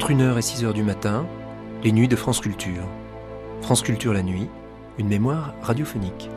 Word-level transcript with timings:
Entre 0.00 0.14
1h 0.14 0.38
et 0.38 0.40
6h 0.40 0.72
du 0.72 0.82
matin, 0.82 1.26
les 1.84 1.92
nuits 1.92 2.08
de 2.08 2.16
France 2.16 2.40
Culture. 2.40 2.88
France 3.60 3.82
Culture 3.82 4.14
la 4.14 4.22
nuit, 4.22 4.48
une 4.96 5.08
mémoire 5.08 5.52
radiophonique. 5.60 6.30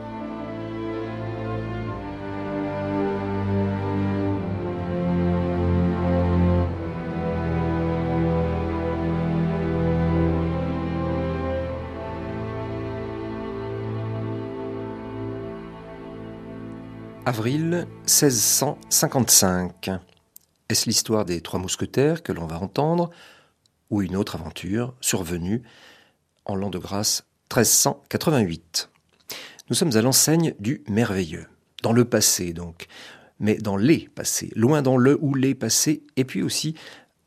Avril 17.24 17.86
1655. 18.02 19.90
Est-ce 20.68 20.84
l'histoire 20.84 21.24
des 21.24 21.40
trois 21.40 21.58
mousquetaires 21.58 22.22
que 22.22 22.32
l'on 22.32 22.46
va 22.46 22.58
entendre? 22.58 23.08
Ou 23.94 24.02
une 24.02 24.16
autre 24.16 24.34
aventure 24.34 24.92
survenue 25.00 25.62
en 26.46 26.56
l'an 26.56 26.68
de 26.68 26.78
grâce 26.78 27.22
1388 27.52 28.90
Nous 29.70 29.76
sommes 29.76 29.96
à 29.96 30.02
l'enseigne 30.02 30.52
du 30.58 30.82
merveilleux, 30.88 31.46
dans 31.84 31.92
le 31.92 32.04
passé 32.04 32.52
donc, 32.52 32.88
mais 33.38 33.54
dans 33.54 33.76
les 33.76 34.08
passés, 34.08 34.50
loin 34.56 34.82
dans 34.82 34.96
le 34.96 35.16
ou 35.22 35.34
les 35.34 35.54
passés, 35.54 36.02
et 36.16 36.24
puis 36.24 36.42
aussi 36.42 36.74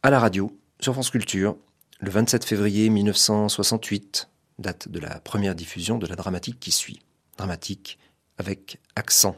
à 0.04 0.10
la 0.10 0.20
radio, 0.20 0.52
sur 0.82 0.92
France 0.92 1.10
Culture, 1.10 1.56
le 2.02 2.12
27 2.12 2.44
février 2.44 2.90
1968, 2.90 4.28
date 4.60 4.90
de 4.90 5.00
la 5.00 5.22
première 5.22 5.56
diffusion 5.56 5.98
de 5.98 6.06
la 6.06 6.18
dramatique 6.18 6.60
qui 6.60 6.72
suit. 6.72 7.00
Dramatique 7.38 7.98
avec 8.38 8.82
accent. 8.98 9.38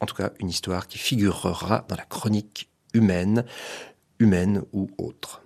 En 0.00 0.06
tout 0.06 0.16
cas 0.16 0.32
une 0.40 0.48
histoire 0.48 0.88
qui 0.88 0.98
figurera 0.98 1.86
dans 1.88 1.96
la 1.96 2.04
chronique 2.04 2.70
humaine, 2.92 3.44
humaine 4.18 4.62
ou 4.72 4.90
autre. 4.98 5.43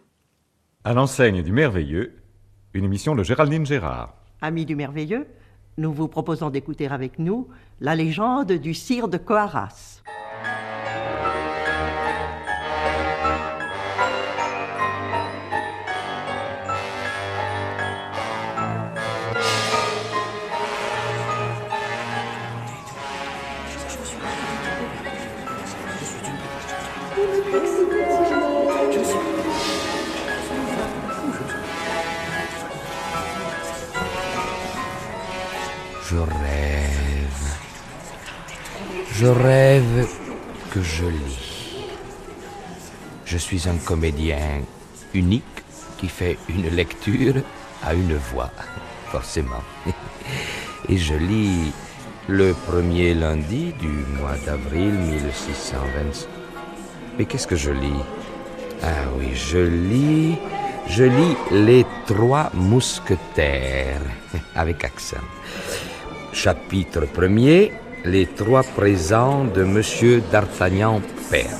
À 0.89 0.94
l'enseigne 0.94 1.42
du 1.42 1.53
merveilleux, 1.53 2.17
une 2.72 2.86
émission 2.86 3.14
de 3.14 3.22
Géraldine 3.22 3.67
Gérard. 3.67 4.14
Amis 4.41 4.64
du 4.64 4.75
merveilleux, 4.75 5.27
nous 5.77 5.92
vous 5.92 6.08
proposons 6.08 6.48
d'écouter 6.48 6.89
avec 6.89 7.19
nous 7.19 7.47
la 7.78 7.94
légende 7.94 8.53
du 8.53 8.72
sire 8.72 9.06
de 9.06 9.19
Coaras. 9.19 10.00
Je 40.98 41.04
lis. 41.06 41.76
Je 43.25 43.38
suis 43.38 43.69
un 43.69 43.76
comédien 43.76 44.62
unique 45.14 45.59
qui 45.98 46.09
fait 46.09 46.36
une 46.48 46.69
lecture 46.70 47.36
à 47.84 47.94
une 47.94 48.16
voix, 48.16 48.50
forcément. 49.12 49.62
Et 50.88 50.97
je 50.97 51.14
lis 51.14 51.72
le 52.26 52.53
premier 52.53 53.14
lundi 53.14 53.72
du 53.78 53.92
mois 54.19 54.36
d'avril 54.44 54.92
1620. 54.92 56.26
Mais 57.16 57.26
qu'est-ce 57.26 57.47
que 57.47 57.56
je 57.56 57.70
lis? 57.70 58.04
Ah 58.82 59.04
oui, 59.16 59.34
je 59.34 59.59
lis... 59.59 60.36
Je 60.88 61.04
lis 61.04 61.36
Les 61.50 61.84
Trois 62.06 62.50
Mousquetaires, 62.54 64.00
avec 64.54 64.84
accent. 64.84 65.26
Chapitre 66.32 67.04
premier, 67.04 67.72
Les 68.04 68.26
trois 68.26 68.62
présents 68.62 69.44
de 69.44 69.64
Monsieur 69.64 70.22
d'Artagnan 70.31 71.03
Père. 71.31 71.56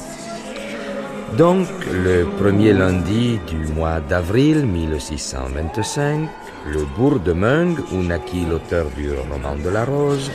Donc, 1.37 1.67
le 1.93 2.25
premier 2.39 2.73
lundi 2.73 3.39
du 3.49 3.73
mois 3.73 4.01
d'avril 4.01 4.65
1625, 4.65 6.29
le 6.73 6.85
bourg 6.97 7.19
de 7.19 7.33
Meung, 7.33 7.77
où 7.93 8.03
naquit 8.03 8.47
l'auteur 8.49 8.87
du 8.97 9.11
roman 9.11 9.57
de 9.57 9.69
la 9.69 9.85
Rose, 9.85 10.31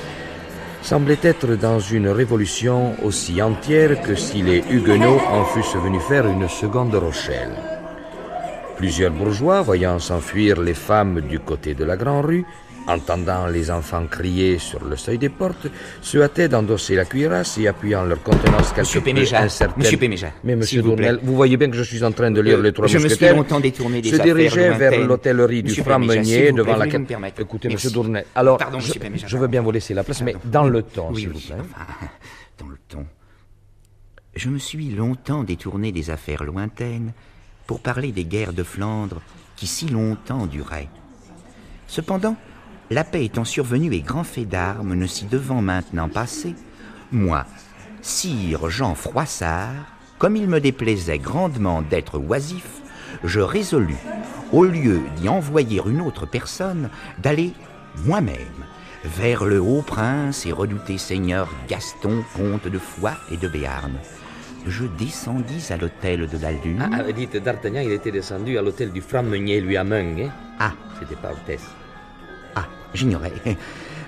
semblait 0.81 1.19
être 1.23 1.55
dans 1.55 1.79
une 1.79 2.09
révolution 2.09 2.95
aussi 3.03 3.41
entière 3.41 4.01
que 4.01 4.15
si 4.15 4.41
les 4.41 4.63
Huguenots 4.69 5.21
en 5.31 5.45
fussent 5.45 5.81
venus 5.81 6.01
faire 6.01 6.27
une 6.27 6.49
seconde 6.49 6.95
Rochelle. 6.95 7.55
Plusieurs 8.75 9.11
bourgeois, 9.11 9.61
voyant 9.61 9.99
s'enfuir 9.99 10.59
les 10.59 10.73
femmes 10.73 11.21
du 11.21 11.39
côté 11.39 11.73
de 11.73 11.85
la 11.85 11.95
Grande 11.95 12.25
Rue, 12.25 12.45
entendant 12.87 13.47
les 13.47 13.71
enfants 13.71 14.05
crier 14.07 14.59
sur 14.59 14.83
le 14.83 14.95
seuil 14.97 15.17
des 15.17 15.29
portes, 15.29 15.67
se 16.01 16.17
hâtaient 16.19 16.49
d'endosser 16.49 16.95
la 16.95 17.05
cuirasse 17.05 17.57
et 17.57 17.67
appuyant 17.67 18.03
leur 18.03 18.21
contenance 18.21 18.69
quelque 18.69 18.79
Monsieur 18.81 19.01
Péméja, 19.01 19.39
incertaine- 19.41 19.77
Monsieur 19.83 19.97
Péméja, 19.97 20.31
Mais 20.43 20.55
monsieur 20.55 20.81
s'il 20.81 20.89
vous 20.89 20.95
vous 21.23 21.35
voyez 21.35 21.57
bien 21.57 21.69
que 21.69 21.77
je 21.77 21.83
suis 21.83 22.03
en 22.03 22.11
train 22.11 22.31
de 22.31 22.41
lire 22.41 22.57
Euh, 22.59 22.61
les 22.63 22.73
trois 22.73 22.87
je 22.87 22.95
me 22.95 22.99
suis 23.01 23.09
mousquetaires. 23.09 23.35
longtemps 23.35 23.59
détourné 23.59 24.01
des 24.01 24.09
Se 24.11 24.21
dirigeait 24.21 24.71
vers 24.71 24.91
lointaines. 24.91 25.07
l'hôtellerie 25.07 25.63
du 25.63 25.75
franc 25.75 25.99
meunier 25.99 26.51
devant 26.51 26.75
laquelle... 26.75 27.05
Écoutez, 27.39 27.67
Merci. 27.69 27.87
monsieur 27.87 27.91
Dournel, 27.91 28.25
alors, 28.35 28.57
Pardon, 28.57 28.79
je, 28.79 28.93
Péméja, 28.93 29.27
je 29.27 29.37
veux 29.37 29.47
bien 29.47 29.61
vous 29.61 29.71
laisser 29.71 29.93
la 29.93 30.03
place, 30.03 30.21
mais 30.21 30.33
Pardon. 30.33 30.49
dans 30.49 30.67
le 30.67 30.83
temps, 30.83 31.09
Oui, 31.11 31.21
s'il 31.21 31.29
oui, 31.29 31.35
vous 31.35 31.53
plaît. 31.53 31.61
enfin, 31.61 31.85
dans 32.59 32.67
le 32.67 32.77
ton. 32.89 33.05
Je 34.35 34.49
me 34.49 34.57
suis 34.57 34.89
longtemps 34.89 35.43
détourné 35.43 35.91
des 35.91 36.09
affaires 36.09 36.43
lointaines 36.43 37.13
pour 37.67 37.79
parler 37.79 38.11
des 38.11 38.25
guerres 38.25 38.53
de 38.53 38.63
Flandre 38.63 39.21
qui 39.55 39.67
si 39.67 39.87
longtemps 39.87 40.47
duraient. 40.47 40.89
Cependant, 41.87 42.35
la 42.89 43.03
paix 43.03 43.25
étant 43.25 43.45
survenue 43.45 43.93
et 43.93 44.01
grand 44.01 44.23
fait 44.23 44.45
d'armes 44.45 44.93
ne 44.93 45.07
s'y 45.07 45.25
devant 45.25 45.61
maintenant 45.61 46.09
passer, 46.09 46.55
moi, 47.11 47.45
sire 48.01 48.69
Jean 48.69 48.95
Froissart, 48.95 49.71
comme 50.17 50.35
il 50.35 50.47
me 50.47 50.59
déplaisait 50.59 51.19
grandement 51.19 51.81
d'être 51.81 52.17
oisif, 52.19 52.81
je 53.23 53.39
résolus, 53.39 53.97
au 54.51 54.63
lieu 54.63 55.01
d'y 55.17 55.29
envoyer 55.29 55.81
une 55.85 56.01
autre 56.01 56.25
personne, 56.25 56.89
d'aller 57.19 57.53
moi-même 58.05 58.37
vers 59.03 59.45
le 59.45 59.59
haut 59.59 59.81
prince 59.81 60.45
et 60.45 60.51
redouté 60.51 60.97
seigneur 60.97 61.49
Gaston, 61.67 62.23
comte 62.35 62.67
de 62.67 62.79
Foix 62.79 63.15
et 63.31 63.37
de 63.37 63.47
Béarn. 63.47 63.91
Je 64.65 64.85
descendis 64.85 65.71
à 65.71 65.77
l'hôtel 65.77 66.27
de 66.27 66.37
la 66.37 66.53
Lune. 66.53 66.89
Ah, 66.91 67.11
dites, 67.11 67.35
D'Artagnan, 67.35 67.81
il 67.81 67.91
était 67.91 68.11
descendu 68.11 68.57
à 68.57 68.61
l'hôtel 68.61 68.91
du 68.91 69.01
franc 69.01 69.23
meunier, 69.23 69.59
lui, 69.59 69.75
à 69.75 69.83
Meung, 69.83 70.21
hein? 70.21 70.31
Ah, 70.57 70.71
C'était 70.99 71.17
pas 71.17 71.31
hôtesse. 71.33 71.67
J'ignorais. 72.93 73.33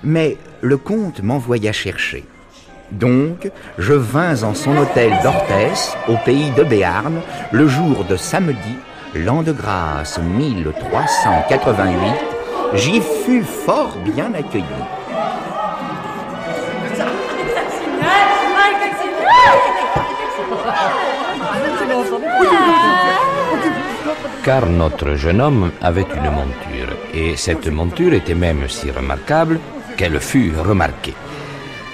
Mais 0.04 0.36
le 0.60 0.76
comte 0.76 1.22
m'envoya 1.22 1.72
chercher. 1.72 2.24
Donc, 2.92 3.50
je 3.78 3.94
vins 3.94 4.42
en 4.44 4.54
son 4.54 4.76
hôtel 4.76 5.12
d'Orthès, 5.22 5.96
au 6.08 6.16
pays 6.24 6.50
de 6.52 6.62
Béarn, 6.62 7.20
le 7.50 7.66
jour 7.66 8.04
de 8.04 8.16
samedi, 8.16 8.76
l'an 9.14 9.42
de 9.42 9.52
grâce 9.52 10.18
1388. 10.18 11.98
J'y 12.74 13.00
fus 13.00 13.42
fort 13.42 13.96
bien 14.04 14.32
accueilli. 14.34 14.64
Car 24.44 24.66
notre 24.66 25.14
jeune 25.14 25.40
homme 25.40 25.72
avait 25.80 26.06
une 26.14 26.30
monture, 26.30 26.96
et 27.12 27.36
cette 27.36 27.66
monture 27.68 28.12
était 28.12 28.34
même 28.34 28.68
si 28.68 28.90
remarquable 28.90 29.58
qu'elle 29.96 30.20
fut 30.20 30.52
remarquée. 30.56 31.14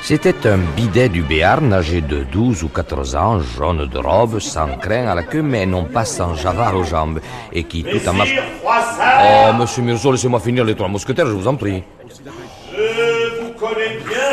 C'était 0.03 0.49
un 0.49 0.59
bidet 0.59 1.09
du 1.09 1.23
Béarn 1.23 1.73
âgé 1.73 2.01
de 2.01 2.25
12 2.25 2.65
ou 2.65 2.69
14 2.69 3.15
ans, 3.15 3.41
jaune 3.41 3.87
de 3.87 3.99
robe, 3.99 4.41
sans 4.41 4.77
crin 4.77 5.07
à 5.07 5.15
la 5.15 5.23
queue, 5.23 5.43
mais 5.43 5.65
non 5.65 5.85
pas 5.85 6.05
sans 6.05 6.35
javard 6.35 6.77
aux 6.77 6.83
jambes, 6.83 7.21
et 7.53 7.65
qui 7.65 7.85
tout 7.85 8.09
en 8.09 8.13
marchant... 8.13 8.43
Oh, 8.67 9.53
monsieur 9.59 9.83
Mirzo, 9.83 10.11
laissez-moi 10.11 10.41
finir 10.41 10.65
les 10.65 10.75
trois 10.75 10.89
mousquetaires, 10.89 11.27
je 11.27 11.33
vous 11.33 11.47
en 11.47 11.55
prie. 11.55 11.85
Je 12.05 13.43
vous 13.43 13.53
connais 13.53 13.99
bien, 14.09 14.33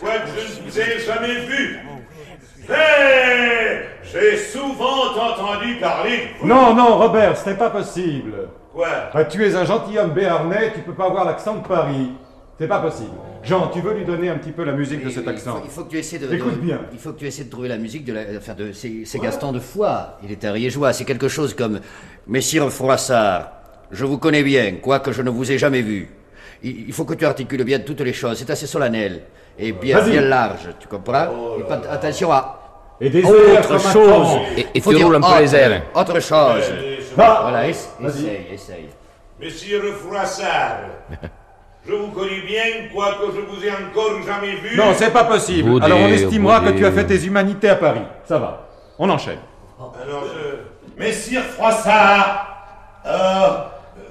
quoique 0.00 0.26
je 0.36 0.60
ne 0.60 0.70
vous 0.70 0.80
ai 0.80 0.98
jamais 1.06 1.46
vu. 1.46 1.78
J'ai 4.12 4.36
souvent 4.36 5.06
entendu 5.14 5.76
parler 5.80 6.10
de 6.10 6.40
vous. 6.40 6.46
Non, 6.46 6.74
non, 6.74 6.96
Robert, 6.98 7.36
ce 7.36 7.50
n'est 7.50 7.56
pas 7.56 7.70
possible. 7.70 8.32
Quoi? 8.74 8.88
Bah, 9.12 9.24
tu 9.24 9.44
es 9.44 9.54
un 9.54 9.64
gentilhomme 9.64 10.10
béarnais, 10.10 10.72
tu 10.74 10.80
peux 10.80 10.94
pas 10.94 11.06
avoir 11.06 11.24
l'accent 11.24 11.56
de 11.56 11.66
Paris. 11.66 12.12
C'est 12.58 12.68
pas 12.68 12.78
possible. 12.80 13.10
Jean, 13.42 13.68
tu 13.68 13.80
veux 13.80 13.94
lui 13.94 14.04
donner 14.04 14.28
un 14.28 14.36
petit 14.36 14.52
peu 14.52 14.64
la 14.64 14.72
musique 14.72 15.02
de 15.02 15.08
cet 15.08 15.22
Il 15.24 15.28
accent? 15.30 15.52
faut, 15.56 15.62
il 15.64 15.70
faut 15.70 15.84
que 15.84 15.90
tu 15.90 15.98
essaies 15.98 16.18
de. 16.18 16.30
Écoute 16.32 16.56
de- 16.56 16.60
bien. 16.60 16.78
Il 16.92 16.98
faut 16.98 17.12
que 17.12 17.18
tu 17.18 17.26
essaies 17.26 17.44
de 17.44 17.50
trouver 17.50 17.68
la 17.68 17.78
musique 17.78 18.04
de 18.04 18.12
la. 18.12 18.20
Enfin, 18.36 18.52
de. 18.52 18.72
C'est 18.72 19.04
c'est 19.06 19.18
Gaston 19.18 19.52
de 19.52 19.60
Foix. 19.60 20.18
Il 20.22 20.30
est 20.30 20.44
ariégeois. 20.44 20.92
C'est 20.92 21.06
quelque 21.06 21.28
chose 21.28 21.54
comme. 21.54 21.80
Messire 22.26 22.70
Froissart, 22.70 23.50
je 23.90 24.04
vous 24.04 24.18
connais 24.18 24.42
bien, 24.42 24.74
quoique 24.82 25.10
je 25.10 25.22
ne 25.22 25.30
vous 25.30 25.50
ai 25.50 25.56
jamais 25.56 25.80
vu. 25.80 26.10
Il, 26.62 26.88
il 26.88 26.92
faut 26.92 27.06
que 27.06 27.14
tu 27.14 27.24
articules 27.24 27.64
bien 27.64 27.78
toutes 27.80 28.02
les 28.02 28.12
choses. 28.12 28.36
C'est 28.38 28.50
assez 28.50 28.66
solennel. 28.66 29.22
Et 29.58 29.72
bien, 29.72 29.98
Vas-y. 29.98 30.10
bien 30.12 30.20
large, 30.20 30.68
tu 30.78 30.86
comprends? 30.86 31.56
Et 31.58 31.62
pas- 31.62 31.80
Attention 31.90 32.30
à. 32.30 32.59
Et 33.00 33.08
des 33.10 33.20
airs 33.20 33.60
Autre 33.60 33.68
comme 33.68 33.76
un 33.76 33.92
chose. 33.92 34.28
temps. 34.28 34.42
Et, 34.74 34.80
tu 34.80 34.94
dire 34.94 35.06
roules 35.06 35.16
un 35.16 35.20
peu 35.20 35.40
les 35.40 35.54
airs. 35.54 35.82
Autre 35.94 36.20
chose. 36.20 36.72
Voilà, 37.16 37.68
essaye, 37.68 38.46
essaye. 38.52 38.88
Monsieur 39.40 39.80
Froissart, 39.92 40.80
je 41.88 41.92
vous 41.94 42.08
connais 42.08 42.42
bien, 42.42 42.62
quoique 42.92 43.34
je 43.34 43.40
vous 43.40 43.64
ai 43.64 43.70
encore 43.70 44.22
jamais 44.26 44.54
vu. 44.56 44.76
Non, 44.76 44.92
c'est 44.94 45.10
pas 45.10 45.24
possible. 45.24 45.82
Alors 45.82 45.98
on 45.98 46.08
estimera 46.08 46.60
que 46.60 46.70
tu 46.70 46.84
as 46.84 46.92
fait 46.92 47.06
tes 47.06 47.24
humanités 47.24 47.70
à 47.70 47.76
Paris. 47.76 48.02
Ça 48.26 48.38
va. 48.38 48.68
On 48.98 49.08
enchaîne. 49.08 49.38
Alors 49.78 50.24
je... 50.26 51.00
Messire 51.00 51.42
Froissart, 51.42 52.46
euh, 53.06 53.48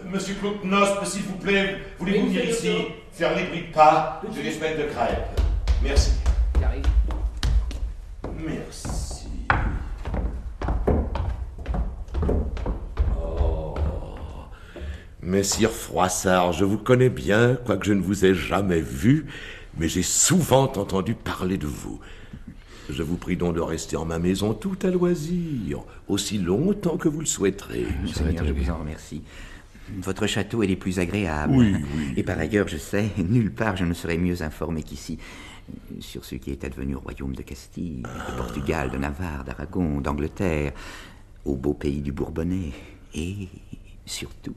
Monsieur 0.06 0.33
Claude 0.33 0.63
Nospe, 0.63 1.06
s'il 1.06 1.21
vous 1.21 1.38
plaît, 1.38 1.77
voulez-vous 2.00 2.25
venir 2.25 2.50
ici, 2.50 2.88
faire 3.12 3.35
les 3.35 3.44
bruits 3.44 3.68
de 3.69 3.74
pas, 3.75 4.19
de 4.27 4.42
les 4.42 4.51
semaines 4.51 4.77
de 4.77 4.83
crêpes 4.85 5.39
Merci. 5.83 6.13
Merci. 8.45 9.27
Oh. 13.21 13.75
Messire 15.21 15.71
Froissart, 15.71 16.53
je 16.53 16.65
vous 16.65 16.77
connais 16.77 17.09
bien, 17.09 17.57
quoique 17.65 17.86
je 17.86 17.94
ne 17.94 18.01
vous 18.01 18.25
ai 18.25 18.33
jamais 18.33 18.81
vu, 18.81 19.25
mais 19.77 19.89
j'ai 19.89 20.03
souvent 20.03 20.63
entendu 20.63 21.13
parler 21.15 21.57
de 21.57 21.68
vous. 21.68 22.00
Je 22.89 23.03
vous 23.03 23.18
prie 23.18 23.38
donc 23.38 23.56
de 23.56 23.62
rester 23.62 23.97
en 23.97 24.06
ma 24.06 24.18
maison 24.18 24.53
tout 24.53 24.77
à 24.81 24.88
loisir, 24.88 25.83
aussi 26.07 26.38
longtemps 26.38 26.97
que 26.97 27.07
vous 27.07 27.19
le 27.19 27.25
souhaiterez. 27.25 27.85
Seigneur, 28.13 28.45
je 28.45 28.53
vous 28.53 28.69
en 28.69 28.77
remercie. 28.80 29.21
Votre 29.97 30.27
château 30.27 30.63
est 30.63 30.68
les 30.68 30.75
plus 30.75 31.00
agréables. 31.00 31.53
Oui, 31.53 31.75
oui. 31.95 32.13
Et 32.15 32.24
par 32.24 32.38
ailleurs, 32.38 32.68
je 32.68 32.77
sais, 32.77 33.09
nulle 33.18 33.51
part 33.51 33.75
je 33.75 33.85
ne 33.85 33.94
serais 33.94 34.18
mieux 34.18 34.42
informé 34.42 34.83
qu'ici 34.83 35.18
sur 36.00 36.25
ce 36.25 36.36
qui 36.36 36.51
est 36.51 36.63
advenu 36.63 36.95
au 36.95 37.00
royaume 37.00 37.36
de 37.36 37.42
Castille, 37.42 38.04
de 38.04 38.38
Portugal, 38.38 38.89
de 38.92 38.98
Navarre, 38.98 39.44
d'Aragon, 39.44 40.01
d'Angleterre, 40.01 40.74
au 41.45 41.56
beau 41.56 41.74
pays 41.74 42.01
du 42.01 42.12
Bourbonnais, 42.12 42.71
et 43.13 43.48
surtout 44.06 44.56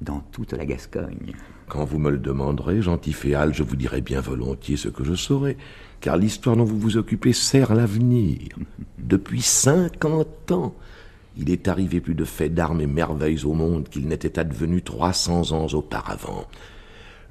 dans 0.00 0.20
toute 0.32 0.52
la 0.52 0.64
Gascogne. 0.64 1.34
Quand 1.68 1.84
vous 1.84 1.98
me 1.98 2.10
le 2.10 2.18
demanderez, 2.18 2.82
gentil 2.82 3.12
Féal, 3.12 3.54
je 3.54 3.62
vous 3.62 3.76
dirai 3.76 4.00
bien 4.00 4.20
volontiers 4.20 4.76
ce 4.76 4.88
que 4.88 5.04
je 5.04 5.14
saurai, 5.14 5.56
car 6.00 6.16
l'histoire 6.16 6.56
dont 6.56 6.64
vous 6.64 6.78
vous 6.78 6.96
occupez 6.96 7.32
sert 7.32 7.74
l'avenir. 7.74 8.40
Depuis 8.98 9.42
cinquante 9.42 10.50
ans, 10.50 10.74
il 11.36 11.50
est 11.50 11.68
arrivé 11.68 12.00
plus 12.00 12.14
de 12.14 12.24
faits 12.24 12.54
d'armes 12.54 12.80
et 12.80 12.86
merveilles 12.86 13.44
au 13.44 13.52
monde 13.52 13.88
qu'il 13.88 14.08
n'était 14.08 14.38
advenu 14.38 14.82
trois 14.82 15.12
cents 15.12 15.52
ans 15.52 15.68
auparavant. 15.72 16.46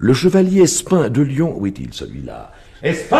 Le 0.01 0.13
chevalier 0.13 0.61
Espin 0.61 1.09
de 1.09 1.21
Lyon, 1.21 1.53
où 1.57 1.67
est-il 1.67 1.93
celui-là 1.93 2.51
Espin 2.81 3.17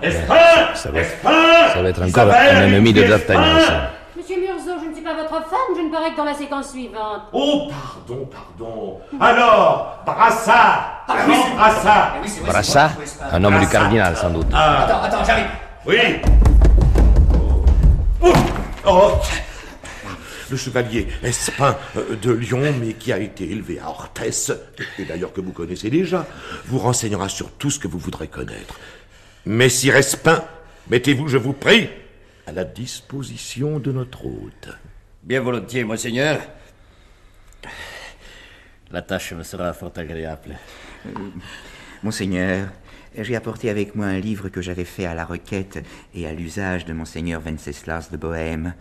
Espin 0.00 0.36
Ça 0.74 0.90
va, 0.92 1.00
Espin 1.00 1.30
ça 1.74 1.82
va 1.82 1.88
être 1.88 2.02
encore 2.02 2.28
un 2.32 2.62
ennemi 2.66 2.92
de 2.92 3.02
D'Artagnan, 3.02 3.58
ça. 3.66 3.90
Monsieur 4.16 4.36
Murzo, 4.40 4.78
je 4.80 4.88
ne 4.90 4.94
suis 4.94 5.02
pas 5.02 5.14
votre 5.14 5.28
femme, 5.28 5.74
je 5.76 5.82
ne 5.82 5.90
parais 5.90 6.12
que 6.12 6.16
dans 6.16 6.24
la 6.24 6.34
séquence 6.34 6.70
suivante. 6.70 7.22
Oh, 7.32 7.68
pardon, 7.68 8.28
pardon. 8.30 9.00
Alors, 9.20 9.98
Brassard 10.06 11.04
Comment 11.08 11.54
Brassard 11.56 12.14
Brassard, 12.46 12.90
un 13.32 13.42
homme 13.42 13.58
du 13.58 13.66
cardinal, 13.66 14.16
sans 14.16 14.30
doute. 14.30 14.46
Attends, 14.54 15.02
attends, 15.02 15.24
j'arrive. 15.24 15.46
Oui 15.84 15.96
Oh, 18.22 18.32
oh. 18.86 19.10
Le 20.50 20.56
chevalier 20.56 21.06
Espin 21.22 21.78
euh, 21.96 22.16
de 22.16 22.32
Lyon, 22.32 22.74
mais 22.80 22.94
qui 22.94 23.12
a 23.12 23.18
été 23.18 23.48
élevé 23.48 23.78
à 23.78 23.88
Orthès, 23.88 24.50
et 24.98 25.04
d'ailleurs 25.04 25.32
que 25.32 25.40
vous 25.40 25.52
connaissez 25.52 25.90
déjà, 25.90 26.26
vous 26.66 26.78
renseignera 26.78 27.28
sur 27.28 27.52
tout 27.52 27.70
ce 27.70 27.78
que 27.78 27.86
vous 27.86 27.98
voudrez 27.98 28.26
connaître. 28.26 28.80
Messire 29.46 29.94
Espin, 29.94 30.44
mettez-vous, 30.88 31.28
je 31.28 31.36
vous 31.36 31.52
prie, 31.52 31.88
à 32.46 32.52
la 32.52 32.64
disposition 32.64 33.78
de 33.78 33.92
notre 33.92 34.26
hôte. 34.26 34.70
Bien 35.22 35.40
volontiers, 35.40 35.84
monseigneur. 35.84 36.40
La 38.90 39.02
tâche 39.02 39.32
me 39.34 39.44
sera 39.44 39.72
fort 39.72 39.92
agréable. 39.96 40.58
Monseigneur, 42.02 42.68
j'ai 43.16 43.36
apporté 43.36 43.70
avec 43.70 43.94
moi 43.94 44.06
un 44.06 44.18
livre 44.18 44.48
que 44.48 44.62
j'avais 44.62 44.84
fait 44.84 45.04
à 45.04 45.14
la 45.14 45.24
requête 45.24 45.84
et 46.12 46.26
à 46.26 46.32
l'usage 46.32 46.86
de 46.86 46.92
Monseigneur 46.92 47.40
Wenceslas 47.40 48.10
de 48.10 48.16
Bohême, 48.16 48.74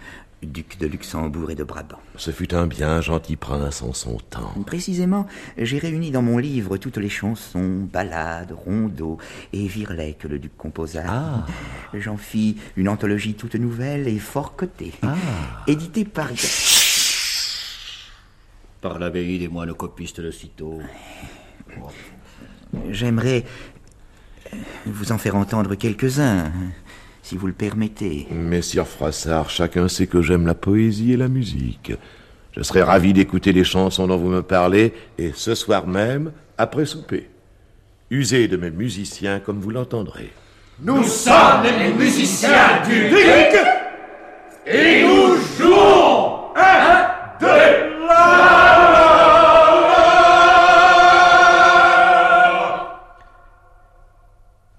duc 0.44 0.77
de 0.80 0.88
Luxembourg 0.88 1.51
et 1.51 1.56
de 1.56 1.63
Brabant. 1.63 2.00
Ce 2.15 2.31
fut 2.31 2.53
un 2.53 2.68
bien 2.68 3.01
gentil 3.01 3.36
prince 3.36 3.81
en 3.81 3.94
son 3.94 4.18
temps. 4.18 4.53
Précisément, 4.65 5.27
j'ai 5.57 5.77
réuni 5.77 6.12
dans 6.12 6.21
mon 6.21 6.38
livre 6.38 6.77
toutes 6.77 6.97
les 6.97 7.09
chansons, 7.09 7.88
ballades, 7.91 8.51
rondeaux 8.51 9.18
et 9.53 9.68
virelais 9.68 10.15
que 10.18 10.27
le 10.27 10.39
duc 10.39 10.56
composa. 10.57 11.45
J'en 11.94 12.18
fis 12.18 12.57
une 12.75 12.89
anthologie 12.89 13.33
toute 13.33 13.56
nouvelle 13.56 14.07
et 14.07 14.19
fort 14.19 14.56
cotée, 14.56 14.94
éditée 15.68 16.06
par... 16.06 16.30
Par 18.81 18.97
l'abbaye 18.97 19.39
des 19.39 19.50
moines 19.50 19.74
copistes 19.74 20.21
de 20.21 20.31
sitôt. 20.31 20.80
J'aimerais 22.89 23.44
vous 24.86 25.12
en 25.12 25.18
faire 25.18 25.36
entendre 25.36 25.75
quelques-uns, 25.75 26.51
si 27.30 27.38
vous 27.38 27.46
le 27.46 27.54
permettez. 27.54 28.26
Messire 28.31 28.88
Froissart, 28.88 29.52
chacun 29.52 29.88
sait 29.88 30.08
que 30.08 30.20
j'aime 30.20 30.48
la 30.48 30.56
poésie 30.56 31.14
et 31.14 31.18
la 31.18 31.28
musique. 31.28 31.92
Je 32.58 32.64
serais 32.64 32.81
ravi 32.81 33.14
d'écouter 33.14 33.54
les 33.54 33.64
chansons 33.64 34.08
dont 34.08 34.18
vous 34.18 34.30
me 34.30 34.42
parlez, 34.42 34.94
et 35.20 35.31
ce 35.36 35.54
soir 35.54 35.86
même, 35.86 36.31
après 36.58 36.88
souper. 36.88 37.30
Usez 38.10 38.48
de 38.48 38.58
mes 38.58 38.72
musiciens 38.72 39.40
comme 39.40 39.60
vous 39.60 39.70
l'entendrez. 39.70 40.34
Nous 40.81 41.04
sommes 41.04 41.66
les 41.78 41.94
musiciens 41.94 42.81
du 42.90 43.10
duc 43.10 43.60
et 44.66 45.04
nous 45.04 45.36
jouons 45.56 46.56
un, 46.56 47.06
deux, 47.39 47.88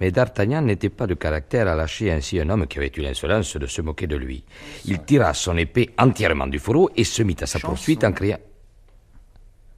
Mais 0.00 0.10
D'Artagnan 0.10 0.62
n'était 0.62 0.88
pas 0.88 1.06
de 1.06 1.14
caractère 1.14 1.68
à 1.68 1.74
lâcher 1.74 2.10
ainsi 2.10 2.40
un 2.40 2.48
homme 2.48 2.66
qui 2.66 2.78
avait 2.78 2.90
eu 2.96 3.00
l'insolence 3.02 3.56
de 3.56 3.66
se 3.66 3.82
moquer 3.82 4.06
de 4.06 4.16
lui. 4.16 4.42
Il 4.86 5.02
tira 5.02 5.34
son 5.34 5.56
épée 5.58 5.90
entièrement 5.98 6.46
du 6.46 6.58
fourreau 6.58 6.90
et 6.96 7.04
se 7.04 7.22
mit 7.22 7.36
à 7.40 7.46
sa 7.46 7.58
Chanson. 7.58 7.68
poursuite 7.74 8.02
en 8.04 8.12
criant 8.12 8.38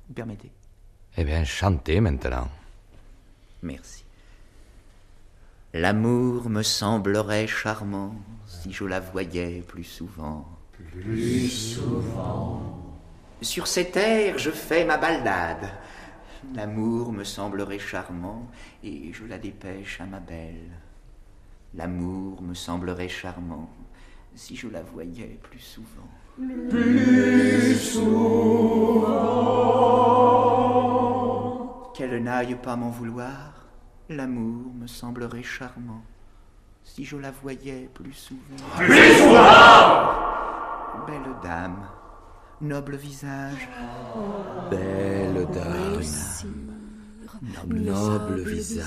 Vous 0.08 0.14
permettez 0.14 0.50
Eh 1.16 1.24
bien, 1.24 1.42
chantez 1.44 2.00
maintenant. 2.00 2.48
Merci. 3.62 4.04
L'amour 5.74 6.48
me 6.50 6.62
semblerait 6.62 7.46
charmant 7.46 8.14
si 8.46 8.72
je 8.72 8.84
la 8.84 9.00
voyais 9.00 9.64
plus 9.66 9.84
souvent. 9.84 10.46
Plus 10.92 11.48
souvent. 11.48 12.78
Sur 13.40 13.66
cette 13.66 13.92
terre, 13.92 14.38
je 14.38 14.50
fais 14.50 14.84
ma 14.84 14.98
balade. 14.98 15.68
L'amour 16.54 17.12
me 17.12 17.24
semblerait 17.24 17.78
charmant 17.78 18.46
et 18.84 19.12
je 19.12 19.24
la 19.24 19.38
dépêche 19.38 20.00
à 20.00 20.04
ma 20.06 20.20
belle. 20.20 20.70
L'amour 21.74 22.42
me 22.42 22.54
semblerait 22.54 23.08
charmant 23.08 23.70
si 24.34 24.56
je 24.56 24.68
la 24.68 24.82
voyais 24.82 25.38
plus 25.42 25.60
souvent. 25.60 26.08
Qu'elle 31.94 32.22
n'aille 32.22 32.54
pas 32.56 32.76
m'en 32.76 32.90
vouloir, 32.90 33.66
l'amour 34.08 34.72
me 34.74 34.86
semblerait 34.86 35.42
charmant 35.42 36.02
si 36.84 37.04
je 37.04 37.16
la 37.16 37.30
voyais 37.30 37.88
plus 37.94 38.12
souvent. 38.12 38.40
Plus 38.76 39.18
souvent 39.18 40.12
Belle 41.06 41.34
dame, 41.42 41.88
noble 42.62 42.96
visage, 42.96 43.68
Belle 44.70 45.46
dame, 45.52 46.02
noble 47.68 48.40
visage, 48.42 48.86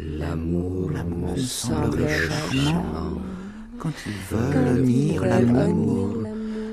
l'amour 0.00 0.90
me 0.90 1.36
semblerait 1.36 2.08
charmant 2.28 3.18
quand 3.78 3.92
ils 4.06 4.34
veulent 4.36 4.78
unir 4.78 5.24
l'amour. 5.24 6.18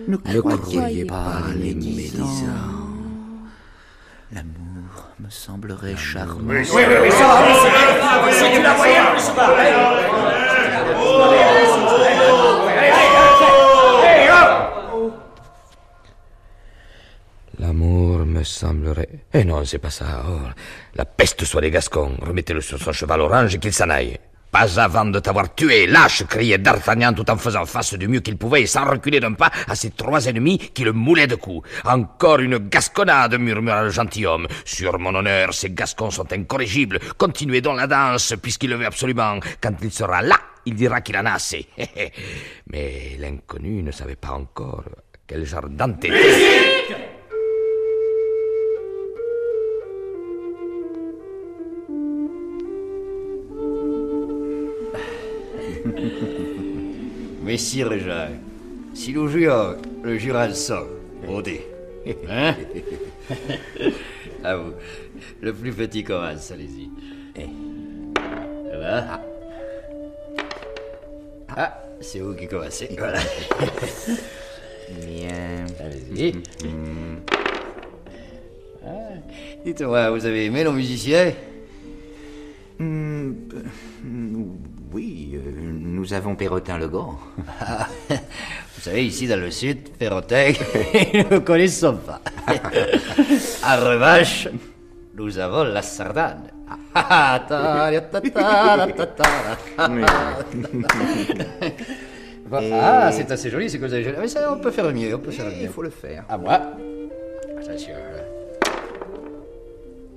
Ne 0.07 0.17
Ne 0.17 0.39
croyez 0.41 1.05
pas 1.05 1.41
les 1.55 1.75
médisants. 1.75 2.25
L'amour 4.31 5.09
me 5.19 5.29
semblerait 5.29 5.95
charmant. 5.97 6.49
Oui, 6.49 6.57
oui, 6.73 6.83
oui, 7.01 7.11
ça, 7.11 7.41
oui, 7.45 7.53
c'est- 7.61 8.59
si 17.59 17.65
tu 17.65 17.67
la 17.67 17.73
voyais 17.73 18.15
plus 18.15 18.15
souvent. 18.15 18.25
me 18.25 18.43
semblerait. 18.43 19.09
Eh 19.33 19.43
non, 19.43 19.65
c'est 19.65 19.79
pas 19.79 19.89
ça. 19.89 20.23
Oh, 20.27 20.39
la 20.95 21.05
peste 21.05 21.45
soit 21.45 21.61
les 21.61 21.71
Gascons. 21.71 22.17
Remettez-le 22.21 22.61
sur 22.61 22.79
son 22.79 22.91
cheval 22.91 23.21
orange 23.21 23.55
et 23.55 23.59
qu'il 23.59 23.73
s'en 23.73 23.89
aille. 23.89 24.17
Pas 24.51 24.79
avant 24.79 25.05
de 25.05 25.19
t'avoir 25.19 25.53
tué, 25.53 25.85
lâche, 25.85 26.23
criait 26.25 26.57
D'Artagnan 26.57 27.13
tout 27.13 27.29
en 27.29 27.37
faisant 27.37 27.67
face 27.67 27.93
du 27.93 28.07
mieux 28.07 28.21
qu'il 28.21 28.35
pouvait 28.35 28.63
et 28.63 28.65
sans 28.65 28.83
reculer 28.89 29.19
d'un 29.19 29.33
pas 29.33 29.51
à 29.67 29.75
ses 29.75 29.91
trois 29.91 30.25
ennemis 30.25 30.57
qui 30.57 30.83
le 30.83 30.91
moulaient 30.91 31.27
de 31.27 31.35
coups. 31.35 31.69
Encore 31.85 32.39
une 32.39 32.57
gasconnade, 32.57 33.37
murmura 33.37 33.83
le 33.83 33.89
gentilhomme. 33.91 34.47
Sur 34.65 34.97
mon 34.97 35.13
honneur, 35.13 35.53
ces 35.53 35.69
gascons 35.69 36.09
sont 36.09 36.33
incorrigibles. 36.33 36.99
Continuez 37.17 37.61
donc 37.61 37.77
la 37.77 37.85
danse, 37.85 38.33
puisqu'il 38.41 38.71
le 38.71 38.77
veut 38.77 38.87
absolument. 38.87 39.39
Quand 39.61 39.75
il 39.83 39.91
sera 39.91 40.23
là, 40.23 40.39
il 40.65 40.73
dira 40.73 41.01
qu'il 41.01 41.17
en 41.17 41.25
a 41.27 41.33
assez. 41.33 41.67
Mais 42.71 43.17
l'inconnu 43.19 43.83
ne 43.83 43.91
savait 43.91 44.15
pas 44.15 44.31
encore 44.31 44.83
quel 45.27 45.45
genre 45.45 45.69
d'entêté. 45.69 46.97
Messire 57.43 57.97
Jacques, 57.99 58.31
si 58.93 59.13
nous 59.13 59.27
jouions 59.27 59.75
le 60.03 60.17
jural 60.17 60.55
sang, 60.55 60.83
au 61.27 61.41
dé, 61.41 61.65
hein? 62.29 62.55
À 64.43 64.55
vous. 64.57 64.73
Le 65.41 65.53
plus 65.53 65.71
petit 65.73 66.03
commence, 66.03 66.51
allez-y. 66.51 66.89
Voilà. 68.65 69.21
Ah, 71.55 71.83
c'est 71.99 72.19
vous 72.19 72.33
qui 72.35 72.47
commencez. 72.47 72.89
Voilà. 72.97 73.19
Bien. 75.05 75.65
Allez-y. 75.79 76.33
Ah, 78.85 78.89
Dites-moi, 79.65 80.09
vous 80.11 80.25
avez 80.25 80.45
aimé 80.45 80.63
nos 80.63 80.71
musiciens 80.71 81.31
Hmm, 82.79 83.33
euh, 83.53 83.63
oui, 84.91 85.33
euh, 85.35 85.39
nous 85.71 86.13
avons 86.13 86.35
Perrotin 86.35 86.77
le 86.79 86.87
Grand. 86.87 87.19
Ah, 87.61 87.87
Vous 88.09 88.81
savez, 88.81 89.05
ici 89.05 89.27
dans 89.27 89.39
le 89.39 89.51
sud, 89.51 89.89
Perrotin, 89.97 90.51
nous 91.13 91.29
ne 91.29 91.39
connaissons 91.39 91.97
pas. 91.97 92.21
En 93.65 93.75
revanche, 93.85 94.47
nous 95.15 95.37
avons 95.37 95.63
la 95.63 95.81
sardane. 95.81 96.49
Ah, 96.95 97.39
c'est 103.11 103.31
assez 103.31 103.49
joli 103.51 103.69
ce 103.69 103.77
que 103.77 103.85
vous 103.85 103.93
avez 103.93 104.03
joué. 104.03 104.13
Mais 104.19 104.27
ça, 104.27 104.51
on 104.51 104.57
peut 104.59 104.71
faire 104.71 104.91
mieux, 104.91 105.13
on 105.13 105.19
peut 105.19 105.29
faire 105.29 105.45
mieux. 105.45 105.61
Il 105.61 105.69
faut 105.69 105.83
le 105.83 105.91
faire. 105.91 106.25
À 106.27 106.37
moi. 106.37 106.61
Attention. 107.59 107.93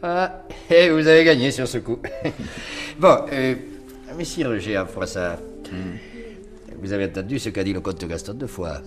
Ah, 0.02 0.44
et 0.70 0.88
vous 0.88 1.06
avez 1.06 1.24
gagné 1.24 1.50
sur 1.50 1.68
ce 1.68 1.78
coup. 1.78 1.98
bon, 2.98 3.18
euh, 3.32 3.54
Messire 4.16 4.48
Roger 4.48 4.84
Froissart, 4.88 5.38
vous 6.80 6.92
avez 6.92 7.06
entendu 7.06 7.38
ce 7.38 7.48
qu'a 7.48 7.64
dit 7.64 7.72
le 7.72 7.80
comte 7.80 8.04
Gaston 8.04 8.34
de 8.34 8.46
Foix 8.46 8.80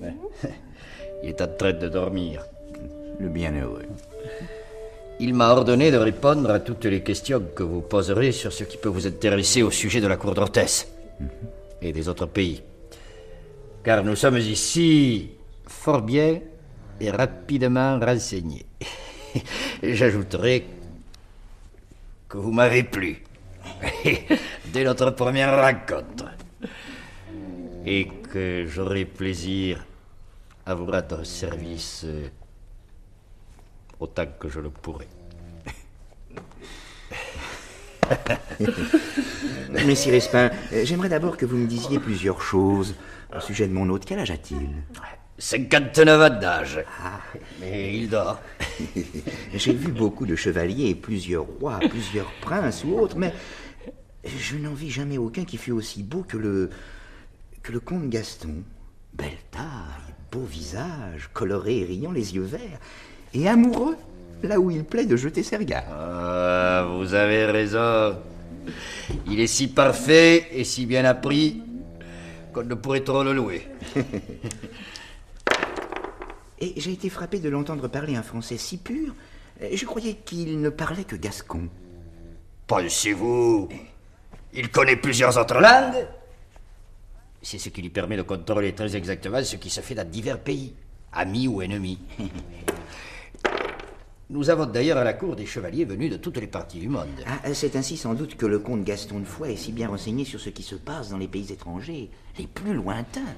Ouais. 0.00 0.14
Il 1.22 1.30
est 1.30 1.42
en 1.42 1.48
train 1.48 1.72
de 1.72 1.88
dormir. 1.88 2.44
Le 3.18 3.28
bienheureux. 3.28 3.82
Il 5.18 5.34
m'a 5.34 5.50
ordonné 5.50 5.90
de 5.90 5.96
répondre 5.96 6.48
à 6.50 6.60
toutes 6.60 6.84
les 6.84 7.02
questions 7.02 7.42
que 7.54 7.64
vous 7.64 7.80
poserez 7.80 8.30
sur 8.30 8.52
ce 8.52 8.62
qui 8.62 8.76
peut 8.76 8.88
vous 8.88 9.08
intéresser 9.08 9.62
au 9.62 9.72
sujet 9.72 10.00
de 10.00 10.06
la 10.06 10.16
cour 10.16 10.34
d'Orthès 10.34 10.88
et 11.82 11.92
des 11.92 12.08
autres 12.08 12.26
pays. 12.26 12.62
Car 13.82 14.04
nous 14.04 14.14
sommes 14.14 14.38
ici 14.38 15.30
fort 15.66 16.02
bien 16.02 16.38
et 17.00 17.10
rapidement 17.10 17.98
renseignés. 17.98 18.66
J'ajouterai 19.82 20.64
que 22.28 22.38
vous 22.38 22.52
m'avez 22.52 22.84
plu 22.84 23.22
dès 24.72 24.84
notre 24.84 25.10
première 25.10 25.60
rencontre 25.60 26.26
et 27.86 28.08
que 28.32 28.66
j'aurai 28.66 29.04
plaisir 29.04 29.84
à 30.66 30.74
vous 30.74 30.86
rendre 30.86 31.24
service 31.24 32.02
euh, 32.04 32.28
autant 33.98 34.26
que 34.38 34.48
je 34.48 34.60
le 34.60 34.70
pourrai. 34.70 35.08
Messire 39.86 40.14
Espin, 40.14 40.50
euh, 40.72 40.84
j'aimerais 40.84 41.08
d'abord 41.08 41.36
que 41.36 41.46
vous 41.46 41.56
me 41.56 41.66
disiez 41.66 41.98
plusieurs 41.98 42.42
choses 42.42 42.94
au 43.34 43.40
sujet 43.40 43.66
de 43.66 43.72
mon 43.72 43.88
hôte. 43.88 44.04
Quel 44.04 44.18
âge 44.18 44.30
a-t-il? 44.30 44.68
59 45.38 46.20
ans 46.20 46.40
d'âge. 46.40 46.84
Mais 47.60 47.94
il 47.94 48.08
dort. 48.08 48.40
J'ai 49.54 49.72
vu 49.72 49.92
beaucoup 49.92 50.26
de 50.26 50.34
chevaliers, 50.34 50.94
plusieurs 50.94 51.44
rois, 51.44 51.78
plusieurs 51.88 52.30
princes 52.40 52.84
ou 52.84 52.98
autres, 52.98 53.16
mais 53.16 53.32
je 54.24 54.56
n'en 54.56 54.74
vis 54.74 54.90
jamais 54.90 55.18
aucun 55.18 55.44
qui 55.44 55.56
fût 55.56 55.72
aussi 55.72 56.02
beau 56.02 56.22
que 56.22 56.36
le 56.36 56.70
que 57.62 57.72
le 57.72 57.80
comte 57.80 58.08
Gaston. 58.08 58.62
Belle 59.14 59.38
taille, 59.50 60.14
beau 60.30 60.44
visage, 60.44 61.30
coloré 61.32 61.78
et 61.78 61.84
riant, 61.84 62.12
les 62.12 62.34
yeux 62.34 62.42
verts, 62.42 62.78
et 63.34 63.48
amoureux 63.48 63.96
là 64.42 64.60
où 64.60 64.70
il 64.70 64.84
plaît 64.84 65.06
de 65.06 65.16
jeter 65.16 65.42
ses 65.42 65.56
regards. 65.56 65.84
Ah, 65.90 66.86
vous 66.96 67.14
avez 67.14 67.46
raison. 67.46 68.16
Il 69.26 69.40
est 69.40 69.46
si 69.46 69.68
parfait 69.68 70.48
et 70.52 70.64
si 70.64 70.86
bien 70.86 71.04
appris 71.04 71.62
qu'on 72.52 72.62
ne 72.64 72.74
pourrait 72.74 73.00
trop 73.00 73.24
le 73.24 73.32
louer. 73.32 73.66
Et 76.60 76.74
j'ai 76.76 76.92
été 76.92 77.08
frappé 77.08 77.38
de 77.38 77.48
l'entendre 77.48 77.86
parler 77.86 78.16
un 78.16 78.22
français 78.22 78.56
si 78.56 78.78
pur. 78.78 79.14
Je 79.60 79.84
croyais 79.84 80.14
qu'il 80.14 80.60
ne 80.60 80.70
parlait 80.70 81.04
que 81.04 81.14
gascon. 81.14 81.68
Pensez-vous 82.66 83.68
Il 84.54 84.70
connaît 84.70 84.96
plusieurs 84.96 85.36
autres 85.36 85.60
langues 85.60 86.06
C'est 87.42 87.58
ce 87.58 87.68
qui 87.68 87.82
lui 87.82 87.90
permet 87.90 88.16
de 88.16 88.22
contrôler 88.22 88.72
très 88.74 88.96
exactement 88.96 89.42
ce 89.42 89.56
qui 89.56 89.70
se 89.70 89.80
fait 89.80 89.94
dans 89.94 90.08
divers 90.08 90.40
pays, 90.40 90.74
amis 91.12 91.48
ou 91.48 91.62
ennemis. 91.62 91.98
Nous 94.30 94.50
avons 94.50 94.66
d'ailleurs 94.66 94.98
à 94.98 95.04
la 95.04 95.14
cour 95.14 95.36
des 95.36 95.46
chevaliers 95.46 95.86
venus 95.86 96.10
de 96.10 96.18
toutes 96.18 96.36
les 96.36 96.46
parties 96.46 96.80
du 96.80 96.88
monde. 96.90 97.08
Ah, 97.26 97.54
c'est 97.54 97.76
ainsi 97.76 97.96
sans 97.96 98.12
doute 98.12 98.36
que 98.36 98.44
le 98.44 98.58
comte 98.58 98.84
Gaston 98.84 99.20
de 99.20 99.24
Foix 99.24 99.48
est 99.48 99.56
si 99.56 99.72
bien 99.72 99.88
renseigné 99.88 100.26
sur 100.26 100.38
ce 100.38 100.50
qui 100.50 100.62
se 100.62 100.74
passe 100.74 101.08
dans 101.08 101.16
les 101.16 101.28
pays 101.28 101.50
étrangers, 101.50 102.10
les 102.38 102.46
plus 102.46 102.74
lointains. 102.74 103.34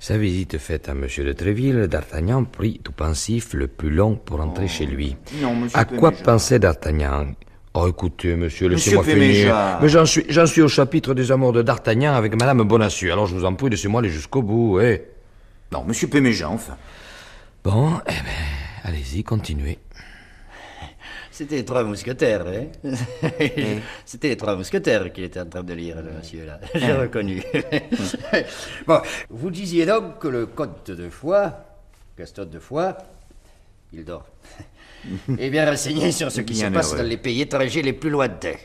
Sa 0.00 0.16
visite 0.16 0.56
faite 0.56 0.88
à 0.88 0.92
M. 0.92 1.06
de 1.06 1.32
Tréville, 1.32 1.88
D'Artagnan 1.88 2.44
prit 2.44 2.80
tout 2.82 2.92
pensif 2.92 3.52
le 3.52 3.66
plus 3.66 3.90
long 3.90 4.14
pour 4.14 4.40
entrer 4.40 4.68
chez 4.68 4.86
lui. 4.86 5.16
non, 5.42 5.54
monsieur 5.54 5.78
à 5.78 5.84
quoi 5.84 6.12
pensait 6.12 6.58
D'Artagnan? 6.58 7.34
Oh, 7.78 7.86
écoutez, 7.88 8.36
monsieur, 8.36 8.68
laissez-moi 8.68 9.04
finir. 9.04 9.78
Mais 9.82 9.90
j'en 9.90 10.06
suis, 10.06 10.24
j'en 10.30 10.46
suis 10.46 10.62
au 10.62 10.68
chapitre 10.68 11.12
des 11.12 11.30
amours 11.30 11.52
de 11.52 11.60
D'Artagnan 11.60 12.14
avec 12.14 12.34
Madame 12.34 12.62
Bonacieux. 12.62 13.12
Alors 13.12 13.26
je 13.26 13.34
vous 13.34 13.44
en 13.44 13.54
prie, 13.54 13.68
laissez-moi 13.68 14.00
aller 14.00 14.08
jusqu'au 14.08 14.40
bout, 14.40 14.80
eh. 14.80 15.04
Non, 15.70 15.84
monsieur 15.84 16.08
Péméja, 16.08 16.48
enfin. 16.48 16.78
Bon, 17.62 18.00
eh 18.06 18.12
ben, 18.12 18.84
allez-y, 18.84 19.22
continuez. 19.24 19.78
C'était 21.30 21.56
les 21.56 21.64
trois 21.66 21.84
mousquetaires, 21.84 22.46
hein 22.46 22.92
C'était 24.06 24.28
les 24.28 24.36
trois 24.38 24.56
mousquetaires 24.56 25.12
qu'il 25.12 25.24
était 25.24 25.40
en 25.40 25.46
train 25.46 25.62
de 25.62 25.74
lire, 25.74 25.96
le 26.00 26.12
monsieur, 26.12 26.46
là. 26.46 26.58
J'ai 26.74 26.94
reconnu. 26.94 27.42
bon, 28.86 29.02
vous 29.28 29.50
disiez 29.50 29.84
donc 29.84 30.18
que 30.18 30.28
le 30.28 30.46
comte 30.46 30.90
de 30.90 31.10
Foix, 31.10 31.52
Gaston 32.16 32.46
de 32.46 32.58
Foix, 32.58 32.96
il 33.92 34.02
dort, 34.02 34.24
est 35.38 35.50
bien 35.50 35.68
renseigné 35.68 36.12
sur 36.12 36.30
ce 36.30 36.40
qui 36.40 36.54
se 36.56 36.66
passe 36.66 36.94
dans 36.94 37.02
les 37.02 37.16
pays 37.16 37.42
étrangers 37.42 37.82
les 37.82 37.92
plus 37.92 38.10
lointains. 38.10 38.56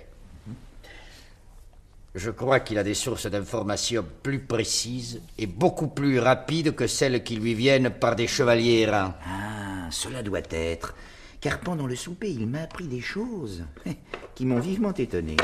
Je 2.14 2.30
crois 2.30 2.60
qu'il 2.60 2.78
a 2.78 2.84
des 2.84 2.94
sources 2.94 3.28
d'informations 3.28 4.06
plus 4.22 4.40
précises 4.40 5.22
et 5.38 5.48
beaucoup 5.48 5.88
plus 5.88 6.20
rapides 6.20 6.76
que 6.76 6.86
celles 6.86 7.24
qui 7.24 7.38
lui 7.38 7.54
viennent 7.54 7.90
par 7.90 8.18
des 8.18 8.28
chevaliers 8.28 8.82
errants. 8.82 9.14
Ah, 9.26 9.88
cela 9.92 10.22
doit 10.22 10.42
être. 10.50 10.94
Car 11.40 11.60
pendant 11.60 11.88
le 11.88 11.96
souper, 11.96 12.30
il 12.30 12.48
m'a 12.48 12.64
appris 12.64 12.88
des 12.88 13.00
choses 13.00 13.64
qui 14.36 14.46
m'ont 14.46 14.60
vivement 14.60 14.94
étonné. 14.94 15.38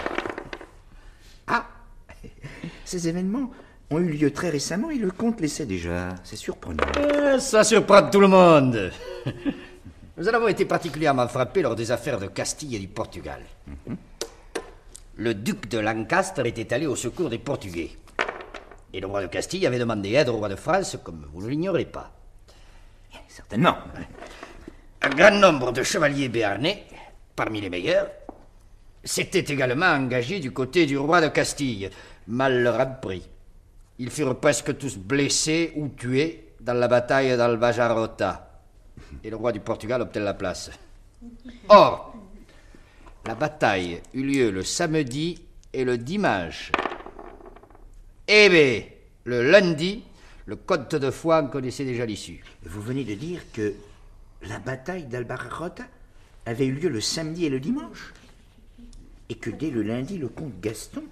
Ah 1.48 1.68
Ces 2.86 3.08
événements 3.08 3.50
ont 3.90 4.00
eu 4.00 4.10
lieu 4.10 4.32
très 4.32 4.50
récemment 4.50 4.90
et 4.90 4.98
le 4.98 5.12
comte 5.12 5.40
les 5.40 5.48
sait 5.48 5.66
déjà. 5.66 6.16
C'est 6.26 6.36
surprenant. 6.36 6.84
Euh, 6.98 7.40
Ça 7.40 7.64
surprend 7.64 8.10
tout 8.10 8.20
le 8.20 8.28
monde. 8.28 8.92
Nous 10.18 10.28
en 10.28 10.34
avons 10.34 10.48
été 10.48 10.66
particulièrement 10.66 11.28
frappés 11.28 11.62
lors 11.62 11.76
des 11.76 11.92
affaires 11.92 12.20
de 12.20 12.26
Castille 12.26 12.76
et 12.76 12.80
du 12.80 12.88
Portugal. 12.88 13.40
Le 15.16 15.36
duc 15.36 15.70
de 15.70 15.78
Lancaster 15.78 16.42
était 16.48 16.74
allé 16.74 16.88
au 16.88 16.96
secours 16.96 17.30
des 17.30 17.38
Portugais. 17.38 17.92
Et 18.94 19.00
le 19.00 19.06
roi 19.06 19.22
de 19.22 19.28
Castille 19.28 19.68
avait 19.68 19.78
demandé 19.78 20.14
aide 20.14 20.30
au 20.30 20.38
roi 20.38 20.50
de 20.50 20.56
France, 20.56 20.98
comme 21.04 21.28
vous 21.32 21.44
ne 21.44 21.50
l'ignorez 21.50 21.86
pas. 21.86 22.12
Certainement. 23.28 23.78
Un 25.04 25.10
grand 25.10 25.40
nombre 25.40 25.72
de 25.72 25.84
chevaliers 25.84 26.30
béarnais, 26.30 26.86
parmi 27.36 27.62
les 27.62 27.70
meilleurs, 27.70 28.10
s'étaient 29.04 29.54
également 29.54 29.86
engagés 29.86 30.40
du 30.40 30.52
côté 30.52 30.88
du 30.88 30.98
roi 30.98 31.22
de 31.22 31.28
Castille. 31.28 31.92
Mal 32.26 32.64
leur 32.64 32.80
a 32.80 32.88
pris. 32.88 33.30
Ils 34.00 34.10
furent 34.10 34.40
presque 34.40 34.76
tous 34.80 34.98
blessés 34.98 35.74
ou 35.76 35.90
tués, 35.90 36.54
dans 36.60 36.74
la 36.74 36.88
bataille 36.88 37.38
d'Alvajarota. 37.38 38.47
Et 39.24 39.30
le 39.30 39.36
roi 39.36 39.52
du 39.52 39.60
Portugal 39.60 40.02
obtient 40.02 40.22
la 40.22 40.34
place. 40.34 40.72
Or, 41.70 42.16
la 43.26 43.36
bataille 43.36 44.02
eut 44.14 44.24
lieu 44.24 44.52
le 44.52 44.64
samedi 44.64 45.42
et 45.74 45.84
le 45.84 45.98
dimanche. 45.98 46.72
Eh 48.28 48.50
bien, 48.50 48.84
le 49.26 49.50
lundi, 49.52 50.04
le 50.46 50.56
comte 50.56 50.96
de 50.96 51.12
Foix 51.12 51.42
en 51.42 51.48
connaissait 51.48 51.86
déjà 51.86 52.06
l'issue. 52.06 52.44
Vous 52.64 52.82
venez 52.82 53.04
de 53.04 53.14
dire 53.16 53.42
que 53.54 53.74
la 54.44 54.60
bataille 54.60 55.06
d'Albarrota 55.06 55.84
avait 56.46 56.66
eu 56.66 56.74
lieu 56.74 56.90
le 56.90 57.02
samedi 57.02 57.46
et 57.46 57.50
le 57.50 57.60
dimanche 57.60 58.14
Et 59.30 59.36
que 59.36 59.50
dès 59.50 59.70
le 59.70 59.82
lundi, 59.82 60.18
le 60.18 60.30
comte 60.30 60.60
Gaston 60.62 61.04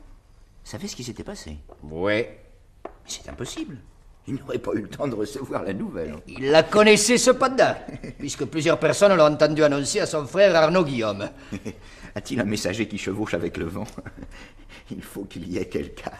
savait 0.63 0.87
ce 0.87 0.95
qui 0.95 1.03
s'était 1.03 1.23
passé 1.23 1.57
Ouais. 1.83 2.39
Mais 2.85 2.91
c'est 3.07 3.27
impossible. 3.29 3.77
Il 4.27 4.35
n'aurait 4.35 4.57
pas 4.57 4.71
eu 4.73 4.81
le 4.81 4.87
temps 4.89 5.07
de 5.07 5.13
recevoir 5.13 5.63
la 5.63 5.73
nouvelle. 5.73 6.15
Il 6.27 6.49
la 6.49 6.63
connaissait 6.63 7.17
cependant, 7.17 7.75
puisque 8.17 8.45
plusieurs 8.45 8.79
personnes 8.79 9.15
l'ont 9.15 9.25
entendu 9.33 9.63
annoncer 9.63 9.99
à 9.99 10.07
son 10.07 10.25
frère 10.25 10.55
Arnaud 10.55 10.83
Guillaume. 10.83 11.29
A-t-il 12.15 12.39
un 12.39 12.45
messager 12.45 12.87
qui 12.87 12.97
chevauche 12.97 13.33
avec 13.35 13.57
le 13.57 13.65
vent? 13.65 13.83
Il 14.91 15.01
faut 15.01 15.23
qu'il 15.25 15.47
y 15.51 15.57
ait 15.57 15.65
quelqu'un. 15.67 16.11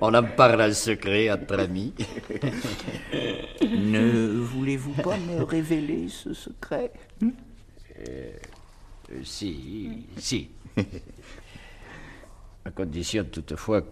On 0.00 0.12
en 0.14 0.22
parle 0.24 0.62
en 0.62 0.72
secret 0.72 1.30
entre 1.30 1.60
amis. 1.60 1.94
ne 3.62 4.40
voulez-vous 4.40 4.94
pas 5.02 5.16
me 5.16 5.44
révéler 5.44 6.08
ce 6.08 6.34
secret? 6.34 6.92
Euh, 7.22 7.28
euh, 9.12 9.20
Si, 9.22 10.06
si. 10.16 10.50
à 12.64 12.70
condition 12.72 13.24
toutefois 13.30 13.82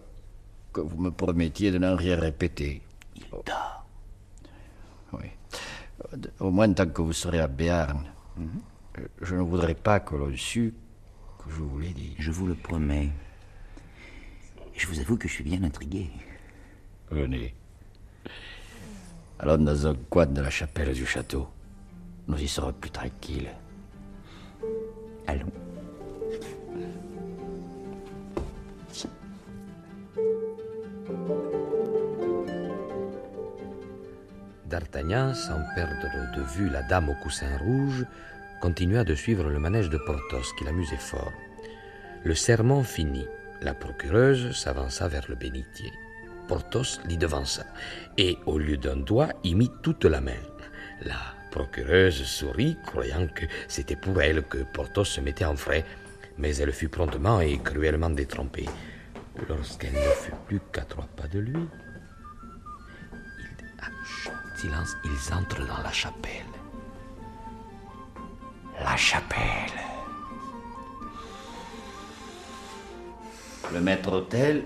que 0.77 0.83
vous 0.83 1.01
me 1.01 1.11
promettiez 1.11 1.71
de 1.71 1.79
n'en 1.79 1.97
rien 1.97 2.21
répéter. 2.21 2.83
Il 3.17 3.25
dort. 3.31 3.87
Oui. 5.15 5.31
Au 6.39 6.51
moins 6.51 6.71
tant 6.71 6.87
que 6.87 7.01
vous 7.01 7.15
serez 7.15 7.41
à 7.41 7.49
Béarn. 7.49 8.05
Je 9.23 9.35
ne 9.37 9.41
voudrais 9.41 9.75
pas 9.75 10.01
que 10.01 10.15
l'on 10.15 10.37
sût 10.37 10.75
que 11.39 11.51
je 11.51 11.63
vous 11.63 11.79
l'ai 11.79 11.95
dit. 11.95 12.15
Je 12.19 12.31
vous 12.31 12.47
le 12.47 12.55
promets. 12.55 13.09
Je 14.75 14.87
vous 14.87 15.01
avoue 15.01 15.17
que 15.17 15.29
je 15.29 15.33
suis 15.33 15.45
bien 15.45 15.63
intrigué. 15.63 16.11
Venez. 17.11 17.55
Allons 19.39 19.65
dans 19.65 19.87
un 19.87 19.95
coin 20.11 20.27
de 20.27 20.43
la 20.43 20.51
chapelle 20.51 20.93
du 20.93 21.07
château. 21.07 21.49
Nous 22.29 22.39
y 22.39 22.49
serons 22.49 22.75
plus 22.75 22.91
tranquilles. 22.91 23.51
Allons. 25.27 25.53
D'Artagnan, 34.67 35.35
sans 35.35 35.61
perdre 35.75 36.37
de 36.37 36.43
vue 36.43 36.69
la 36.69 36.83
dame 36.83 37.09
au 37.09 37.15
coussin 37.23 37.57
rouge, 37.59 38.05
continua 38.61 39.05
de 39.05 39.15
suivre 39.15 39.49
le 39.49 39.59
manège 39.59 39.91
de 39.91 39.99
Porthos, 39.99 40.53
qui 40.59 40.65
l'amusait 40.65 40.97
fort. 40.97 41.33
Le 42.25 42.35
serment 42.35 42.83
fini. 42.83 43.27
La 43.63 43.75
procureuse 43.75 44.55
s'avança 44.57 45.09
vers 45.09 45.27
le 45.29 45.35
bénitier. 45.35 45.93
Porthos 46.49 47.01
l'y 47.07 47.17
devança, 47.17 47.65
et 48.19 48.39
au 48.47 48.59
lieu 48.59 48.77
d'un 48.77 48.97
doigt, 48.97 49.29
y 49.45 49.55
mit 49.55 49.71
toute 49.83 50.05
la 50.05 50.21
main. 50.21 50.33
La 51.03 51.35
procureuse 51.51 52.25
sourit, 52.25 52.77
croyant 52.85 53.29
que 53.29 53.47
c'était 53.69 53.97
pour 53.97 54.21
elle 54.21 54.43
que 54.43 54.59
Porthos 54.59 55.05
se 55.05 55.21
mettait 55.21 55.45
en 55.45 55.57
frais, 55.57 55.85
mais 56.39 56.57
elle 56.57 56.73
fut 56.73 56.89
promptement 56.89 57.41
et 57.41 57.59
cruellement 57.59 58.11
détrompée. 58.11 58.67
Lorsqu'elle 59.49 59.93
ne 59.93 59.99
fut 59.99 60.33
plus 60.47 60.61
qu'à 60.73 60.83
trois 60.83 61.07
pas 61.17 61.29
de 61.29 61.39
lui, 61.39 61.69
il... 63.39 63.67
Ah, 63.81 63.91
chut, 64.05 64.33
silence, 64.57 64.97
ils 65.05 65.35
entrent 65.35 65.67
dans 65.67 65.83
la 65.83 65.93
chapelle. 65.93 66.53
La 68.81 68.97
chapelle. 68.97 69.77
Le 73.73 73.81
maître-autel, 73.81 74.65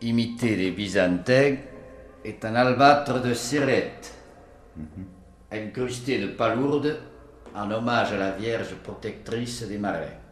imité 0.00 0.56
des 0.56 0.70
Byzantins, 0.70 1.56
est 2.24 2.44
un 2.44 2.54
albâtre 2.54 3.20
de 3.20 3.34
Cérette, 3.34 4.14
incrusté 5.50 6.20
de 6.20 6.28
palourdes 6.28 6.98
en 7.54 7.70
hommage 7.70 8.12
à 8.12 8.18
la 8.18 8.30
Vierge 8.32 8.74
protectrice 8.82 9.62
des 9.62 9.78
marins. 9.78 10.23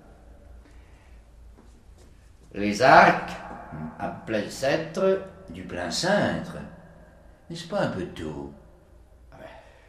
Les 2.55 2.83
arcs, 2.83 3.31
en 3.99 4.11
plein 4.27 4.49
cintre, 4.49 5.23
Du 5.49 5.63
plein 5.65 5.91
cintre 5.91 6.57
N'est-ce 7.49 7.67
pas 7.69 7.81
un 7.83 7.91
peu 7.91 8.07
tôt? 8.07 8.53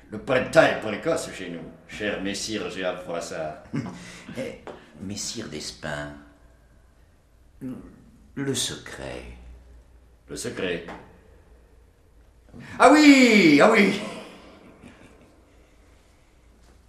Le 0.10 0.20
printemps 0.20 0.62
est 0.64 0.80
précoce 0.80 1.32
chez 1.34 1.50
nous, 1.50 1.64
cher 1.88 2.22
messire 2.22 2.70
Géant 2.70 2.96
Froissart. 2.98 3.64
Eh, 4.38 4.60
Messire 5.02 5.50
d'Espin, 5.50 6.14
le 8.36 8.56
secret. 8.56 9.24
Le 10.30 10.36
secret. 10.36 10.86
Ah 12.80 12.92
oui, 12.92 13.60
ah 13.62 13.72
oui. 13.72 14.00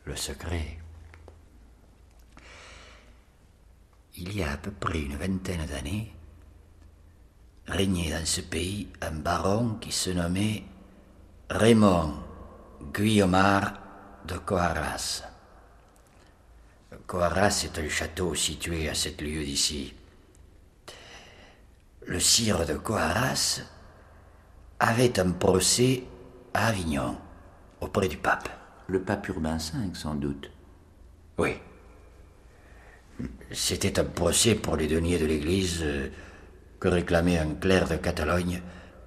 Le 0.04 0.14
secret. 0.14 0.78
Il 4.16 4.37
y 4.37 4.42
a 4.42 4.53
à 4.53 4.57
peu 4.57 4.70
près 4.70 5.00
une 5.00 5.16
vingtaine 5.16 5.66
d'années, 5.66 6.14
régnait 7.66 8.11
dans 8.11 8.24
ce 8.24 8.40
pays 8.40 8.88
un 9.00 9.11
baron 9.11 9.74
qui 9.81 9.90
se 9.90 10.11
nommait 10.11 10.62
Raymond 11.50 12.14
Guillaumard 12.92 13.74
de 14.27 14.37
Coarras. 14.38 15.24
Coarras 17.07 17.64
est 17.64 17.79
un 17.79 17.88
château 17.88 18.35
situé 18.35 18.88
à 18.88 18.94
sept 18.94 19.20
lieues 19.20 19.44
d'ici. 19.44 19.94
Le 22.07 22.20
sire 22.20 22.64
de 22.66 22.74
Coarras 22.74 23.62
avait 24.79 25.18
un 25.18 25.33
procès 25.33 26.05
à 26.53 26.68
Avignon, 26.68 27.18
auprès 27.81 28.09
du 28.09 28.16
pape. 28.16 28.48
Le 28.87 29.03
pape 29.03 29.27
Urbain 29.29 29.57
V, 29.57 29.94
sans 29.94 30.14
doute. 30.14 30.50
Oui. 31.38 31.57
C'était 33.53 33.98
un 33.98 34.05
procès 34.05 34.55
pour 34.57 34.77
les 34.77 34.87
deniers 34.87 35.18
de 35.18 35.27
l'Église 35.27 35.81
euh, 35.83 36.09
que 36.81 36.88
réclamait 36.88 37.38
un 37.38 37.55
clerc 37.55 37.88
de 37.88 37.96
Catalogne 37.96 38.61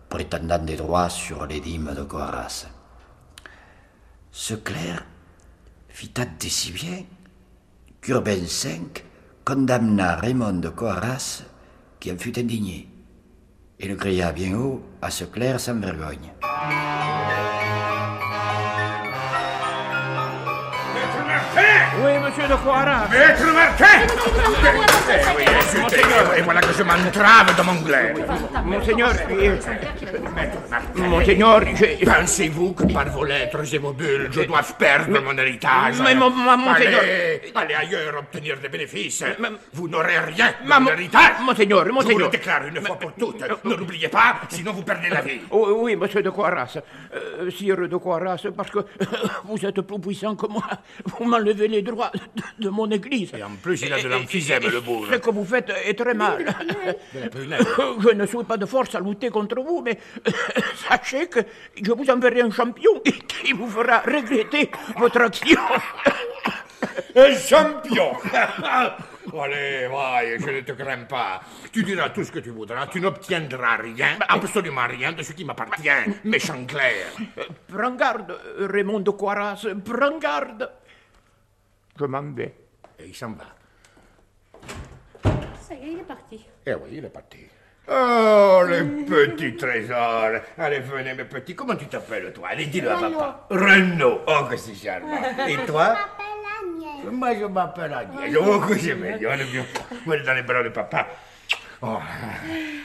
prétendant 0.10 0.60
des 0.60 0.78
droits 0.78 1.10
sur 1.10 1.46
les 1.46 1.60
dîmes 1.60 1.94
de 1.96 2.04
Coarras. 2.04 2.68
Ce 4.32 4.54
clerc 4.54 5.06
fit 5.90 6.14
acter 6.16 6.50
si 6.50 6.72
bien 6.72 7.04
qu'Urbain 8.02 8.36
V 8.36 8.82
condamna 9.44 10.16
Raymond 10.16 10.60
de 10.60 10.70
Coarras 10.70 11.44
qui 12.00 12.12
en 12.12 12.18
fut 12.18 12.38
indigné 12.40 12.88
et 13.80 13.88
le 13.88 13.96
cria 13.96 14.32
bien 14.32 14.56
haut 14.58 14.82
à 15.02 15.12
ce 15.12 15.26
clerc 15.26 15.60
sans 15.60 15.80
vergogne. 15.80 16.32
Oui, 22.04 22.12
monsieur 22.24 22.48
de 22.48 22.56
Coiras. 22.56 23.08
Maître 23.10 23.46
Monseigneur 25.82 26.38
Et 26.38 26.42
voilà 26.42 26.62
que 26.62 26.74
je 26.74 26.84
m'entrave 26.84 27.56
dans 27.56 27.64
mon 27.64 27.76
glaive. 27.82 28.26
Monseigneur, 28.66 29.12
euh, 29.32 29.58
Monseigneur, 30.96 31.62
je... 31.76 32.06
Pensez-vous 32.06 32.74
que 32.74 32.84
par 32.92 33.10
vos 33.10 33.24
lettres 33.24 33.74
et 33.74 33.78
vos 33.78 33.94
bulles, 33.94 34.30
je 34.32 34.42
doive 34.42 34.74
perdre 34.78 35.20
mon 35.22 35.38
héritage? 35.38 35.96
Mais 36.04 36.16
mon- 36.16 36.30
Monseigneur... 36.30 37.00
Allez, 37.02 37.52
allez 37.56 37.74
ailleurs 37.76 38.18
obtenir 38.20 38.58
des 38.60 38.70
bénéfices. 38.70 39.24
Vous 39.74 39.88
n'aurez 39.88 40.20
rien 40.20 40.54
de 40.64 40.68
mon 40.84 40.90
héritage. 40.92 41.32
Monseigneur, 41.42 41.80
Je 41.80 41.84
vous 41.84 41.88
le 41.90 41.94
Monseigneur. 41.94 42.30
déclare 42.30 42.66
une 42.68 42.82
fois 42.82 42.98
pour 43.00 43.14
toutes. 43.14 43.44
Ne 43.64 43.76
l'oubliez 43.76 44.08
pas, 44.10 44.36
sinon 44.50 44.74
vous 44.74 44.84
perdez 44.84 45.10
la 45.10 45.22
vie. 45.22 45.42
Oh, 45.52 45.80
oui, 45.82 45.96
monsieur 45.96 46.22
de 46.22 46.30
Coiras. 46.30 46.78
Euh, 47.16 47.50
sire 47.52 47.78
de 47.88 47.98
Coiras, 47.98 48.38
parce 48.56 48.70
que 48.70 48.80
vous 49.46 49.66
êtes 49.66 49.82
plus 49.82 50.00
puissant 50.00 50.36
que 50.36 50.48
moi. 50.48 50.64
Vous 51.06 51.26
m'enlevez 51.26 51.68
les 51.68 51.82
droits 51.88 52.12
de, 52.14 52.66
de 52.66 52.70
mon 52.70 52.90
église. 52.92 53.32
Et 53.38 53.44
en 53.44 53.56
plus, 53.62 53.82
il 53.82 53.92
a 53.94 54.02
de 54.02 54.08
l'emphysème, 54.08 54.64
le 54.64 54.82
bourre. 54.82 55.08
Ce 55.12 55.18
que 55.18 55.30
vous 55.32 55.46
faites 55.46 55.72
est 55.86 55.98
très 55.98 56.14
mal. 56.14 56.46
Je 57.14 58.14
ne 58.14 58.26
suis 58.26 58.44
pas 58.44 58.58
de 58.58 58.66
force 58.66 58.94
à 58.96 59.00
lutter 59.00 59.30
contre 59.30 59.60
vous, 59.62 59.82
mais 59.84 59.98
sachez 60.88 61.28
que 61.28 61.40
je 61.82 61.92
vous 61.92 62.10
enverrai 62.10 62.42
un 62.42 62.52
champion 62.52 63.00
qui 63.28 63.54
vous 63.54 63.68
fera 63.68 64.00
regretter 64.00 64.70
votre 64.98 65.22
action. 65.22 65.60
Un 67.16 67.36
champion 67.36 68.12
Allez, 69.34 69.88
vaille, 69.88 70.38
je 70.40 70.50
ne 70.50 70.62
te 70.62 70.72
crains 70.72 71.04
pas. 71.04 71.42
Tu 71.72 71.84
diras 71.84 72.10
tout 72.10 72.24
ce 72.24 72.32
que 72.32 72.40
tu 72.40 72.52
voudras, 72.52 72.88
tu 72.88 73.02
n'obtiendras 73.02 73.76
rien, 73.78 74.18
absolument 74.28 74.88
rien 74.88 75.12
de 75.12 75.22
ce 75.22 75.34
qui 75.34 75.44
m'appartient, 75.44 75.90
méchant 76.24 76.66
clerc. 76.66 77.12
Prends 77.68 77.96
garde, 77.96 78.40
Raymond 78.60 79.02
de 79.02 79.12
Coiras, 79.12 79.66
prends 79.84 80.18
garde. 80.18 80.70
Je 82.00 82.06
m'en 82.06 82.22
vais. 82.34 82.54
Et 83.00 83.08
il 83.08 83.16
s'en 83.16 83.32
va. 83.32 83.46
Ça 85.60 85.74
y 85.74 85.78
est, 85.78 85.92
il 85.94 86.00
est 86.00 86.04
parti. 86.04 86.46
Eh 86.66 86.74
oui, 86.74 86.90
il 86.94 87.06
est 87.06 87.10
parti. 87.10 87.40
Oh, 87.90 88.64
les 88.68 88.84
petits 89.06 89.56
trésors. 89.56 90.42
Allez, 90.58 90.80
venez, 90.80 91.14
mes 91.14 91.24
petits. 91.24 91.56
Comment 91.56 91.76
tu 91.76 91.88
t'appelles, 91.88 92.34
toi? 92.34 92.50
Allez, 92.50 92.66
dis-le 92.66 92.92
à 92.92 93.00
papa. 93.00 93.48
Renaud. 93.50 94.22
Oh, 94.28 94.46
que 94.50 94.58
c'est 94.58 94.76
charmant. 94.76 95.22
Et 95.48 95.66
toi? 95.66 95.96
Moi, 97.10 97.36
je 97.40 97.46
m'appelle 97.46 97.94
Agnès. 97.94 98.36
Oh, 98.42 98.60
que 98.60 98.78
c'est 98.78 98.96
mignon. 98.96 99.32
vieux. 99.50 99.64
Moi, 100.06 100.18
dans 100.20 100.34
les 100.34 100.44
bras 100.44 100.64
de 100.64 100.70
papa? 100.70 101.08
Oh. 101.82 102.00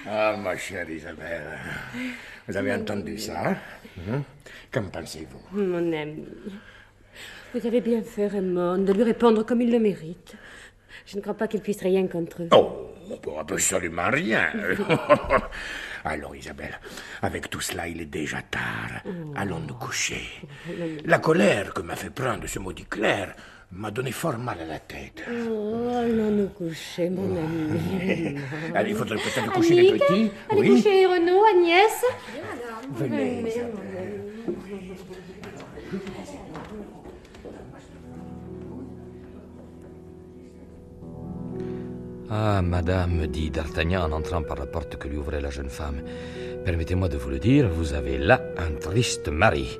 Ah, 0.08 0.36
ma 0.36 0.56
chère 0.56 0.88
Isabelle. 0.88 1.58
Vous 2.46 2.56
avez 2.56 2.74
entendu 2.74 3.18
ça 3.18 3.48
hein? 3.48 3.56
Hein? 4.10 4.22
Qu'en 4.70 4.84
pensez-vous? 4.84 5.40
Mon 5.52 5.92
ami, 5.92 6.26
vous 7.54 7.66
avez 7.66 7.80
bien 7.80 8.02
fait, 8.02 8.26
Raymond, 8.28 8.78
de 8.78 8.92
lui 8.92 9.02
répondre 9.02 9.44
comme 9.44 9.60
il 9.60 9.70
le 9.70 9.78
mérite. 9.78 10.34
Je 11.06 11.16
ne 11.16 11.22
crois 11.22 11.34
pas 11.34 11.48
qu'il 11.48 11.60
puisse 11.60 11.80
rien 11.82 12.06
contre 12.06 12.42
eux. 12.42 12.48
Oh, 12.52 12.90
absolument 13.38 14.10
rien. 14.10 14.46
Alors, 16.04 16.34
Isabelle, 16.34 16.78
avec 17.22 17.48
tout 17.50 17.60
cela, 17.60 17.86
il 17.88 18.00
est 18.00 18.06
déjà 18.06 18.38
tard. 18.42 19.02
Allons 19.36 19.60
nous 19.60 19.74
coucher. 19.74 20.22
La 21.04 21.18
colère 21.18 21.74
que 21.74 21.82
m'a 21.82 21.96
fait 21.96 22.10
prendre 22.10 22.46
ce 22.46 22.58
maudit 22.58 22.84
Claire 22.86 23.34
m'a 23.72 23.90
donné 23.90 24.12
fort 24.12 24.36
mal 24.38 24.58
à 24.60 24.66
la 24.66 24.78
tête. 24.80 25.22
Oh, 25.30 25.88
allons 25.94 26.30
nous 26.30 26.48
coucher, 26.48 27.08
mon 27.10 27.36
ami. 27.36 28.36
Allez, 28.74 28.90
il 28.90 28.96
faudrait 28.96 29.16
peut-être 29.16 29.52
coucher 29.52 29.74
les 29.74 29.92
petits. 29.98 30.30
Allez 30.50 30.60
Oui. 30.60 30.68
coucher 30.70 31.06
Renaud, 31.06 31.42
Agnès. 31.44 32.04
Venez, 32.94 33.44
Isabelle. 33.48 34.20
Ah, 42.34 42.62
madame, 42.62 43.26
dit 43.26 43.50
D'Artagnan 43.50 44.04
en 44.04 44.12
entrant 44.12 44.42
par 44.42 44.56
la 44.56 44.64
porte 44.64 44.96
que 44.96 45.06
lui 45.06 45.18
ouvrait 45.18 45.42
la 45.42 45.50
jeune 45.50 45.68
femme, 45.68 46.00
permettez-moi 46.64 47.10
de 47.10 47.18
vous 47.18 47.28
le 47.28 47.38
dire, 47.38 47.68
vous 47.68 47.92
avez 47.92 48.16
là 48.16 48.40
un 48.56 48.72
triste 48.80 49.28
mari. 49.28 49.78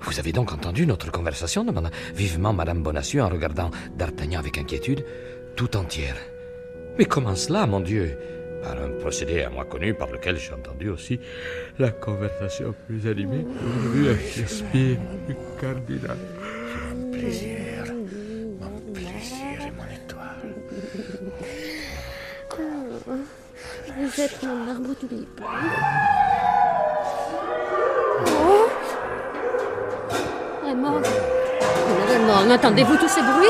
Vous 0.00 0.18
avez 0.18 0.32
donc 0.32 0.52
entendu 0.52 0.84
notre 0.84 1.12
conversation 1.12 1.64
demanda 1.64 1.90
vivement 2.12 2.52
madame 2.52 2.82
Bonacieux 2.82 3.22
en 3.22 3.28
regardant 3.28 3.70
D'Artagnan 3.96 4.40
avec 4.40 4.58
inquiétude, 4.58 5.04
tout 5.54 5.76
entière. 5.76 6.16
Mais 6.98 7.04
comment 7.04 7.36
cela, 7.36 7.66
mon 7.66 7.78
Dieu? 7.78 8.18
Par 8.64 8.82
un 8.82 8.90
procédé 8.98 9.42
à 9.42 9.50
moi 9.50 9.64
connu 9.64 9.94
par 9.94 10.10
lequel 10.10 10.36
j'ai 10.38 10.54
entendu 10.54 10.88
aussi 10.88 11.20
la 11.78 11.92
conversation 11.92 12.74
plus 12.88 13.06
animée 13.06 13.44
que 13.44 13.64
vous 13.64 13.88
avez 13.88 13.98
eue 14.00 14.08
avec 14.10 14.26
Shakespeare, 14.26 14.98
le 15.28 15.34
cardinal. 15.60 16.16
Mon 16.96 17.12
plaisir, 17.12 17.58
Vous 23.98 24.20
êtes 24.20 24.42
mon 24.42 24.70
arbre 24.70 24.94
tulipe. 24.98 25.40
Oh 28.26 28.68
Raymond 30.64 31.02
Raymond, 32.08 32.50
entendez-vous 32.54 32.96
tous 32.96 33.08
ces 33.08 33.20
bruits? 33.20 33.48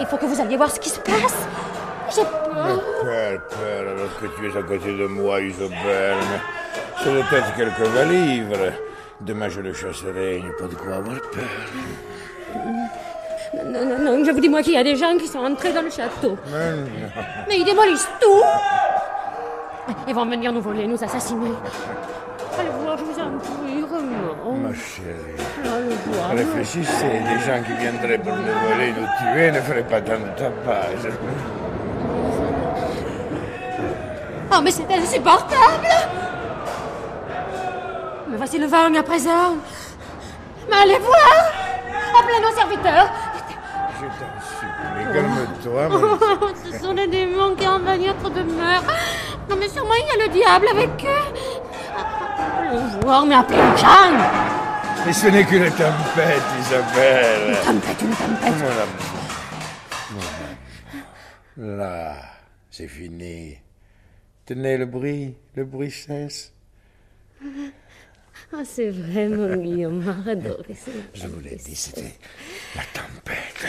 Il 0.00 0.06
faut 0.06 0.16
que 0.16 0.26
vous 0.26 0.40
alliez 0.40 0.56
voir 0.56 0.70
ce 0.70 0.80
qui 0.80 0.88
se 0.88 1.00
passe. 1.00 1.46
J'ai 2.14 2.22
peur. 2.22 2.82
Père, 3.02 3.40
père, 3.48 3.80
alors 3.80 4.20
que 4.20 4.26
tu 4.38 4.46
es 4.46 4.58
à 4.58 4.62
côté 4.62 4.96
de 4.96 5.06
moi, 5.06 5.38
mais 5.40 5.52
C'est 7.02 7.12
peut-être 7.12 7.54
quelques 7.56 8.08
livres. 8.08 8.72
Demain, 9.20 9.48
je 9.48 9.60
le 9.60 9.72
chasserai. 9.74 10.38
Il 10.38 10.44
n'y 10.44 10.50
a 10.50 10.54
pas 10.54 10.66
de 10.66 10.74
quoi 10.74 10.96
avoir 10.96 11.20
peur. 11.20 11.44
Non, 13.64 13.84
non, 13.84 13.98
non, 13.98 14.24
je 14.24 14.30
vous 14.30 14.40
dis 14.40 14.48
moi 14.48 14.62
qu'il 14.62 14.74
y 14.74 14.76
a 14.76 14.84
des 14.84 14.96
gens 14.96 15.16
qui 15.16 15.28
sont 15.28 15.38
entrés 15.38 15.72
dans 15.72 15.82
le 15.82 15.90
château. 15.90 16.36
Mais 16.50 16.72
non. 16.72 17.08
Mais 17.48 17.58
ils 17.58 17.64
démolissent 17.64 18.08
tout. 18.20 18.42
Ils 20.08 20.14
vont 20.14 20.26
venir 20.26 20.52
nous 20.52 20.60
voler, 20.60 20.86
nous 20.86 21.02
assassiner. 21.02 21.50
Allez 22.58 22.68
voir, 22.82 22.96
je 22.96 23.04
vous 23.04 23.18
en 23.18 23.38
prie, 23.38 23.82
Raymond. 23.82 24.56
Ma 24.68 24.74
chérie, 24.74 25.36
Allez 25.64 25.94
voir. 26.06 26.30
réfléchissez. 26.30 27.08
Des 27.08 27.40
gens 27.44 27.62
qui 27.66 27.72
viendraient 27.72 28.18
pour 28.18 28.32
nous 28.36 28.42
voler, 28.68 28.92
nous 28.92 29.06
tuer, 29.18 29.50
ne 29.50 29.60
feraient 29.60 29.82
pas 29.86 30.00
tant 30.00 30.12
de 30.18 30.38
tapage. 30.38 31.12
Oh, 34.56 34.60
mais 34.62 34.70
c'est 34.70 34.86
insupportable 34.92 35.88
Me 38.30 38.36
voici 38.36 38.58
le 38.58 38.66
vent 38.66 38.94
à 38.94 39.02
présent. 39.02 39.56
Mais 40.70 40.76
allez 40.76 40.98
voir 40.98 41.52
Appelez 42.20 42.40
nos 42.40 42.56
serviteurs 42.56 43.08
Je 44.00 44.06
t'en 44.06 44.32
supplie, 44.60 45.12
calme-toi, 45.12 45.88
mon 45.88 46.18
Oh, 46.40 46.46
Ce 46.72 46.78
sont 46.78 46.92
les 46.92 47.08
démons 47.08 47.54
qui 47.56 47.66
envahissent 47.66 48.12
notre 48.22 48.30
demeure. 48.30 48.82
Non, 49.48 49.56
mais 49.56 49.68
sûrement 49.68 49.94
il 49.94 50.06
y 50.06 50.10
a 50.10 50.26
le 50.26 50.32
diable 50.32 50.68
avec 50.68 50.90
eux. 51.04 51.24
Allons 52.58 53.00
voir, 53.00 53.26
mais 53.26 53.36
les 53.50 53.76
gens 53.78 54.12
Mais 55.06 55.12
ce 55.12 55.26
n'est 55.28 55.44
qu'une 55.44 55.70
tempête, 55.70 56.42
Isabelle. 56.60 57.50
Une 57.50 57.80
tempête, 57.80 58.02
une 58.02 58.10
tempête. 58.10 58.54
Amour. 60.12 60.24
Là, 61.56 62.16
c'est 62.70 62.88
fini. 62.88 63.56
Tenez 64.46 64.76
le 64.76 64.86
bruit, 64.86 65.36
le 65.54 65.64
bruit 65.64 65.90
cesse. 65.90 66.52
Ah, 68.52 68.62
c'est 68.64 68.90
vrai, 68.90 69.28
mon 69.28 69.56
Guillaume, 69.56 70.24
adoré. 70.28 70.76
Je 71.14 71.26
vous 71.26 71.40
l'ai 71.40 71.56
dit, 71.56 71.74
c'était 71.74 72.14
la 72.76 72.82
tempête. 72.92 73.66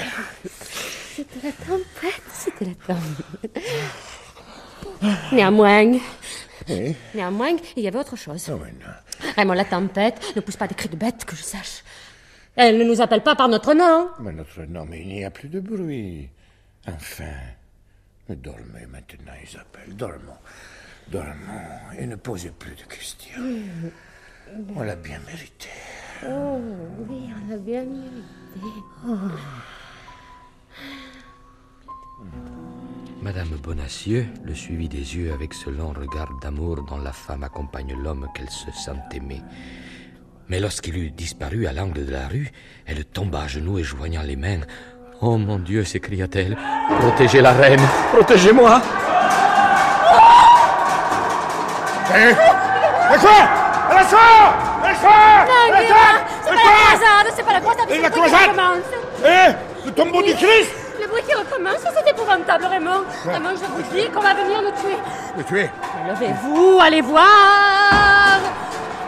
C'était 1.15 1.47
la 1.47 1.51
tempête, 1.53 2.21
c'était 2.33 2.65
la 2.65 2.95
tempête. 2.95 3.63
Néanmoins, 5.31 5.97
Oui. 6.69 6.95
néanmoins, 7.13 7.55
il 7.75 7.83
y 7.83 7.87
avait 7.87 7.99
autre 7.99 8.15
chose. 8.15 8.49
Oh, 8.51 8.59
mais 8.63 8.71
non. 8.71 8.91
Raymond, 9.35 9.53
la 9.53 9.65
tempête 9.65 10.19
ne 10.35 10.41
pousse 10.41 10.57
pas 10.57 10.67
des 10.67 10.75
cris 10.75 10.89
de 10.89 10.95
bête, 10.95 11.25
que 11.25 11.35
je 11.35 11.43
sache. 11.43 11.83
Elle 12.55 12.77
ne 12.77 12.83
nous 12.83 13.01
appelle 13.01 13.21
pas 13.23 13.35
par 13.35 13.47
notre 13.49 13.73
nom. 13.73 14.09
Mais 14.19 14.31
notre 14.31 14.61
nom, 14.63 14.85
mais 14.89 15.01
il 15.01 15.07
n'y 15.07 15.25
a 15.25 15.29
plus 15.31 15.49
de 15.49 15.59
bruit. 15.59 16.29
Enfin, 16.87 17.33
dormez 18.29 18.85
maintenant, 18.89 19.33
Isabelle, 19.43 19.95
dormons. 19.95 20.37
Dormons 21.07 21.91
et 21.99 22.05
ne 22.07 22.15
posez 22.15 22.49
plus 22.51 22.75
de 22.75 22.83
questions. 22.83 23.41
On 24.75 24.81
l'a 24.83 24.95
bien 24.95 25.19
mérité. 25.27 25.69
Oh, 26.27 26.59
oui, 27.09 27.29
on 27.45 27.51
l'a 27.51 27.57
bien 27.57 27.83
mérité. 27.83 29.33
Madame 33.21 33.57
Bonacieux 33.63 34.27
le 34.43 34.53
suivit 34.53 34.87
des 34.87 35.15
yeux 35.17 35.33
avec 35.33 35.53
ce 35.53 35.69
long 35.69 35.93
regard 35.99 36.29
d'amour 36.41 36.83
dont 36.83 36.97
la 36.97 37.11
femme 37.11 37.43
accompagne 37.43 37.95
l'homme 38.01 38.27
qu'elle 38.35 38.49
se 38.49 38.71
sent 38.71 38.99
aimer. 39.13 39.41
Mais 40.47 40.59
lorsqu'il 40.59 40.95
eut 40.97 41.11
disparu 41.11 41.65
à 41.65 41.73
l'angle 41.73 42.05
de 42.05 42.11
la 42.11 42.27
rue, 42.27 42.51
elle 42.85 43.03
tomba 43.03 43.41
à 43.41 43.47
genoux 43.47 43.79
et 43.79 43.83
joignant 43.83 44.21
les 44.21 44.35
mains. 44.35 44.61
Oh 45.21 45.37
mon 45.37 45.57
Dieu, 45.57 45.83
s'écria-t-elle, 45.83 46.55
protégez 46.99 47.41
la 47.41 47.53
reine, 47.53 47.81
protégez-moi. 48.13 48.81
Eh 52.11 52.27
Laisse-moi 53.11 53.31
Laisse-moi 53.95 54.21
c'est 56.43 56.51
pas 56.53 56.53
la 56.53 56.61
croisade, 56.61 57.27
c'est 57.35 57.43
pas 57.43 57.53
la 57.53 57.61
croisade, 57.61 57.87
c'est 57.89 58.11
croisade. 58.11 58.51
Eh! 59.25 59.87
Le 59.87 59.91
tombeau 59.91 60.21
du 60.21 60.33
Christ 60.35 60.84
Le 61.05 61.11
bruit 61.11 61.21
qui 61.21 61.35
recommence, 61.35 61.77
c'est 61.83 62.09
épouvantable, 62.09 62.65
Raymond. 62.65 63.03
Raymond, 63.25 63.49
je 63.51 63.65
vous 63.65 63.81
dis 63.93 64.09
qu'on 64.09 64.21
va 64.21 64.33
venir 64.33 64.59
nous 64.63 64.71
tuer. 64.71 64.97
Le 65.37 65.43
tuer 65.43 65.69
Levez-vous, 66.07 66.79
allez 66.81 67.01
voir. 67.01 68.39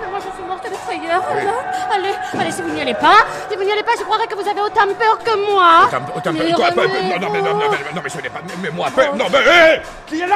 Mais 0.02 0.08
Moi, 0.08 0.20
je 0.20 0.36
suis 0.36 0.44
morte 0.48 0.64
de 0.70 0.76
frayeur. 0.76 1.24
Raymond. 1.28 1.52
Allez, 1.92 2.14
allez, 2.40 2.52
si 2.52 2.62
vous 2.62 2.70
n'y 2.70 2.82
allez 2.82 2.94
pas, 2.94 3.26
si 3.50 3.56
vous 3.58 3.64
n'y 3.64 3.72
allez 3.72 3.82
pas, 3.82 3.94
je 3.98 4.04
croirais 4.04 4.28
que 4.28 4.36
vous 4.36 4.48
avez 4.48 4.62
autant 4.62 4.86
peur 5.00 5.18
que 5.24 5.52
moi. 5.52 5.88
Autant, 5.88 5.98
autant, 6.16 6.34
Mais 6.34 6.52
quoi, 6.54 6.68
revenez, 6.68 7.10
non, 7.10 7.20
non, 7.20 7.30
mais, 7.34 7.42
non, 7.42 7.54
non, 7.56 7.66
mais, 7.72 7.78
non, 7.96 8.02
mais 8.04 8.10
ce 8.10 8.18
n'est 8.22 8.30
pas... 8.30 8.42
Mais 8.62 8.70
moi, 8.70 8.90
peu- 8.94 9.18
non, 9.18 9.26
mais... 9.32 9.40
hé 9.40 9.82
Qui 10.06 10.22
est 10.22 10.28
là? 10.28 10.36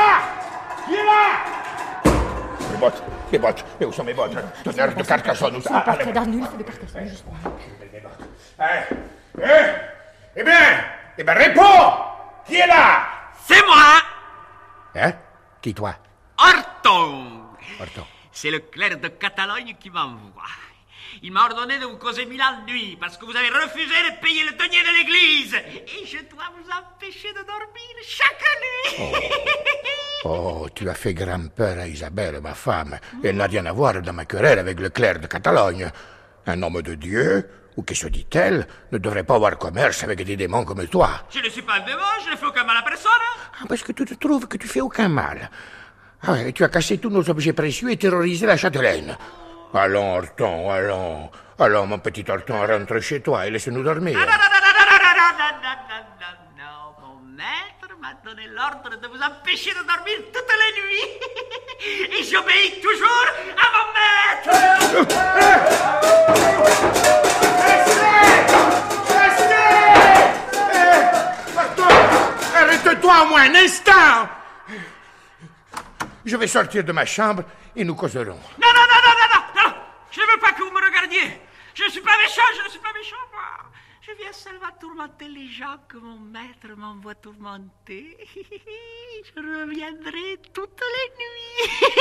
Qui 0.88 0.94
est 0.96 1.06
là? 1.06 2.12
Mes 2.72 2.78
bottes, 2.78 3.04
mes 3.32 3.38
bottes. 3.38 3.66
Mais 3.80 3.86
où 3.86 3.94
sont 3.94 4.04
mes 4.04 4.14
bottes? 4.16 4.32
Tonnerre 4.64 4.96
de 4.96 5.04
Carcassonne, 5.04 5.56
où 5.58 5.62
ça? 5.62 5.70
Le 5.70 5.76
Ah, 5.78 5.82
portrait 5.82 6.12
d'Arnulf 6.12 6.58
de 6.58 6.64
Carcassonne, 6.64 7.08
justement. 7.08 7.34
Eh 8.60 8.96
Eh 9.38 9.48
Eh 10.38 10.44
bien 10.44 10.54
Eh 11.18 11.24
bien, 11.24 11.34
réponds 11.34 11.94
Qui 12.48 12.56
est 12.56 12.68
là? 12.68 13.04
C'est 13.46 13.64
moi, 13.66 14.02
Hein? 14.96 15.14
Qui, 15.62 15.74
toi? 15.74 15.96
Orton. 16.38 17.44
Orton. 17.80 18.06
C'est 18.32 18.52
le 18.52 18.60
clerc 18.60 18.98
de 19.00 19.08
Catalogne 19.10 19.76
qui 19.80 19.90
m'envoie. 19.90 20.44
Il 21.22 21.32
m'a 21.32 21.46
ordonné 21.46 21.78
de 21.78 21.86
vous 21.86 21.98
causer 21.98 22.26
mille 22.26 22.42
nuit 22.68 22.98
parce 23.00 23.18
que 23.18 23.26
vous 23.26 23.36
avez 23.36 23.50
refusé 23.50 23.94
de 24.10 24.22
payer 24.22 24.44
le 24.44 24.52
denier 24.52 24.82
de 24.82 24.98
l'église. 24.98 25.56
Et 25.56 26.06
je 26.06 26.18
dois 26.30 26.46
vous 26.56 26.70
empêcher 26.70 27.30
de 27.34 27.40
dormir 27.44 27.96
chaque 28.06 28.42
nuit. 28.62 29.30
Oh, 30.26 30.68
tu 30.76 30.90
as 30.90 30.94
fait 30.94 31.14
grand-peur 31.14 31.78
à 31.80 31.88
Isabelle, 31.88 32.40
ma 32.42 32.54
femme. 32.54 32.98
Elle 33.24 33.38
n'a 33.38 33.48
rien 33.48 33.66
à 33.66 33.72
voir 33.74 34.02
dans 34.02 34.14
ma 34.14 34.26
querelle 34.26 34.60
avec 34.60 34.80
le 34.80 34.90
clerc 34.90 35.20
de 35.20 35.28
Catalogne. 35.28 35.90
Un 36.48 36.64
homme 36.64 36.82
de 36.82 36.96
Dieu, 36.96 37.50
ou 37.78 37.84
que 37.84 37.94
se 37.96 38.08
dit-elle, 38.08 38.68
ne 38.92 38.98
devrait 38.98 39.24
pas 39.24 39.36
avoir 39.36 39.58
commerce 39.58 40.04
avec 40.04 40.24
des 40.24 40.36
démons 40.36 40.66
comme 40.66 40.86
toi. 40.88 41.10
Je 41.30 41.40
ne 41.40 41.50
suis 41.50 41.62
pas 41.62 41.76
un 41.76 41.80
démon, 41.82 42.00
je 42.26 42.32
ne 42.32 42.36
fais 42.36 42.46
aucun 42.46 42.64
mal 42.64 42.78
à 42.78 42.82
personne. 42.82 43.12
Ah, 43.62 43.66
Parce 43.68 43.82
que 43.84 43.92
tu 43.94 44.06
te 44.06 44.14
trouves 44.16 44.48
que 44.48 44.58
tu 44.58 44.68
fais 44.68 44.82
aucun 44.82 45.08
mal. 45.10 45.50
Ah 46.24 46.34
ouais, 46.34 46.52
tu 46.52 46.64
as 46.64 46.70
cassé 46.70 46.98
tous 47.00 47.10
nos 47.10 47.28
objets 47.30 47.54
précieux 47.54 47.92
et 47.92 47.98
terrorisé 47.98 48.46
la 48.46 48.58
châtelaine. 48.58 49.18
Allons, 49.74 50.18
Horton, 50.18 50.70
allons. 50.70 51.30
Allons, 51.58 51.88
mon 51.88 52.00
petit 52.00 52.26
Horton, 52.30 52.66
rentre 52.68 53.00
chez 53.00 53.22
toi 53.22 53.48
et 53.48 53.52
laisse-nous 53.52 53.84
dormir. 53.84 54.18
Non, 54.20 54.26
non, 54.26 54.32
non, 54.32 54.38
non, 54.38 54.76
non, 56.58 56.96
mon 57.02 57.20
maître 57.38 57.90
m'a 58.02 58.14
donné 58.26 58.48
l'ordre 58.48 58.90
de 59.02 59.08
vous 59.08 59.22
empêcher 59.22 59.72
de 59.72 59.84
dormir 59.88 60.18
toutes 60.34 60.54
les 60.62 60.72
nuits. 60.82 61.10
Et 62.20 62.24
j'obéis 62.24 62.80
toujours 62.82 63.28
à 63.58 63.66
mon 63.74 63.86
maître. 63.98 64.52
Arrête-toi 72.56 73.22
au 73.24 73.26
moins 73.28 73.44
un 73.44 73.56
instant 73.56 74.30
Je 76.26 76.36
vais 76.38 76.48
sortir 76.48 76.84
de 76.84 76.92
ma 76.92 77.06
chambre 77.06 77.44
et 77.76 77.84
nous 77.84 77.96
causerons. 77.96 78.26
Non, 78.26 78.72
non, 78.78 78.86
non, 78.92 79.02
non, 79.06 79.14
non, 79.20 79.28
non, 79.34 79.64
non. 79.64 79.74
Je 80.12 80.22
ne 80.22 80.26
veux 80.28 80.40
pas 80.40 80.52
que 80.52 80.62
vous 80.64 80.72
me 80.72 80.86
regardiez. 80.86 81.42
Je 81.74 81.84
ne 81.86 81.90
suis 81.90 82.02
pas 82.02 82.18
méchant, 82.18 82.42
je 82.60 82.64
ne 82.66 82.70
suis 82.70 82.80
pas 82.80 82.94
méchant, 82.94 83.16
moi. 83.32 83.70
Je 84.02 84.12
viens 84.22 84.34
seulement 84.34 84.72
tourmenter 84.80 85.28
les 85.28 85.48
gens 85.48 85.78
que 85.88 85.98
mon 85.98 86.18
maître 86.20 86.76
m'envoie 86.76 87.16
tourmenter. 87.16 88.18
Je 89.24 89.40
reviendrai 89.40 90.40
toutes 90.54 90.82
les 90.82 91.10
nuits. 91.24 91.94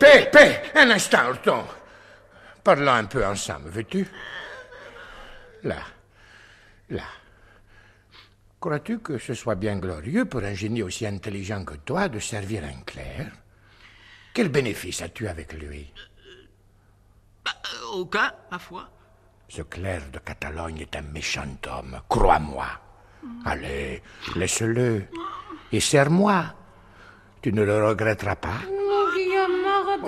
Paix, 0.00 0.28
paix, 0.32 0.62
un 0.74 0.90
instant, 0.90 1.28
Horton. 1.28 1.64
Parlons 2.62 2.92
un 2.92 3.04
peu 3.04 3.24
ensemble, 3.24 3.70
veux-tu? 3.70 4.06
Là, 5.64 5.78
là. 6.90 7.02
Crois-tu 8.60 8.98
que 9.00 9.18
ce 9.18 9.34
soit 9.34 9.54
bien 9.56 9.76
glorieux 9.76 10.24
pour 10.26 10.42
un 10.42 10.54
génie 10.54 10.82
aussi 10.82 11.06
intelligent 11.06 11.64
que 11.64 11.74
toi 11.74 12.08
de 12.08 12.18
servir 12.18 12.64
un 12.64 12.82
clerc? 12.84 13.30
Quel 14.32 14.48
bénéfice 14.48 15.02
as-tu 15.02 15.26
avec 15.28 15.52
lui? 15.54 15.92
Euh, 17.46 17.50
Aucun, 17.94 18.32
ma 18.50 18.58
foi. 18.58 18.88
Ce 19.48 19.62
clerc 19.62 20.10
de 20.12 20.18
Catalogne 20.18 20.78
est 20.80 20.96
un 20.96 21.02
méchant 21.02 21.56
homme, 21.66 22.00
crois-moi. 22.08 22.66
Allez, 23.44 24.02
laisse-le 24.36 25.04
et 25.72 25.80
serre-moi. 25.80 26.54
Tu 27.40 27.52
ne 27.52 27.62
le 27.62 27.86
regretteras 27.86 28.36
pas? 28.36 28.60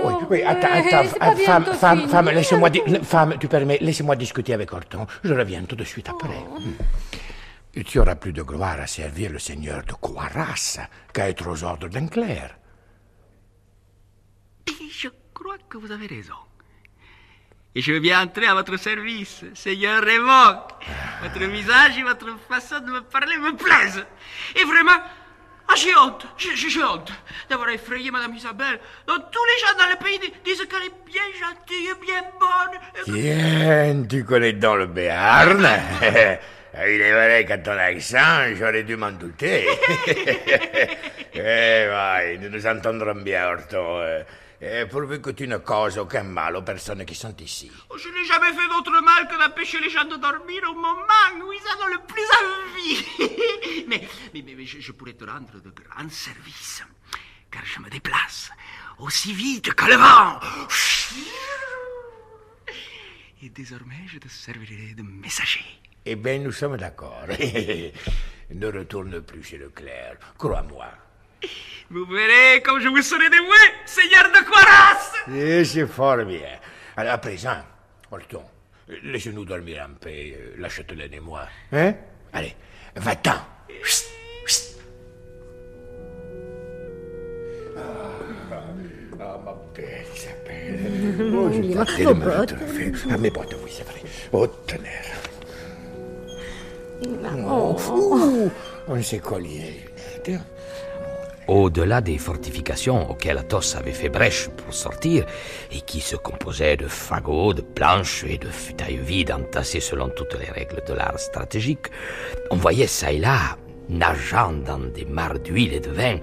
Oui, 0.04 0.12
oui, 0.30 0.42
attends, 0.42 0.68
attends, 0.72 1.04
femme, 1.08 1.34
bientôt 1.36 1.72
femme, 1.74 2.08
femme, 2.08 2.30
laissez-moi, 2.30 2.70
di- 2.70 2.82
femme, 3.02 3.36
tu 3.38 3.48
permets, 3.48 3.78
laissez-moi 3.80 4.16
discuter 4.16 4.54
avec 4.54 4.72
Horton. 4.72 5.06
Je 5.24 5.32
reviens 5.34 5.62
tout 5.64 5.76
de 5.76 5.84
suite 5.84 6.08
après. 6.08 6.42
Oh. 6.50 6.58
Hmm. 6.60 7.82
Tu 7.84 7.98
auras 7.98 8.14
plus 8.14 8.32
de 8.32 8.42
gloire 8.42 8.80
à 8.80 8.86
servir 8.86 9.30
le 9.30 9.38
seigneur 9.38 9.82
de 9.84 9.92
Coiras 9.92 10.78
qu'à 11.12 11.28
être 11.28 11.46
aux 11.46 11.62
ordres 11.62 11.88
d'un 11.88 12.06
clerc. 12.06 12.56
Et 14.68 14.88
je 14.90 15.08
crois 15.34 15.58
que 15.68 15.76
vous 15.78 15.92
avez 15.92 16.06
raison. 16.06 16.34
Et 17.74 17.82
je 17.82 17.92
veux 17.92 18.00
bien 18.00 18.22
entrer 18.22 18.46
à 18.46 18.54
votre 18.54 18.78
service, 18.78 19.44
Seigneur 19.54 20.02
Raymond. 20.02 20.60
Votre 21.22 21.44
visage 21.44 21.98
et 21.98 22.02
votre 22.02 22.34
façon 22.48 22.80
de 22.80 22.90
me 22.90 23.00
parler 23.02 23.36
me 23.36 23.54
plaisent. 23.54 24.06
Et 24.58 24.64
vraiment, 24.64 24.98
ah, 25.68 25.74
j'ai 25.76 25.94
honte, 25.96 26.26
j'ai 26.38 26.82
honte 26.84 27.10
d'avoir 27.50 27.68
effrayé 27.70 28.10
Madame 28.10 28.34
Isabelle. 28.34 28.78
dont 29.06 29.14
tous 29.18 29.44
les 29.44 29.58
gens 29.66 29.78
dans 29.78 29.90
le 29.90 29.96
pays 30.04 30.18
di- 30.18 30.32
disent 30.44 30.64
qu'elle 30.66 30.84
est 30.84 31.04
bien 31.04 31.22
gentille, 31.40 31.92
bien 32.04 32.22
bonne. 32.38 33.14
Bien, 33.16 34.04
tu 34.08 34.24
connais 34.24 34.52
donc 34.52 34.78
le 34.78 34.86
Béarn. 34.86 35.66
Il 36.78 37.00
est 37.00 37.12
vrai 37.12 37.44
qu'à 37.46 37.56
ton 37.58 37.72
accent, 37.78 38.54
j'aurais 38.54 38.82
dû 38.82 38.96
m'en 38.96 39.10
douter. 39.10 39.66
eh, 41.34 41.86
vai, 41.88 42.38
nous 42.38 42.50
nous 42.50 42.66
entendrons 42.66 43.14
bien, 43.14 43.46
Horton. 43.48 44.22
Eh, 44.60 44.86
pourvu 44.86 45.20
que 45.20 45.30
tu 45.30 45.46
ne 45.46 45.58
causes 45.58 45.98
aucun 45.98 46.22
mal 46.22 46.56
aux 46.56 46.62
personnes 46.62 47.04
qui 47.04 47.14
sont 47.14 47.36
ici. 47.40 47.70
Je 47.94 48.08
n'ai 48.08 48.24
jamais 48.24 48.52
fait 48.54 48.68
d'autre 48.68 49.02
mal 49.02 49.28
que 49.28 49.38
d'empêcher 49.38 49.80
les 49.80 49.90
gens 49.90 50.04
de 50.04 50.16
dormir 50.16 50.62
au 50.70 50.74
moment 50.74 51.46
où 51.46 51.52
ils 51.52 51.68
en 51.68 51.84
ont 51.84 51.92
le 51.92 52.00
plus 52.06 52.24
envie. 52.42 53.84
mais, 53.86 54.08
mais, 54.32 54.42
mais, 54.42 54.54
mais 54.56 54.64
je, 54.64 54.80
je 54.80 54.92
pourrais 54.92 55.12
te 55.12 55.24
rendre 55.24 55.60
de 55.60 55.70
grands 55.70 56.08
services, 56.08 56.82
car 57.50 57.64
je 57.66 57.80
me 57.80 57.90
déplace 57.90 58.50
aussi 58.98 59.34
vite 59.34 59.74
que 59.74 59.84
le 59.84 59.96
vent. 59.96 60.40
Et 63.42 63.50
désormais, 63.50 64.06
je 64.06 64.18
te 64.18 64.28
servirai 64.28 64.94
de 64.94 65.02
messager. 65.02 65.64
Eh 66.06 66.16
bien, 66.16 66.38
nous 66.38 66.52
sommes 66.52 66.78
d'accord. 66.78 67.26
ne 68.50 68.66
retourne 68.66 69.20
plus 69.20 69.42
chez 69.42 69.58
le 69.58 69.68
clerc, 69.68 70.16
crois-moi. 70.38 70.86
Vous 71.90 72.04
verrez 72.06 72.62
comme 72.62 72.80
je 72.80 72.88
vous 72.88 73.02
serai 73.02 73.30
dévoué, 73.30 73.56
seigneur 73.84 74.24
de 74.24 74.44
Quaras. 74.44 75.64
C'est 75.64 75.86
fort 75.86 76.24
bien. 76.24 76.58
Alors, 76.96 77.12
à 77.12 77.18
présent, 77.18 77.58
Horton, 78.10 78.42
laisse-nous 79.04 79.44
dormir 79.44 79.86
en 79.88 79.94
paix, 79.94 80.36
la 80.58 80.68
châtelaine 80.68 81.14
et 81.14 81.20
moi. 81.20 81.46
Hein 81.72 81.94
Allez, 82.32 82.54
va-t'en. 82.96 83.36
Chut, 83.82 84.06
chut. 84.46 84.62
Ah, 89.18 89.38
ma 89.44 89.54
belle 89.74 90.04
Isabelle. 90.14 91.32
Oh, 91.34 91.50
je 91.52 92.12
bottes. 92.12 92.50
retrouver. 92.52 92.92
Ah, 93.10 93.18
mes 93.18 93.30
bottes, 93.30 93.56
oui, 93.64 93.70
c'est 93.72 93.84
vrai. 93.84 94.02
Oh, 94.32 94.46
tonnerre. 94.66 95.16
Oh. 97.48 98.50
On 98.88 99.02
s'est 99.02 99.18
collé. 99.18 99.84
Au-delà 101.48 102.00
des 102.00 102.18
fortifications 102.18 103.08
auxquelles 103.08 103.38
Athos 103.38 103.76
avait 103.76 103.92
fait 103.92 104.08
brèche 104.08 104.48
pour 104.48 104.74
sortir, 104.74 105.24
et 105.70 105.80
qui 105.80 106.00
se 106.00 106.16
composaient 106.16 106.76
de 106.76 106.88
fagots, 106.88 107.54
de 107.54 107.62
planches 107.62 108.24
et 108.24 108.38
de 108.38 108.48
futailles 108.48 108.96
vides 108.96 109.30
entassées 109.30 109.80
selon 109.80 110.08
toutes 110.08 110.38
les 110.38 110.50
règles 110.50 110.82
de 110.86 110.94
l'art 110.94 111.18
stratégique, 111.18 111.86
on 112.50 112.56
voyait 112.56 112.88
ça 112.88 113.12
et 113.12 113.18
là, 113.18 113.56
nageant 113.88 114.52
dans 114.52 114.78
des 114.78 115.04
mares 115.04 115.38
d'huile 115.38 115.74
et 115.74 115.80
de 115.80 115.90
vin, 115.90 116.18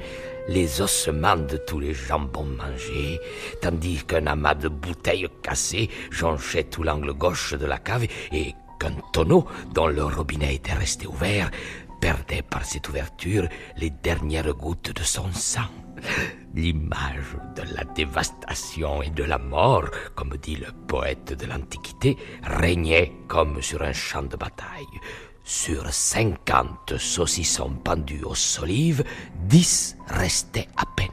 les 0.49 0.81
ossements 0.81 1.38
de 1.38 1.55
tous 1.57 1.79
les 1.79 1.93
jambons 1.93 2.43
mangés, 2.43 3.19
tandis 3.62 4.03
qu'un 4.03 4.27
amas 4.27 4.55
de 4.55 4.67
bouteilles 4.67 5.29
cassées 5.41 5.89
jonchait 6.12 6.65
tout 6.65 6.83
l'angle 6.83 7.13
gauche 7.13 7.53
de 7.53 7.65
la 7.65 7.77
cave 7.77 8.05
et 8.31 8.53
qu'un 8.79 8.95
tonneau, 9.13 9.45
dont 9.73 9.88
le 9.88 10.03
robinet 10.03 10.55
était 10.55 10.73
resté 10.73 11.07
ouvert, 11.07 11.49
perdait 12.04 12.42
par 12.42 12.66
cette 12.66 12.89
ouverture 12.89 13.48
les 13.78 13.89
dernières 13.89 14.54
gouttes 14.54 14.92
de 14.94 15.04
son 15.04 15.32
sang. 15.32 15.72
L'image 16.54 17.38
de 17.56 17.62
la 17.74 17.86
dévastation 17.96 19.02
et 19.02 19.10
de 19.10 19.24
la 19.24 19.38
mort, 19.38 19.86
comme 20.13 20.36
dit 20.36 20.58
le 20.58 20.74
poète 20.86 21.32
de 21.32 21.46
l'Antiquité, 21.46 22.18
régnait 22.44 23.13
comme 23.30 23.62
sur 23.62 23.82
un 23.84 23.94
champ 23.94 24.24
de 24.24 24.36
bataille. 24.36 25.00
Sur 25.46 25.94
cinquante 25.94 26.98
saucissons 26.98 27.76
pendus 27.86 28.26
aux 28.26 28.36
solives, 28.36 29.06
dix 29.48 29.96
restaient 30.10 30.68
à 30.76 30.84
peine. 30.98 31.08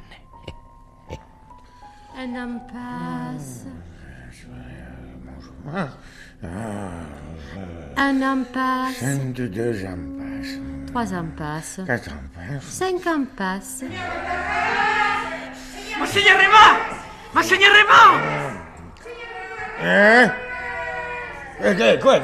Un 7.97 8.23
Un 9.03 9.31
de 9.33 9.47
deux. 9.47 9.87
3 10.91 11.15
impasses. 11.15 11.81
4 11.87 12.11
impasses. 12.11 12.65
5 12.65 13.07
impasses. 13.07 13.85
Monseigneur 15.99 16.39
Raymond 16.39 16.79
Monseigneur 17.35 17.73
Raymond 17.73 18.21
Hein? 19.83 20.33
Quoi 22.01 22.21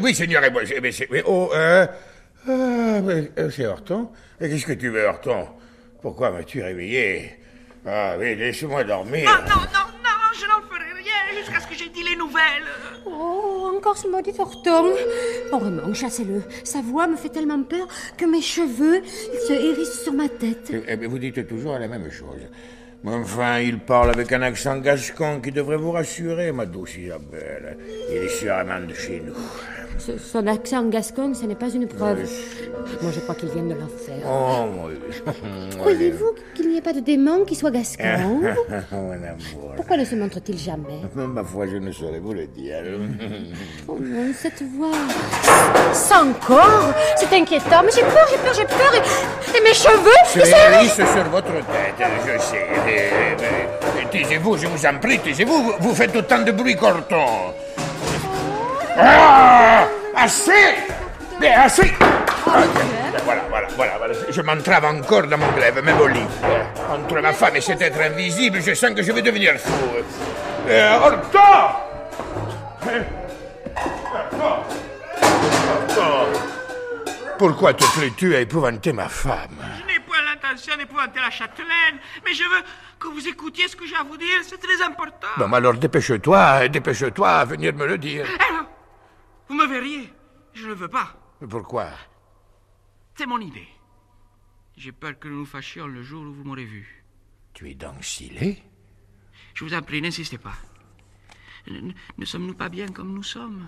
Oui, 0.00 0.14
Seigneur 0.14 0.42
Raymond. 0.42 0.60
Mais. 1.10 1.22
Oh, 1.26 1.50
hein? 1.54 1.88
ah, 2.48 2.50
euh. 2.50 3.50
c'est 3.50 3.66
Horton 3.66 4.10
Qu'est-ce 4.38 4.66
que 4.66 4.72
tu 4.72 4.88
veux, 4.88 5.06
Horton? 5.06 5.48
Pourquoi 6.02 6.30
m'as-tu 6.30 6.62
réveillé? 6.62 7.38
Ah 7.86 8.14
oui, 8.18 8.34
laisse-moi 8.34 8.84
dormir. 8.84 9.30
Non, 9.30 9.42
non, 9.42 9.60
non, 9.62 9.86
non, 10.02 10.32
je 10.34 10.46
n'en 10.46 10.60
ferai 10.68 10.92
rien 10.92 11.38
jusqu'à 11.38 11.60
ce 11.60 11.66
que 11.66 11.74
j'ai 11.74 11.88
dit 11.88 12.02
les 12.02 12.16
nouvelles. 12.16 12.64
Oh 13.06 13.55
encore 13.76 13.96
ce 13.96 14.08
maudit 14.08 14.32
Horton. 14.38 14.92
Oh, 15.52 15.94
chassez-le. 15.94 16.42
Sa 16.64 16.80
voix 16.80 17.06
me 17.06 17.16
fait 17.16 17.28
tellement 17.28 17.62
peur 17.62 17.86
que 18.16 18.24
mes 18.24 18.40
cheveux 18.40 19.02
se 19.46 19.52
hérissent 19.52 20.02
sur 20.02 20.12
ma 20.12 20.28
tête. 20.28 20.70
Eh, 20.70 20.82
eh 20.88 21.06
vous 21.06 21.18
dites 21.18 21.46
toujours 21.46 21.78
la 21.78 21.88
même 21.88 22.10
chose. 22.10 22.42
Mais 23.04 23.12
Enfin, 23.12 23.60
il 23.60 23.78
parle 23.78 24.10
avec 24.10 24.32
un 24.32 24.42
accent 24.42 24.78
gascon 24.78 25.40
qui 25.40 25.52
devrait 25.52 25.76
vous 25.76 25.92
rassurer, 25.92 26.52
ma 26.52 26.66
douce 26.66 26.96
Isabelle. 26.96 27.76
Il 28.10 28.16
est 28.16 28.28
sûrement 28.28 28.80
de 28.80 28.94
chez 28.94 29.22
nous. 29.24 29.34
Ce- 29.98 30.18
son 30.18 30.46
accent 30.46 30.84
gascon, 30.88 31.32
ce 31.34 31.46
n'est 31.46 31.54
pas 31.54 31.70
une 31.70 31.86
preuve. 31.88 32.28
Moi, 33.02 33.10
je 33.14 33.20
crois 33.20 33.34
qu'il 33.34 33.48
vient 33.48 33.62
de 33.62 33.74
l'enfer. 33.74 34.16
Oh, 34.26 34.66
oui. 34.86 34.94
Croyez-vous 35.78 36.32
qu'il 36.54 36.68
n'y 36.70 36.76
ait 36.78 36.82
pas 36.82 36.92
de 36.92 37.00
démon 37.00 37.44
qui 37.44 37.54
soit 37.54 37.70
gascon 37.70 38.04
Mon 38.92 39.10
amour. 39.12 39.72
Pourquoi 39.76 39.96
ne 39.96 40.04
se 40.04 40.14
montre-t-il 40.14 40.58
jamais? 40.58 41.00
Ma 41.14 41.42
foi, 41.42 41.66
je 41.66 41.76
ne 41.76 41.90
saurais 41.92 42.18
vous 42.20 42.34
le 42.34 42.46
dire. 42.46 42.76
Oh 43.88 43.96
non, 44.00 44.32
cette 44.34 44.62
voix. 44.76 44.90
Ça 45.92 46.22
encore 46.22 46.92
C'est 47.16 47.32
inquiétant, 47.34 47.82
mais 47.84 47.90
j'ai 47.94 48.02
peur, 48.02 48.26
j'ai 48.30 48.36
peur, 48.38 48.54
j'ai 48.54 48.64
peur. 48.64 48.92
Et, 48.94 49.56
et 49.58 49.60
mes 49.62 49.74
cheveux 49.74 50.10
C'est 50.26 50.40
ils 50.84 50.88
sont- 50.90 51.06
sur 51.14 51.24
votre 51.30 51.52
tête, 51.52 52.08
je 52.26 52.42
sais. 52.42 52.66
Mais- 52.84 53.36
mais- 53.40 54.06
Taisez-vous, 54.10 54.56
je 54.56 54.66
vous 54.66 54.86
en 54.86 54.98
prie, 54.98 55.18
taisez-vous. 55.18 55.62
Vous, 55.62 55.72
vous 55.80 55.94
faites 55.94 56.14
autant 56.16 56.42
de 56.42 56.52
bruit 56.52 56.76
corton. 56.76 57.16
Ah 58.98 59.85
Assez 60.16 60.74
Mais 61.40 61.52
assez 61.52 61.92
Ah, 62.00 62.62
Voilà, 63.24 63.42
voilà, 63.50 63.68
voilà, 63.76 63.98
voilà. 63.98 64.14
Je 64.30 64.40
m'entrave 64.40 64.84
encore 64.84 65.26
dans 65.26 65.36
mon 65.38 65.48
glaive, 65.52 65.82
même 65.84 66.00
au 66.00 66.06
lit. 66.06 66.26
Entre 66.90 67.20
ma 67.20 67.32
femme 67.32 67.56
et 67.56 67.60
cet 67.60 67.82
être 67.82 68.00
invisible, 68.00 68.60
je 68.62 68.72
sens 68.74 68.92
que 68.94 69.02
je 69.02 69.12
vais 69.12 69.22
devenir 69.22 69.54
fou. 69.58 69.72
Euh, 70.68 70.98
Horta 70.98 71.82
Pourquoi 77.38 77.74
te 77.74 77.84
plais-tu 77.98 78.34
à 78.34 78.40
épouvanter 78.40 78.92
ma 78.92 79.08
femme? 79.08 79.58
Je 79.80 79.92
n'ai 79.92 80.00
point 80.00 80.16
l'intention 80.24 80.74
d'épouvanter 80.76 81.20
la 81.20 81.30
châtelaine, 81.30 81.98
mais 82.24 82.32
je 82.32 82.42
veux 82.42 82.62
que 82.98 83.08
vous 83.08 83.28
écoutiez 83.28 83.68
ce 83.68 83.76
que 83.76 83.86
j'ai 83.86 83.96
à 83.96 84.02
vous 84.02 84.16
dire, 84.16 84.38
c'est 84.42 84.58
très 84.60 84.82
important. 84.82 85.26
Bon, 85.36 85.46
mais 85.48 85.58
alors 85.58 85.74
dépêche-toi, 85.74 86.68
dépêche-toi 86.68 87.28
à 87.30 87.44
venir 87.44 87.74
me 87.74 87.86
le 87.86 87.98
dire. 87.98 88.24
Alors, 88.48 88.64
vous 89.48 89.54
me 89.54 89.66
verriez, 89.66 90.12
je 90.54 90.68
ne 90.68 90.74
veux 90.74 90.88
pas. 90.88 91.14
Pourquoi? 91.48 91.90
C'est 93.14 93.26
mon 93.26 93.40
idée. 93.40 93.68
J'ai 94.76 94.92
peur 94.92 95.18
que 95.18 95.28
nous 95.28 95.38
nous 95.40 95.46
fâchions 95.46 95.86
le 95.86 96.02
jour 96.02 96.22
où 96.22 96.32
vous 96.32 96.44
m'aurez 96.44 96.64
vu. 96.64 97.04
Tu 97.54 97.70
es 97.70 97.74
donc 97.74 98.04
scellé 98.04 98.62
Je 99.54 99.64
vous 99.64 99.74
en 99.74 99.82
prie, 99.82 100.02
n'insistez 100.02 100.38
pas. 100.38 100.54
Ne, 101.68 101.92
ne 102.18 102.24
sommes-nous 102.24 102.54
pas 102.54 102.68
bien 102.68 102.88
comme 102.88 103.14
nous 103.14 103.22
sommes? 103.22 103.66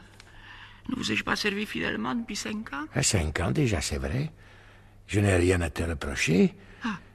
Ne 0.89 0.97
vous 0.97 1.13
ai-je 1.13 1.25
pas 1.25 1.37
servi 1.37 1.67
fidèlement 1.67 2.15
depuis 2.15 2.37
cinq 2.37 2.73
ans? 2.73 2.85
À 2.95 3.03
cinq 3.03 3.41
ans 3.41 3.51
déjà, 3.51 3.81
c'est 3.81 3.99
vrai. 3.99 4.33
Je 5.07 5.21
n'ai 5.21 5.37
rien 5.37 5.61
à 5.63 5.71
te 5.71 5.83
reprocher. 5.83 6.55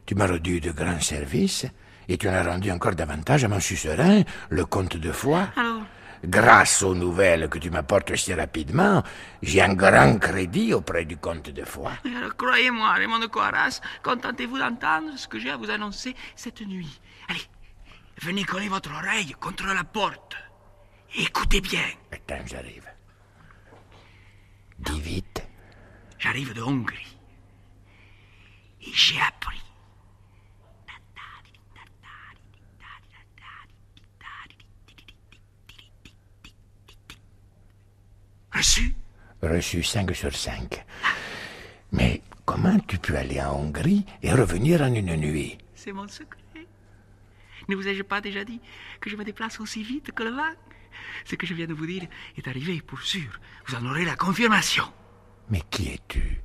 Tu 0.06 0.16
m'as 0.16 0.28
rendu 0.28 0.60
de 0.60 0.72
grands 0.72 1.00
services 1.00 1.66
et 2.10 2.18
tu 2.18 2.28
en 2.28 2.34
as 2.34 2.44
rendu 2.44 2.70
encore 2.72 2.96
davantage 2.96 3.46
à 3.46 3.48
mon 3.48 3.60
suzerain, 3.60 4.24
le 4.50 4.66
comte 4.66 4.98
de 4.98 5.12
Foix. 5.12 5.48
Alors, 5.56 5.84
Grâce 6.24 6.82
aux 6.84 6.96
nouvelles 6.96 7.50
que 7.50 7.58
tu 7.58 7.70
m'apportes 7.70 8.16
si 8.16 8.34
rapidement, 8.34 9.04
j'ai 9.42 9.62
un 9.62 9.74
grand 9.74 10.18
crédit 10.20 10.74
auprès 10.74 11.04
du 11.04 11.18
comte 11.18 11.50
de 11.50 11.66
Foix. 11.66 11.92
alors 12.06 12.36
croyez-moi, 12.38 12.94
Raymond 12.94 13.20
de 13.20 13.28
Coaras, 13.28 13.82
contentez-vous 14.04 14.58
d'entendre 14.58 15.18
ce 15.18 15.28
que 15.28 15.38
j'ai 15.38 15.50
à 15.50 15.58
vous 15.58 15.70
annoncer 15.70 16.16
cette 16.36 16.62
nuit. 16.62 17.02
Allez, 17.28 17.42
venez 18.22 18.44
coller 18.46 18.70
votre 18.70 18.92
oreille 18.92 19.36
contre 19.40 19.66
la 19.66 19.84
porte. 19.84 20.38
Écoutez 21.16 21.62
bien. 21.62 21.84
Attends, 22.12 22.46
j'arrive. 22.46 22.88
Dis 24.80 25.02
vite. 25.02 25.44
J'arrive 26.20 26.54
de 26.54 26.62
Hongrie. 26.62 27.18
Et 28.82 28.92
j'ai 28.94 29.20
appris. 29.20 29.63
Reçu 38.54 38.96
Reçu 39.42 39.84
5 39.84 40.16
sur 40.16 40.34
5. 40.34 40.86
Mais 41.92 42.22
comment 42.46 42.80
tu 42.80 42.98
peux 42.98 43.16
aller 43.18 43.42
en 43.42 43.56
Hongrie 43.56 44.06
et 44.22 44.32
revenir 44.32 44.82
en 44.82 44.94
une 44.94 45.16
nuit? 45.16 45.58
C'est 45.76 45.92
mon 45.92 46.08
secret. 46.08 46.40
Ne 47.68 47.76
vous 47.76 47.88
ai-je 47.88 48.04
pas 48.04 48.22
déjà 48.22 48.44
dit 48.46 48.62
que 49.02 49.10
je 49.10 49.16
me 49.16 49.24
déplace 49.24 49.60
aussi 49.60 49.84
vite 49.84 50.12
que 50.12 50.24
le 50.24 50.32
vent? 50.32 50.54
Ce 51.26 51.36
que 51.36 51.46
je 51.46 51.54
viens 51.54 51.68
de 51.68 51.74
vous 51.74 51.86
dire 51.86 52.08
est 52.38 52.48
arrivé 52.48 52.82
pour 52.82 53.02
sûr. 53.02 53.40
Vous 53.68 53.76
en 53.76 53.86
aurez 53.86 54.06
la 54.06 54.16
confirmation. 54.16 54.86
Mais 55.50 55.62
qui 55.70 55.90
es-tu? 55.90 56.42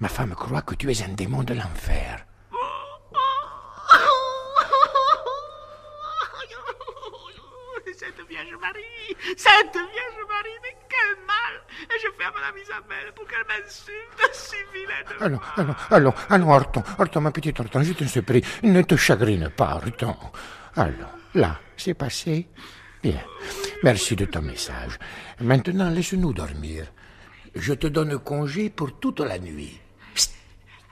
Ma 0.00 0.08
femme 0.08 0.34
croit 0.34 0.62
que 0.62 0.74
tu 0.74 0.90
es 0.90 1.02
un 1.02 1.08
démon 1.14 1.44
de 1.44 1.54
l'enfer. 1.54 2.26
Cette 7.96 8.20
Vierge 8.28 8.56
Marie 8.60 9.16
Cette 9.36 9.72
Vierge 9.72 10.26
Marie 10.28 10.58
Mais 10.62 10.76
quel 10.92 11.12
mal 11.26 11.54
Et 11.90 11.98
je 12.00 12.08
à 12.08 12.30
Madame 12.30 12.58
Isabelle 12.62 13.12
pour 13.14 13.26
qu'elle 13.26 13.46
m'insulte 13.48 14.32
si 14.32 14.56
vilaine 14.72 15.20
Allons, 15.20 15.40
allons, 15.56 15.74
allons, 15.90 16.14
allons, 16.28 16.50
Horton, 16.50 16.82
Horton, 16.98 17.20
ma 17.20 17.30
petite 17.30 17.58
Horton, 17.58 17.82
je 17.82 17.92
te 17.94 18.04
supplie, 18.04 18.44
ne 18.62 18.82
te 18.82 18.96
chagrine 18.96 19.48
pas, 19.48 19.74
Horton. 19.76 20.16
Allons, 20.76 21.14
là, 21.34 21.58
c'est 21.76 21.94
passé. 21.94 22.48
Bien, 23.02 23.20
merci 23.82 24.14
de 24.16 24.26
ton 24.26 24.42
message. 24.42 24.98
Maintenant, 25.40 25.90
laisse-nous 25.90 26.32
dormir. 26.32 26.86
Je 27.54 27.74
te 27.74 27.86
donne 27.88 28.18
congé 28.18 28.70
pour 28.70 28.98
toute 28.98 29.20
la 29.20 29.38
nuit. 29.38 29.80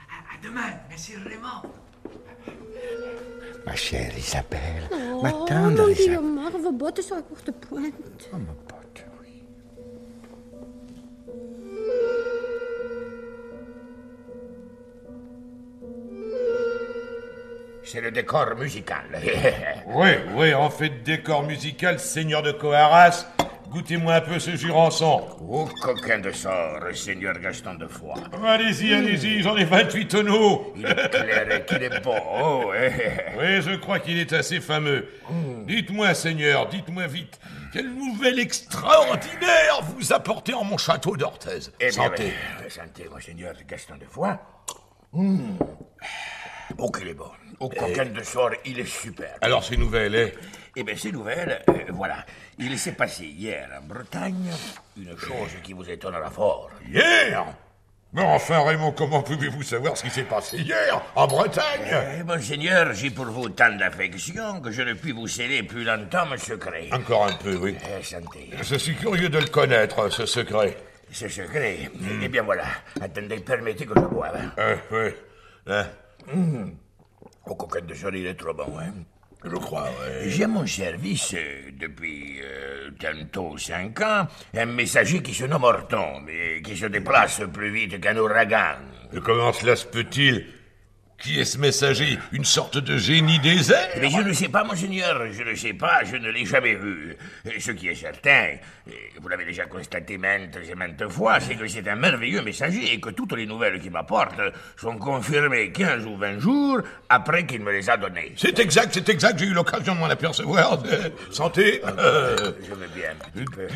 À 0.09 0.37
demain, 0.43 0.71
Monsieur 0.91 1.17
Raymond 1.25 1.71
Ma 3.65 3.75
chère 3.75 4.17
Isabelle, 4.17 4.89
Oh, 4.91 5.21
ma 5.21 5.31
tendre 5.31 5.83
mon 5.83 5.87
Isabelle. 5.87 5.95
Guillaume, 5.95 6.49
vos 6.61 6.71
bottes 6.71 7.01
sont 7.01 7.15
à 7.15 7.21
courte 7.21 7.51
pointe. 7.51 8.29
Oh, 8.33 8.37
ma 8.37 8.53
C'est 17.83 18.01
le 18.01 18.11
décor 18.11 18.55
musical. 18.55 19.05
Oui, 19.87 20.09
oui, 20.35 20.53
en 20.53 20.69
fait 20.69 21.03
décor 21.03 21.43
musical, 21.43 21.99
seigneur 21.99 22.41
de 22.43 22.51
Coaras, 22.51 23.25
goûtez-moi 23.69 24.13
un 24.15 24.21
peu 24.21 24.39
ce 24.39 24.55
jurançon. 24.55 25.27
Oh, 25.41 25.67
coquin 25.81 26.19
de 26.19 26.31
sort, 26.31 26.79
seigneur 26.93 27.37
Gaston 27.39 27.73
de 27.75 27.87
Foix. 27.87 28.15
Allez-y, 28.45 28.93
allez-y, 28.93 29.41
j'en 29.41 29.57
ai 29.57 29.65
28 29.65 30.07
tonneaux. 30.07 30.73
Il 30.77 30.85
est 30.85 31.09
clair 31.09 31.51
et 31.51 31.65
qu'il 31.65 31.83
est 31.83 31.99
beau. 32.01 32.13
Oh, 32.41 32.71
eh. 32.73 32.91
Oui, 33.37 33.61
je 33.61 33.75
crois 33.77 33.99
qu'il 33.99 34.17
est 34.19 34.31
assez 34.31 34.61
fameux. 34.61 35.07
Dites-moi, 35.65 36.13
Seigneur, 36.13 36.67
dites-moi 36.69 37.07
vite, 37.07 37.39
quelle 37.73 37.91
nouvelle 37.93 38.39
extraordinaire 38.39 39.81
vous 39.97 40.13
apportez 40.13 40.53
en 40.53 40.63
mon 40.63 40.77
château 40.77 41.17
d'Orthez 41.17 41.69
Eh 41.79 41.89
bien, 41.89 41.91
Santé. 41.91 42.33
monseigneur 43.11 43.55
Gaston 43.67 43.95
de 43.99 44.05
Foix. 44.05 44.39
Hum. 45.13 45.57
Oh, 46.77 46.89
qu'il 46.89 47.09
est 47.09 47.13
bon. 47.13 47.25
Au 47.61 47.69
coquin 47.69 48.05
de 48.05 48.23
sort, 48.23 48.51
il 48.65 48.79
est 48.79 48.85
super. 48.85 49.35
Alors, 49.41 49.63
ces 49.63 49.77
nouvelles, 49.77 50.15
eh 50.15 50.33
Eh 50.75 50.83
bien, 50.83 50.95
ces 50.97 51.11
nouvelles, 51.11 51.61
euh, 51.69 51.73
voilà. 51.89 52.25
Il 52.57 52.77
s'est 52.79 52.93
passé 52.93 53.25
hier 53.25 53.69
en 53.79 53.85
Bretagne 53.87 54.49
une 54.97 55.15
chose 55.17 55.51
qui 55.63 55.73
vous 55.73 55.87
étonnera 55.89 56.29
fort. 56.31 56.69
Hier 56.87 57.45
Mais 58.13 58.23
enfin, 58.23 58.63
Raymond, 58.65 58.93
comment 58.93 59.21
pouvez-vous 59.21 59.61
savoir 59.63 59.95
ce 59.95 60.03
qui 60.03 60.09
s'est 60.09 60.23
passé 60.23 60.57
hier, 60.57 61.01
en 61.15 61.27
Bretagne? 61.27 61.87
Eh, 62.19 62.23
monseigneur, 62.23 62.93
j'ai 62.93 63.11
pour 63.11 63.25
vous 63.25 63.49
tant 63.49 63.71
d'affection 63.75 64.59
que 64.59 64.71
je 64.71 64.81
ne 64.81 64.93
puis 64.95 65.11
vous 65.11 65.27
céder 65.27 65.61
plus 65.63 65.83
longtemps 65.83 66.25
mon 66.25 66.37
secret. 66.37 66.89
Encore 66.91 67.27
un 67.27 67.33
peu, 67.33 67.55
oui. 67.57 67.77
Eh, 67.99 68.03
santé. 68.03 68.49
Je 68.61 68.75
suis 68.75 68.95
curieux 68.95 69.29
de 69.29 69.37
le 69.39 69.47
connaître, 69.47 70.09
ce 70.09 70.25
secret. 70.25 70.75
Ce 71.11 71.27
secret 71.29 71.89
Eh 72.23 72.27
bien, 72.27 72.41
voilà. 72.43 72.65
Attendez, 72.99 73.39
permettez 73.39 73.85
que 73.85 73.93
je 73.95 74.05
boive. 74.05 74.35
hein. 74.35 74.51
Euh, 74.57 74.75
oui. 74.91 75.13
Hein? 75.67 75.85
Hum. 76.33 76.75
Au 77.51 77.55
coquin 77.55 77.81
de 77.81 77.93
sort, 77.93 78.15
il 78.15 78.25
est 78.25 78.35
trop 78.35 78.53
bon, 78.53 78.79
hein. 78.79 78.93
Je 79.43 79.57
crois, 79.57 79.89
oui. 79.99 80.29
J'ai 80.29 80.45
à 80.45 80.47
mon 80.47 80.65
service, 80.65 81.33
euh, 81.33 81.69
depuis 81.77 82.39
euh, 82.41 82.91
tantôt 82.97 83.57
cinq 83.57 83.99
ans, 83.99 84.25
un 84.55 84.65
messager 84.67 85.21
qui 85.21 85.33
se 85.33 85.43
nomme 85.43 85.65
Horton, 85.65 86.21
mais 86.25 86.61
qui 86.61 86.77
se 86.77 86.85
déplace 86.85 87.41
plus 87.51 87.69
vite 87.69 87.99
qu'un 87.99 88.15
ouragan. 88.15 88.77
Et 89.11 89.19
comment 89.19 89.51
cela 89.51 89.75
se 89.75 89.85
peut-il 89.85 90.45
Qui 91.23 91.39
est 91.39 91.45
ce 91.45 91.57
messager? 91.57 92.17
Une 92.31 92.45
sorte 92.45 92.77
de 92.77 92.97
génie 92.97 93.37
des 93.39 93.71
airs? 93.71 93.89
Mais 93.99 94.09
je 94.09 94.21
ne 94.21 94.33
sais 94.33 94.49
pas, 94.49 94.63
monseigneur, 94.63 95.21
je 95.31 95.43
ne 95.43 95.55
sais 95.55 95.73
pas, 95.73 96.03
je 96.03 96.15
ne 96.15 96.31
l'ai 96.31 96.45
jamais 96.45 96.75
vu. 96.75 97.15
Et 97.45 97.59
Ce 97.59 97.71
qui 97.71 97.89
est 97.89 97.95
certain, 97.95 98.55
et 98.89 99.11
vous 99.21 99.27
l'avez 99.27 99.45
déjà 99.45 99.65
constaté 99.65 100.17
maintes 100.17 100.57
et 100.67 100.73
maintes 100.75 101.07
fois, 101.09 101.39
c'est 101.39 101.55
que 101.55 101.67
c'est 101.67 101.87
un 101.87 101.95
merveilleux 101.95 102.41
messager 102.41 102.93
et 102.93 102.99
que 102.99 103.09
toutes 103.11 103.33
les 103.33 103.45
nouvelles 103.45 103.79
qu'il 103.79 103.91
m'apporte 103.91 104.39
sont 104.77 104.97
confirmées 104.97 105.71
15 105.71 106.05
ou 106.07 106.17
20 106.17 106.39
jours 106.39 106.79
après 107.09 107.45
qu'il 107.45 107.61
me 107.61 107.71
les 107.71 107.87
a 107.89 107.97
données. 107.97 108.33
C'est 108.37 108.57
exact, 108.59 108.91
c'est 108.93 109.07
exact, 109.09 109.37
j'ai 109.37 109.45
eu 109.45 109.53
l'occasion 109.53 109.93
de 109.95 109.99
m'en 109.99 110.07
apercevoir. 110.09 110.81
Santé 111.29 111.81
Euh, 111.99 112.51
Je 112.67 112.73
veux 112.73 112.87
bien 112.95 113.11
un 113.11 113.29
petit 113.29 113.45
peu. 113.45 113.67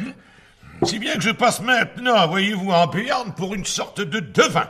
Si 0.86 1.00
bien 1.00 1.14
que 1.16 1.22
je 1.22 1.30
passe 1.32 1.62
maintenant, 1.62 2.28
voyez-vous, 2.28 2.72
en 2.72 2.88
Béarn 2.88 3.34
pour 3.34 3.54
une 3.56 3.66
sorte 3.66 4.02
de 4.02 4.20
devin. 4.20 4.68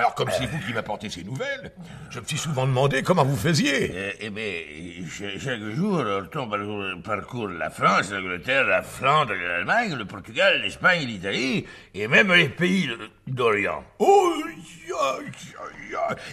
Alors, 0.00 0.14
comme 0.14 0.30
c'est 0.30 0.46
vous 0.46 0.58
qui 0.66 0.72
m'apportez 0.72 1.10
ces 1.10 1.22
nouvelles, 1.22 1.72
je 2.08 2.20
me 2.20 2.24
suis 2.24 2.38
souvent 2.38 2.66
demandé 2.66 3.02
comment 3.02 3.22
vous 3.22 3.36
faisiez. 3.36 3.92
Eh, 3.94 4.16
eh 4.20 4.30
bien, 4.30 5.06
cha- 5.10 5.38
chaque 5.38 5.60
jour, 5.74 5.96
Horton 5.98 6.48
parcourt, 6.48 6.84
parcourt 7.04 7.48
la 7.48 7.68
France, 7.68 8.10
l'Angleterre, 8.10 8.64
la 8.64 8.80
Flandre, 8.82 9.34
l'Allemagne, 9.34 9.94
le 9.94 10.06
Portugal, 10.06 10.62
l'Espagne, 10.62 11.06
l'Italie, 11.06 11.66
et 11.94 12.08
même 12.08 12.32
les 12.32 12.48
pays 12.48 12.88
d'Orient. 13.26 13.84
Oh. 13.98 14.32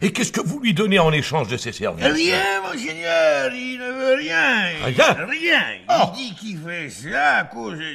Et 0.01 0.11
qu'est-ce 0.11 0.31
que 0.31 0.41
vous 0.41 0.59
lui 0.59 0.73
donnez 0.73 0.99
en 0.99 1.11
échange 1.11 1.47
de 1.47 1.57
ses 1.57 1.71
services 1.71 2.05
Rien, 2.05 2.61
monseigneur, 2.61 3.51
il 3.53 3.79
ne 3.79 3.91
veut 3.91 4.15
rien. 4.15 4.85
Rien 4.85 5.25
Rien. 5.27 5.61
Il 5.79 5.85
Oh. 5.89 6.11
dit 6.15 6.35
qu'il 6.35 6.57
fait 6.59 6.89
cela 6.89 7.37
à 7.37 7.43
cause 7.45 7.77
de... 7.77 7.85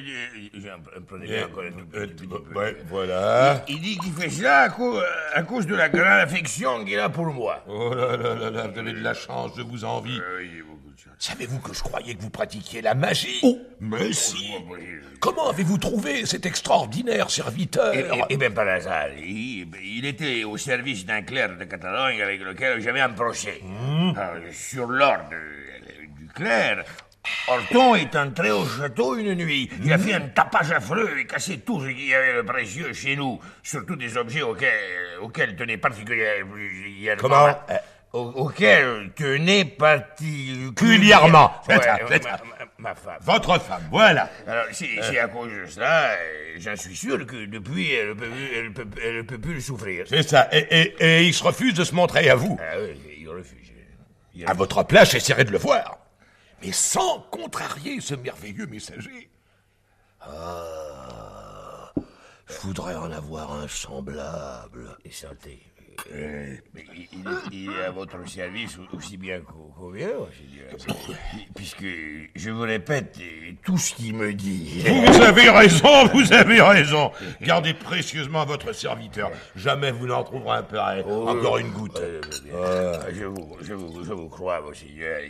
J'en 0.55 1.03
prenais 1.07 1.27
Eh, 1.29 1.45
encore 1.45 1.63
un 1.65 1.71
tout 1.71 1.87
petit, 1.87 2.25
euh, 2.25 2.39
peu. 2.53 2.59
ouais, 2.59 2.77
voilà. 2.89 3.65
Il 3.69 3.81
dit 3.81 3.97
qu'il 3.99 4.13
fait 4.13 4.31
cela 4.31 4.61
à 4.63 4.69
cause, 4.71 5.03
à 5.35 5.43
cause 5.43 5.67
de 5.67 5.75
la 5.75 5.89
grande 5.89 6.07
affection 6.07 6.85
qu'il 6.85 6.99
a 6.99 7.09
pour 7.09 7.27
moi. 7.27 7.63
Oh 7.69 7.95
là 7.95 8.17
là 8.17 8.35
là 8.35 8.51
là, 8.51 8.67
vous 8.69 8.79
avez 8.79 8.93
de 8.93 9.01
la 9.03 9.15
chance, 9.15 9.53
je 9.57 9.63
vous 9.63 9.85
envie. 9.85 10.21
Savez-vous 11.19 11.59
que 11.61 11.73
je 11.75 11.81
croyais 11.83 12.15
que 12.15 12.23
vous 12.23 12.31
pratiquiez 12.31 12.83
la 12.83 12.95
magie 12.95 13.39
Oh, 13.43 13.59
mais 13.81 14.13
si 14.13 14.53
Comment 15.21 15.51
avez-vous 15.51 15.79
trouvé 15.79 16.27
cet 16.27 16.47
extraordinaire 16.47 17.31
serviteur 17.31 17.95
et- 17.95 18.07
et 18.29 18.37
bien 18.37 18.51
par 18.51 18.67
hasard, 18.67 19.09
il, 19.19 19.69
il 19.83 20.05
était 20.05 20.43
au 20.45 20.57
service 20.57 21.07
d'un 21.07 21.23
clerc 21.23 21.57
de 21.59 21.65
Catalogne 21.65 22.21
avec 22.23 22.41
lequel 22.41 22.81
j'avais 22.81 23.01
un 23.01 23.11
procès. 23.11 23.61
Hmm. 23.63 24.13
Alors, 24.17 24.43
sur 24.53 24.87
l'ordre 24.87 25.31
de- 25.31 26.21
du 26.21 26.29
clerc, 26.35 26.85
Horton 27.47 27.95
est 27.95 28.17
entré 28.17 28.51
au 28.51 28.67
château 28.67 29.17
une 29.17 29.35
nuit. 29.35 29.71
Il 29.85 29.93
a 29.93 29.99
fait 29.99 30.15
un 30.15 30.23
tapage 30.29 30.73
affreux 30.73 31.19
et 31.21 31.27
cassé 31.27 31.59
tout 31.59 31.81
ce 31.81 31.87
qu'il 31.87 32.07
y 32.09 32.15
avait 32.15 32.35
de 32.37 32.43
précieux 32.43 32.93
chez 32.93 33.15
nous, 33.15 33.39
surtout 33.63 33.95
des 33.95 34.17
objets 34.17 34.43
auxquels, 34.43 35.19
auxquels 35.21 35.55
tenait 35.55 35.77
particulièrement... 35.79 36.55
Comment 37.21 37.47
au- 38.13 38.31
Auxquels 38.37 39.11
tenait 39.17 39.65
particulièrement... 39.65 41.53
Ouais, 41.69 41.77
ouais, 41.79 42.21
ma, 42.79 42.95
femme. 42.95 43.19
Votre 43.21 43.59
femme, 43.61 43.83
voilà. 43.91 44.29
Alors, 44.47 44.65
c'est 44.73 44.89
c'est 45.03 45.19
à 45.19 45.29
cause 45.29 45.51
de 45.53 45.67
cela, 45.67 46.11
euh, 46.13 46.57
j'en 46.59 46.75
suis 46.77 46.97
sûr 46.97 47.25
que 47.27 47.45
depuis, 47.47 47.93
elle 47.93 48.09
ne 48.09 48.15
peut, 48.15 48.27
elle 48.57 48.73
peut, 48.73 48.87
elle 49.03 49.25
peut 49.27 49.39
plus 49.39 49.55
le 49.55 49.61
souffrir. 49.61 50.05
C'est 50.09 50.23
ça. 50.29 50.49
Et, 50.53 50.59
et- 50.71 50.95
et 51.05 51.23
il 51.25 51.33
se 51.35 51.45
refuse 51.45 51.75
de 51.75 51.85
se 51.85 51.95
montrer 51.95 52.29
à 52.29 52.35
vous. 52.35 52.59
Ah 52.61 52.75
oui, 52.81 52.99
il 53.21 53.29
refuse. 53.29 53.59
Il 54.35 54.47
À 54.49 54.55
votre 54.55 54.83
place, 54.85 55.13
j'essaierai 55.13 55.45
de 55.45 55.51
le 55.53 55.59
voir. 55.59 55.99
Mais 56.63 56.73
sans 56.73 57.21
contrarier 57.31 58.01
ce 58.01 58.15
merveilleux 58.15 58.67
messager. 58.67 59.29
Ah, 60.21 61.93
je 62.49 62.59
voudrais 62.67 62.95
en 62.95 63.11
avoir 63.13 63.53
un 63.53 63.69
semblable. 63.69 64.97
Et 65.05 65.11
santé. 65.11 65.61
Euh, 66.15 66.57
il, 66.75 67.09
il 67.53 67.71
est, 67.71 67.85
à 67.85 67.91
votre 67.91 68.29
service 68.29 68.79
aussi 68.93 69.17
bien 69.17 69.41
qu'au 69.41 69.93
dirais. 69.93 70.15
Puisque, 71.55 71.85
je 72.35 72.51
vous 72.51 72.63
répète, 72.63 73.19
euh, 73.21 73.53
tout 73.65 73.79
ce 73.79 73.95
qu'il 73.95 74.15
me 74.15 74.33
dit... 74.33 74.85
Vous 74.87 75.21
avez 75.23 75.49
raison, 75.51 76.07
vous 76.13 76.33
avez 76.33 76.61
raison. 76.61 77.11
Gardez 77.41 77.75
précieusement 77.75 78.45
votre 78.45 78.73
serviteur. 78.73 79.31
Jamais 79.57 79.91
vous 79.91 80.07
n'en 80.07 80.23
trouverez 80.25 80.59
un 80.59 80.63
pareil. 80.63 81.05
Oh, 81.07 81.29
Encore 81.29 81.59
une 81.59 81.71
goutte. 81.71 82.01
Ah, 82.55 83.01
je, 83.13 83.25
vous, 83.25 83.57
je, 83.63 83.75
vous, 83.75 84.05
je 84.05 84.13
vous 84.13 84.29
crois, 84.29 84.61
monseigneur. 84.61 85.21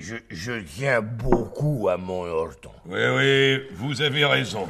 Je, 0.00 0.16
je 0.30 0.52
tiens 0.60 1.00
beaucoup 1.00 1.88
à 1.88 1.96
mon 1.96 2.24
Horton. 2.24 2.70
Oui, 2.86 3.00
oui, 3.16 3.62
vous 3.72 4.02
avez 4.02 4.24
raison. 4.24 4.66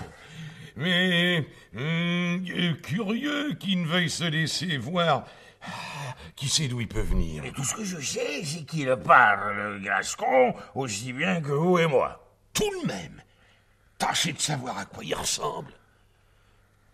Mais 0.76 1.46
euh, 1.76 2.74
curieux 2.82 3.54
qu'il 3.54 3.82
ne 3.82 3.86
veuille 3.86 4.10
se 4.10 4.24
laisser 4.24 4.76
voir. 4.76 5.26
Ah, 5.62 6.14
Qui 6.36 6.48
sait 6.48 6.68
d'où 6.68 6.80
il 6.80 6.88
peut 6.88 7.00
venir? 7.00 7.44
Et 7.44 7.52
tout 7.52 7.64
ce 7.64 7.74
que 7.74 7.84
je 7.84 8.00
sais, 8.00 8.44
c'est 8.44 8.64
qu'il 8.64 8.94
parle 8.96 9.80
gascon 9.82 10.54
aussi 10.74 11.12
bien 11.12 11.40
que 11.40 11.52
vous 11.52 11.78
et 11.78 11.86
moi. 11.86 12.20
Tout 12.52 12.70
de 12.82 12.86
même, 12.86 13.22
tâchez 13.98 14.32
de 14.32 14.40
savoir 14.40 14.78
à 14.78 14.84
quoi 14.84 15.04
il 15.04 15.14
ressemble. 15.14 15.72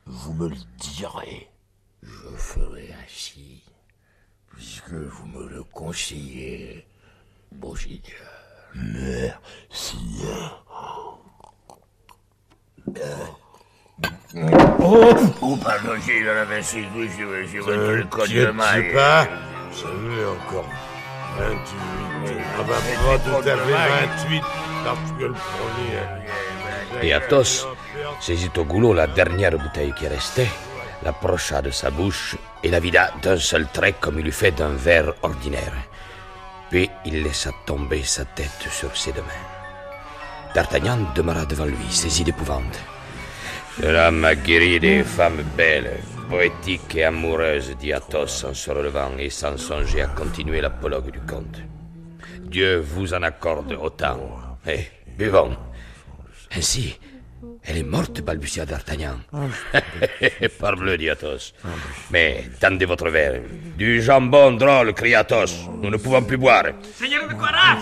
Vous 0.07 0.33
me 0.35 0.49
le 0.49 0.57
direz. 0.79 1.49
Je 2.03 2.37
ferai 2.37 2.95
ainsi, 3.05 3.63
puisque 4.49 4.93
vous 4.93 5.27
me 5.27 5.49
le 5.49 5.63
conseillez, 5.65 6.87
monseigneur. 7.53 8.01
Merci. 8.75 9.99
Oh, 14.79 15.15
oh 15.43 15.57
pardon, 15.57 15.95
j'ai 16.07 16.25
dans 16.25 16.49
la 16.49 16.63
si 16.63 16.83
douce, 16.95 17.11
je, 17.19 17.47
je 17.47 17.59
vois 17.59 17.75
tout 17.75 17.91
le 17.91 18.05
code 18.05 18.31
de 18.31 18.47
maille. 18.47 18.93
pas, 18.93 19.27
vous 19.71 19.79
savez 19.79 20.25
encore 20.25 20.69
28. 21.39 21.61
Ah 22.59 22.63
bah 22.63 22.75
pas 23.07 23.19
tout 23.19 23.49
à 23.49 23.57
fait 23.57 24.27
28, 24.27 24.43
parce 24.85 25.13
que 25.19 25.25
le 25.25 25.33
premier... 25.33 27.03
Et 27.03 27.13
Athos 27.13 27.67
saisit 28.21 28.51
au 28.57 28.65
goulot 28.65 28.95
la 28.95 29.07
dernière 29.07 29.59
bouteille 29.59 29.93
qui 29.95 30.07
restait, 30.07 30.49
l'approcha 31.03 31.63
de 31.63 31.71
sa 31.71 31.91
bouche 31.91 32.37
et 32.63 32.71
la 32.71 32.81
vida 32.81 33.13
d'un 33.23 33.37
seul 33.39 33.67
trait 33.73 33.95
comme 34.01 34.21
il 34.21 34.29
eût 34.29 34.33
fait 34.33 34.53
d'un 34.53 34.75
verre 34.75 35.15
ordinaire. 35.23 35.75
Puis 36.71 36.89
il 37.05 37.23
laissa 37.23 37.51
tomber 37.67 38.03
sa 38.05 38.25
tête 38.25 38.69
sur 38.71 38.97
ses 38.97 39.13
deux 39.13 39.23
mains. 39.23 40.55
D'Artagnan 40.55 40.99
demeura 41.15 41.47
devant 41.47 41.65
lui, 41.65 41.91
saisi 41.91 42.23
d'épouvante. 42.23 42.79
Cela 43.83 44.11
m'a 44.11 44.35
guéri 44.35 44.79
des 44.79 45.03
femmes 45.03 45.43
belles, 45.57 46.01
poétiques 46.29 46.95
et 46.97 47.05
amoureuses, 47.05 47.75
dit 47.81 47.95
Athos 47.95 48.45
en 48.45 48.53
se 48.53 48.71
relevant 48.71 49.17
et 49.19 49.31
sans 49.31 49.57
songer 49.57 50.03
à 50.03 50.07
continuer 50.07 50.61
l'apologue 50.61 51.11
du 51.11 51.21
comte. 51.21 51.63
Dieu 52.41 52.79
vous 52.79 53.15
en 53.15 53.23
accorde 53.23 53.73
autant. 53.73 54.21
Eh, 54.67 54.85
buvons. 55.17 55.57
Ainsi, 56.55 56.99
elle 57.65 57.79
est 57.79 57.83
morte, 57.83 58.21
balbutia 58.21 58.67
d'Artagnan. 58.67 59.19
Parbleu, 60.61 60.99
dit 60.99 61.09
Athos. 61.09 61.55
Mais 62.11 62.45
tendez 62.61 62.85
votre 62.85 63.09
verre. 63.09 63.41
Du 63.79 64.03
jambon 64.03 64.53
drôle, 64.53 64.93
cria 64.93 65.21
Athos. 65.21 65.71
Nous 65.83 65.89
ne 65.89 65.97
pouvons 65.97 66.23
plus 66.23 66.37
boire. 66.37 66.67
Seigneur 66.95 67.27
de 67.29 67.33
Coaras 67.33 67.81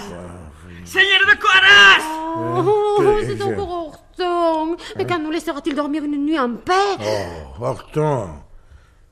Seigneur 0.85 1.21
de 1.29 1.37
Coaras 1.37 2.05
Oh, 2.41 3.19
c'est 3.27 3.43
encore 3.43 4.08
Horton. 4.21 4.77
Mais 4.97 5.07
quand 5.07 5.19
nous 5.19 5.31
laissera-t-il 5.31 5.75
dormir 5.75 6.05
une 6.05 6.25
nuit 6.25 6.39
en 6.39 6.55
paix? 6.55 6.97
Oh, 7.01 7.63
Horton, 7.65 8.31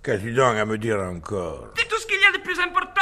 qu'as-tu 0.02 0.32
donc 0.32 0.56
à 0.56 0.64
me 0.64 0.78
dire 0.78 0.98
encore? 1.00 1.68
C'est 1.76 1.88
tout 1.88 1.98
ce 1.98 2.06
qu'il 2.06 2.20
y 2.20 2.24
a 2.24 2.38
de 2.38 2.42
plus 2.42 2.58
important 2.60 3.00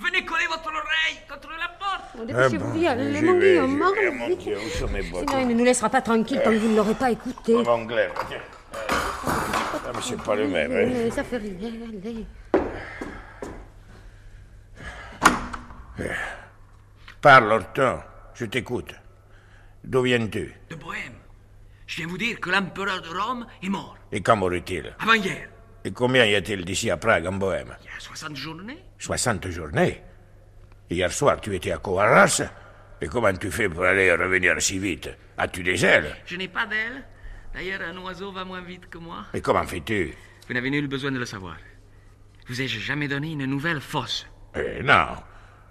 Venez 0.00 0.24
coller 0.24 0.46
votre 0.46 0.68
oreille 0.68 1.18
contre 1.28 1.48
la 1.58 1.68
porte 1.78 1.98
Oh, 2.20 2.24
Dépêchez-vous 2.24 2.74
j'y 2.74 3.24
mon 3.24 3.38
Guillaume, 3.38 3.78
mon. 3.78 4.36
Dieu, 4.36 4.56
où 4.56 4.68
sont 4.68 4.88
mes 4.88 5.02
bottes? 5.02 5.28
Sinon, 5.28 5.42
il 5.42 5.48
ne 5.48 5.54
nous 5.54 5.64
laissera 5.64 5.88
pas 5.88 6.00
tranquille 6.00 6.40
tant 6.42 6.50
que 6.50 6.56
vous 6.56 6.68
ne 6.68 6.76
l'aurez 6.76 6.94
pas 6.94 7.10
écouté. 7.10 7.54
Mon 7.54 7.66
anglais, 7.66 8.08
tiens. 8.28 8.38
Ah, 8.88 9.90
mais 9.94 10.00
c'est 10.02 10.22
pas 10.22 10.36
le 10.36 10.48
même, 10.48 10.72
hein 10.72 11.10
Ça 11.10 11.24
fait 11.24 11.38
rien, 11.38 11.72
allez. 11.88 12.26
Parle, 17.20 17.52
Horton, 17.52 17.98
je 18.34 18.44
t'écoute. 18.44 18.94
D'où 19.82 20.02
viens-tu? 20.02 20.54
De 20.70 20.76
Bohème. 20.76 21.14
Je 21.88 21.96
viens 21.96 22.06
vous 22.06 22.18
dire 22.18 22.38
que 22.38 22.50
l'empereur 22.50 23.00
de 23.00 23.08
Rome 23.08 23.46
est 23.62 23.68
mort, 23.70 23.96
Et 24.12 24.20
quand 24.20 24.36
mourut-il 24.36 24.94
avant-hier. 25.00 25.48
Et 25.84 25.90
combien 25.90 26.24
y 26.26 26.34
a-t-il 26.34 26.62
d'ici 26.64 26.90
à 26.90 26.98
Prague, 26.98 27.26
en 27.26 27.32
Bohème 27.32 27.74
Il 27.82 27.86
y 27.86 27.96
a 27.96 27.98
60 27.98 28.36
journées. 28.36 28.78
60 28.98 29.48
journées. 29.48 30.02
Hier 30.90 31.10
soir, 31.10 31.40
tu 31.40 31.54
étais 31.56 31.72
à 31.72 31.78
Coarras. 31.78 32.42
Et 33.00 33.06
comment 33.06 33.32
tu 33.32 33.50
fais 33.50 33.68
pour 33.70 33.84
aller 33.84 34.12
revenir 34.12 34.60
si 34.60 34.78
vite 34.78 35.08
As-tu 35.38 35.62
des 35.62 35.82
ailes 35.84 36.14
Je 36.26 36.36
n'ai 36.36 36.48
pas 36.48 36.66
d'aile. 36.66 37.04
D'ailleurs, 37.54 37.80
un 37.80 37.96
oiseau 37.98 38.32
va 38.32 38.44
moins 38.44 38.60
vite 38.60 38.90
que 38.90 38.98
moi. 38.98 39.24
Et 39.32 39.40
comment 39.40 39.64
fais-tu 39.64 40.12
Vous 40.46 40.54
n'avez 40.54 40.68
nul 40.70 40.88
besoin 40.88 41.10
de 41.10 41.18
le 41.18 41.24
savoir. 41.26 41.56
Vous 42.48 42.60
ai-je 42.60 42.80
jamais 42.80 43.08
donné 43.08 43.32
une 43.32 43.46
nouvelle 43.46 43.80
fausse 43.80 44.26
Eh 44.54 44.82
non. 44.82 45.16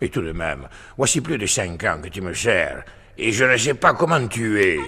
Et 0.02 0.10
tout 0.10 0.22
de 0.22 0.32
même, 0.32 0.68
voici 0.98 1.22
plus 1.22 1.38
de 1.38 1.46
cinq 1.46 1.84
ans 1.84 2.00
que 2.02 2.10
tu 2.10 2.22
me 2.22 2.34
sers. 2.34 2.84
Et 3.18 3.32
je 3.32 3.44
ne 3.46 3.58
sais 3.58 3.74
pas 3.76 3.94
comment 3.94 4.28
tu 4.28 4.60
es. 4.64 4.80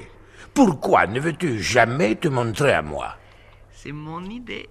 Pourquoi 0.54 1.08
ne 1.08 1.20
veux-tu 1.20 1.62
jamais 1.62 2.16
te 2.16 2.28
montrer 2.28 2.74
à 2.74 2.82
moi? 2.82 3.16
C'est 3.72 3.92
mon 3.92 4.24
idée. 4.26 4.68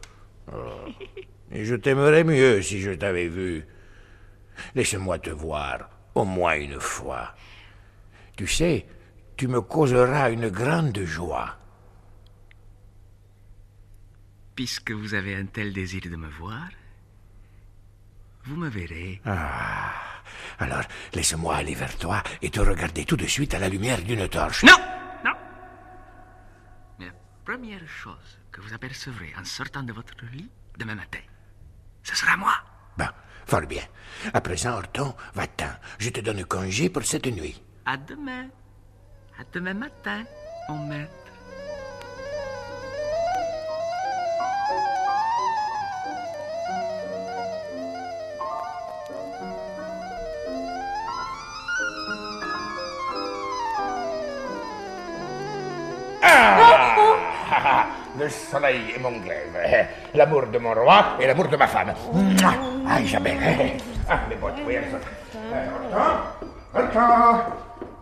Et 1.50 1.64
je 1.64 1.74
t'aimerais 1.74 2.24
mieux 2.24 2.62
si 2.62 2.80
je 2.80 2.90
t'avais 2.90 3.28
vu. 3.28 3.64
Laisse-moi 4.74 5.18
te 5.18 5.30
voir, 5.30 5.88
au 6.14 6.24
moins 6.24 6.56
une 6.56 6.80
fois. 6.80 7.34
Tu 8.36 8.46
sais, 8.46 8.86
tu 9.36 9.48
me 9.48 9.60
causeras 9.60 10.30
une 10.30 10.48
grande 10.48 10.98
joie. 11.04 11.56
Puisque 14.54 14.90
vous 14.90 15.14
avez 15.14 15.36
un 15.36 15.46
tel 15.46 15.72
désir 15.72 16.02
de 16.02 16.16
me 16.16 16.28
voir, 16.28 16.68
vous 18.44 18.56
me 18.56 18.68
verrez. 18.68 19.20
Ah. 19.24 19.92
Alors, 20.58 20.82
laisse-moi 21.14 21.56
aller 21.56 21.74
vers 21.74 21.96
toi 21.96 22.22
et 22.42 22.50
te 22.50 22.60
regarder 22.60 23.04
tout 23.04 23.16
de 23.16 23.26
suite 23.26 23.54
à 23.54 23.58
la 23.58 23.68
lumière 23.68 24.02
d'une 24.02 24.28
torche. 24.28 24.64
Non 24.64 24.97
première 27.48 27.88
chose 27.88 28.38
que 28.52 28.60
vous 28.60 28.74
apercevrez 28.74 29.32
en 29.40 29.42
sortant 29.42 29.82
de 29.82 29.94
votre 29.94 30.22
lit 30.34 30.50
demain 30.76 30.94
matin, 30.94 31.24
ce 32.02 32.14
sera 32.14 32.36
moi. 32.36 32.52
Ben, 32.98 33.10
fort 33.46 33.66
bien. 33.66 33.84
À 34.34 34.42
présent, 34.42 34.72
Horton, 34.76 35.14
va-t'en. 35.34 35.72
Je 35.98 36.10
te 36.10 36.20
donne 36.20 36.44
congé 36.44 36.90
pour 36.90 37.04
cette 37.04 37.24
nuit. 37.24 37.58
À 37.86 37.96
demain. 37.96 38.48
À 39.40 39.44
demain 39.50 39.72
matin, 39.72 40.24
mon 40.68 40.88
maître. 40.88 41.17
Le 58.28 58.34
soleil 58.34 58.80
est 58.94 59.00
mon 59.00 59.12
glaive. 59.12 59.88
L'amour 60.14 60.48
de 60.52 60.58
mon 60.58 60.74
roi 60.74 61.16
et 61.18 61.26
l'amour 61.26 61.48
de 61.48 61.56
ma 61.56 61.66
femme. 61.66 61.94
Mouah 62.12 62.52
Ah, 62.86 63.00
Isabelle. 63.00 63.38
Ah, 64.06 64.18
mes 64.28 64.34
bottes, 64.36 64.52
oui, 64.66 64.74
elles 64.74 64.90
sont... 64.90 64.98
Horton 66.74 67.00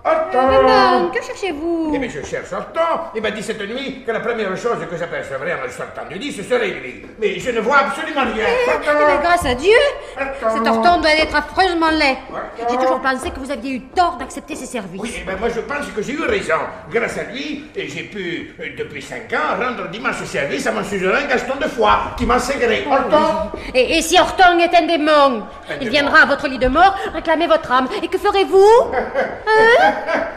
Horton 0.05 0.39
Horton 0.39 1.11
que 1.15 1.23
cherchez-vous 1.23 1.93
Eh 1.95 1.99
bien, 1.99 2.09
je 2.09 2.23
cherche 2.27 2.53
Horton. 2.53 3.03
Il 3.15 3.23
m'a 3.23 3.31
dit 3.31 3.43
cette 3.43 3.61
nuit 3.61 4.03
que 4.05 4.11
la 4.11 4.19
première 4.21 4.57
chose 4.57 4.79
que 4.91 4.97
j'apercevrais 4.97 5.55
en 5.55 5.63
le 5.65 5.71
sortant 5.71 6.03
du 6.11 6.17
lit, 6.19 6.33
ce 6.33 6.43
serait 6.43 6.71
lui. 6.71 7.07
Mais 7.21 7.39
je 7.39 7.51
ne 7.53 7.61
vois 7.61 7.79
absolument 7.79 8.23
rien. 8.23 8.47
Eh 8.49 8.81
bien, 8.81 9.17
grâce 9.23 9.45
à 9.47 9.55
Dieu, 9.55 9.79
cet 10.17 10.67
Horton 10.67 11.01
doit 11.01 11.11
être 11.15 11.37
affreusement 11.37 11.91
laid. 11.91 12.17
J'ai 12.59 12.77
toujours 12.77 13.01
pensé 13.01 13.31
que 13.31 13.39
vous 13.41 13.51
aviez 13.51 13.73
eu 13.77 13.81
tort 13.95 14.17
d'accepter 14.19 14.55
ses 14.55 14.67
services. 14.67 15.01
Oui, 15.01 15.23
ben 15.27 15.37
moi 15.39 15.49
je 15.49 15.61
pense 15.61 15.87
que 15.95 16.03
j'ai 16.03 16.13
eu 16.13 16.23
raison. 16.23 16.55
Grâce 16.91 17.19
à 17.19 17.25
lui, 17.25 17.65
j'ai 17.77 18.05
pu, 18.05 18.55
euh, 18.61 18.65
depuis 18.79 19.03
cinq 19.03 19.33
ans, 19.33 19.57
rendre 19.63 19.89
d'immenses 19.89 20.25
services 20.25 20.67
à 20.67 20.73
mon 20.73 20.85
suzerain 20.85 21.25
Gaston 21.29 21.57
de 21.61 21.69
Foix, 21.69 22.15
qui 22.17 22.27
m'a 22.27 22.39
ségré. 22.39 22.87
Horton 22.91 23.51
Et, 23.75 23.99
et 23.99 24.03
si 24.03 24.19
Horton 24.19 24.59
est 24.59 24.75
un 24.77 24.87
démon 24.87 25.43
Il 25.81 25.89
viendra 25.91 26.21
à 26.23 26.27
votre 26.27 26.49
lit 26.49 26.59
de 26.59 26.69
mort 26.69 26.97
réclamer 27.13 27.47
votre 27.47 27.71
âme. 27.71 27.89
Et 28.03 28.09
que 28.09 28.19
ferez-vous 28.19 28.71
Hein 28.93 29.93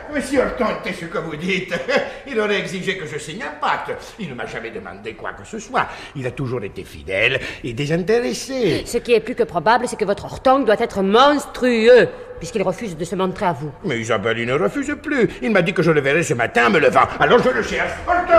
Horton 0.10 0.66
était 0.80 0.94
ce 0.94 1.06
que 1.06 1.18
vous 1.18 1.36
dites, 1.36 1.74
il 2.28 2.40
aurait 2.40 2.60
exigé 2.60 2.98
que 2.98 3.06
je 3.06 3.18
signe 3.18 3.44
un 3.44 3.60
pacte. 3.60 3.92
Il 4.20 4.30
ne 4.30 4.34
m'a 4.34 4.46
jamais 4.46 4.72
demandé 4.72 5.14
quoi 5.14 5.34
que 5.34 5.46
ce 5.46 5.60
soit. 5.60 5.88
Il 6.16 6.26
a 6.26 6.32
toujours 6.32 6.64
été 6.64 6.84
fidèle 6.84 7.40
et 7.64 7.74
désintéressé. 7.74 8.84
Ce 8.86 8.98
qui 8.98 9.14
est 9.14 9.20
plus 9.20 9.36
que 9.36 9.44
probable, 9.44 9.88
c'est 9.88 9.98
que 9.98 10.06
votre 10.06 10.26
Horton 10.26 10.60
doit 10.60 10.80
être 10.80 11.02
monstrueux, 11.02 12.10
puisqu'il 12.40 12.64
refuse 12.64 12.98
de 12.98 13.06
se 13.06 13.16
montrer 13.16 13.46
à 13.46 13.54
vous. 13.54 13.72
Mais 13.86 14.00
Isabelle, 14.00 14.40
il 14.40 14.48
ne 14.48 14.54
refuse 14.54 14.96
plus. 15.02 15.30
Il 15.42 15.52
m'a 15.52 15.62
dit 15.62 15.74
que 15.74 15.84
je 15.84 15.92
le 15.92 16.02
verrai 16.02 16.24
ce 16.24 16.34
matin 16.34 16.68
en 16.68 16.70
me 16.72 16.80
levant. 16.80 17.08
Alors 17.20 17.40
je 17.44 17.50
le 17.50 17.62
cherche. 17.62 17.92
Horton 18.08 18.34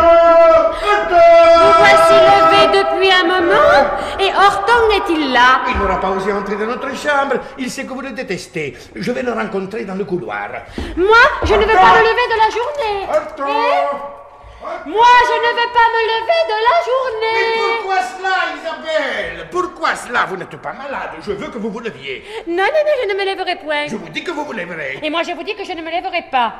Vous 1.10 1.72
voici 1.78 2.14
levé 2.14 2.78
depuis 2.82 3.10
un 3.10 3.26
moment, 3.26 3.80
et 4.18 4.30
Horton 4.34 4.82
est-il 4.96 5.32
là? 5.32 5.60
Il 5.68 5.78
n'aura 5.78 6.00
pas 6.00 6.10
osé 6.10 6.32
entrer 6.32 6.56
dans 6.56 6.66
notre 6.66 6.88
chambre. 6.96 7.34
Il 7.58 7.70
sait 7.70 7.84
que 7.84 7.92
vous 7.92 8.00
le 8.00 8.12
détestez. 8.12 8.76
Je 8.94 9.12
vais 9.12 9.22
le 9.22 9.32
rencontrer 9.32 9.84
dans 9.84 9.94
le 9.94 10.04
couloir. 10.04 10.48
Moi, 10.96 11.24
je 11.44 11.54
ne 11.54 11.60
veux 11.60 11.66
pas 11.66 11.94
me 11.94 12.00
lever 12.00 12.26
de 12.28 12.38
la 12.38 12.50
journée. 12.50 13.06
Eh? 13.38 14.29
Moi, 14.62 14.72
je 14.84 15.36
ne 15.36 15.50
veux 15.56 15.72
pas 15.72 15.88
me 15.94 16.02
lever 16.12 16.42
de 16.52 16.58
la 16.68 16.76
journée. 16.88 17.40
Mais 17.40 17.76
pourquoi 17.76 18.02
cela, 18.02 18.36
Isabelle? 18.58 19.48
Pourquoi 19.50 19.96
cela? 19.96 20.26
Vous 20.26 20.36
n'êtes 20.36 20.56
pas 20.56 20.74
malade. 20.74 21.10
Je 21.22 21.32
veux 21.32 21.48
que 21.48 21.56
vous 21.58 21.70
vous 21.70 21.80
leviez. 21.80 22.24
Non, 22.46 22.56
non, 22.56 22.62
non, 22.64 22.92
je 23.02 23.08
ne 23.08 23.18
me 23.18 23.24
lèverai 23.24 23.56
point. 23.56 23.86
Je 23.88 23.96
vous 23.96 24.08
dis 24.10 24.22
que 24.22 24.30
vous 24.30 24.44
vous 24.44 24.52
lèverez. 24.52 24.98
Et 25.02 25.08
moi, 25.08 25.22
je 25.22 25.32
vous 25.32 25.42
dis 25.42 25.54
que 25.54 25.64
je 25.64 25.72
ne 25.72 25.80
me 25.80 25.90
lèverai 25.90 26.26
pas. 26.30 26.54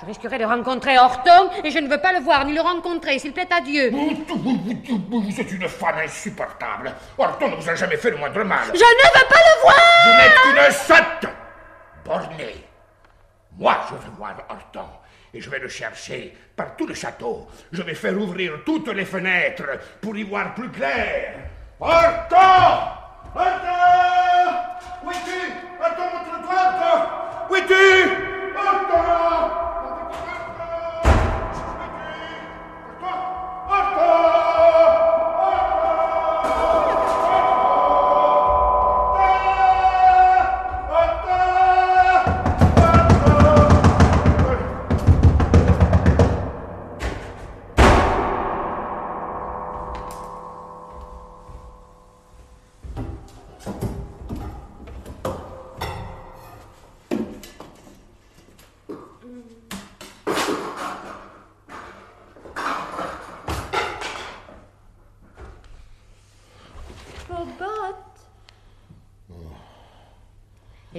Je 0.00 0.06
risquerai 0.06 0.38
de 0.38 0.44
rencontrer 0.44 0.98
Horton 0.98 1.50
et 1.64 1.70
je 1.70 1.78
ne 1.78 1.88
veux 1.88 2.00
pas 2.00 2.12
le 2.12 2.18
voir 2.20 2.44
ni 2.44 2.52
le 2.52 2.60
rencontrer, 2.60 3.18
s'il 3.18 3.32
plaît 3.32 3.48
à 3.50 3.60
Dieu. 3.60 3.90
Vous 3.92 5.40
êtes 5.40 5.52
une 5.52 5.68
femme 5.68 5.98
insupportable. 6.04 6.92
Horton 7.16 7.48
ne 7.48 7.56
vous 7.56 7.70
a 7.70 7.74
jamais 7.76 7.96
fait 7.96 8.10
le 8.10 8.16
moindre 8.18 8.42
mal. 8.42 8.66
Je 8.66 8.72
ne 8.72 8.78
veux 8.78 9.28
pas 9.28 9.38
le 9.38 9.60
voir 9.62 9.76
Vous 10.04 10.16
n'êtes 10.20 10.36
qu'une 10.42 10.72
sotte 10.72 11.32
bornée. 12.04 12.66
Moi, 13.56 13.76
je 13.88 13.94
vais 13.94 14.16
voir 14.18 14.34
Horton 14.50 14.86
et 15.36 15.40
je 15.40 15.50
vais 15.50 15.58
le 15.58 15.68
chercher 15.68 16.34
par 16.56 16.76
tout 16.76 16.86
le 16.86 16.94
château. 16.94 17.46
Je 17.70 17.82
vais 17.82 17.94
faire 17.94 18.18
ouvrir 18.18 18.62
toutes 18.64 18.88
les 18.88 19.04
fenêtres 19.04 19.68
pour 20.00 20.16
y 20.16 20.22
voir 20.22 20.54
plus 20.54 20.70
clair. 20.70 21.34
Horton 21.78 22.36
Horton 23.34 24.54
Où 25.04 25.10
es-tu? 25.10 25.52
Montre-toi, 25.78 27.48
Où 27.50 27.56
es-tu? 27.56 28.10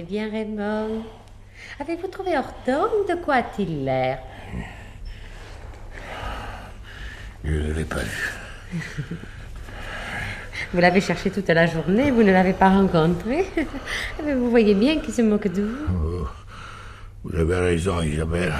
Bien, 0.08 0.30
Raymond, 0.30 1.04
avez-vous 1.78 2.08
trouvé 2.08 2.36
Horton 2.36 2.88
De 3.08 3.14
quoi 3.22 3.34
a-t-il 3.36 3.84
l'air? 3.84 4.18
Je 7.44 7.52
ne 7.52 7.72
l'ai 7.72 7.84
pas 7.84 8.00
vu. 8.00 8.32
Vous 10.72 10.80
l'avez 10.80 11.00
cherché 11.00 11.30
toute 11.30 11.48
la 11.48 11.66
journée, 11.66 12.10
vous 12.10 12.22
ne 12.22 12.32
l'avez 12.32 12.52
pas 12.52 12.68
rencontré? 12.68 13.46
Mais 14.22 14.34
vous 14.40 14.50
voyez 14.50 14.74
bien 14.74 14.98
qu'il 14.98 15.14
se 15.14 15.22
moque 15.22 15.48
de 15.48 15.62
vous. 15.62 15.76
Oh, 15.88 16.26
vous 17.24 17.38
avez 17.38 17.56
raison, 17.56 18.02
Isabelle. 18.02 18.52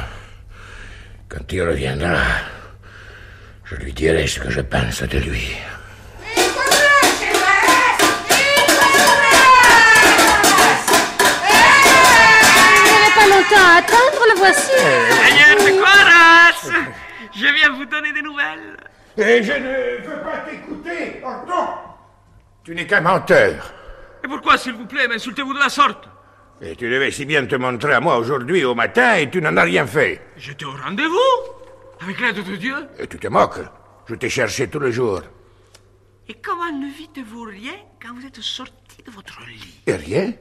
Quand 1.29 1.53
il 1.53 1.63
reviendra, 1.63 2.17
je 3.65 3.75
lui 3.77 3.93
dirai 3.93 4.27
ce 4.27 4.41
que 4.41 4.49
je 4.49 4.61
pense 4.63 5.03
de 5.03 5.19
lui. 5.19 5.57
Voici. 14.49 14.71
Seigneur 14.71 15.57
de 15.57 15.81
Coras 15.81 16.83
Je 17.35 17.55
viens 17.55 17.71
vous 17.71 17.85
donner 17.85 18.13
des 18.13 18.23
nouvelles. 18.23 18.77
Et 19.17 19.43
je 19.43 19.53
ne 19.53 20.07
veux 20.07 20.23
pas 20.23 20.39
t'écouter, 20.39 21.21
Horton. 21.25 21.73
Tu 22.65 22.75
n'es 22.75 22.87
qu'un 22.87 23.01
menteur. 23.01 23.73
Et 24.25 24.29
pourquoi, 24.29 24.59
s'il 24.59 24.75
vous 24.75 24.87
plaît, 24.87 25.09
m'insultez-vous 25.09 25.55
de 25.55 25.59
la 25.59 25.69
sorte? 25.69 26.09
Et 26.61 26.75
tu 26.77 26.91
devais 26.91 27.11
si 27.11 27.25
bien 27.25 27.47
te 27.47 27.55
montrer 27.57 27.95
à 27.95 28.01
moi 28.01 28.19
aujourd'hui 28.19 28.65
au 28.65 28.75
matin 28.75 29.15
et 29.15 29.31
tu 29.31 29.41
n'en 29.41 29.57
as 29.57 29.63
rien 29.63 29.87
fait. 29.87 30.21
J'étais 30.37 30.65
au 30.65 30.73
rendez-vous 30.73 31.17
Avec 32.01 32.21
l'aide 32.21 32.45
de 32.45 32.57
Dieu 32.57 32.75
Et 32.99 33.07
tu 33.07 33.19
te 33.19 33.29
moques. 33.29 33.61
Je 34.07 34.15
t'ai 34.17 34.29
cherché 34.29 34.69
tout 34.69 34.81
le 34.81 34.91
jour. 34.91 35.21
Et 36.29 36.35
comment 36.35 36.73
ne 36.73 36.93
vîtes-vous 36.93 37.43
rien 37.45 37.75
quand 38.03 38.13
vous 38.15 38.27
êtes 38.27 38.41
sorti 38.41 39.03
de 39.07 39.11
votre 39.11 39.41
lit? 39.47 39.81
Et 39.87 39.95
rien 39.95 40.33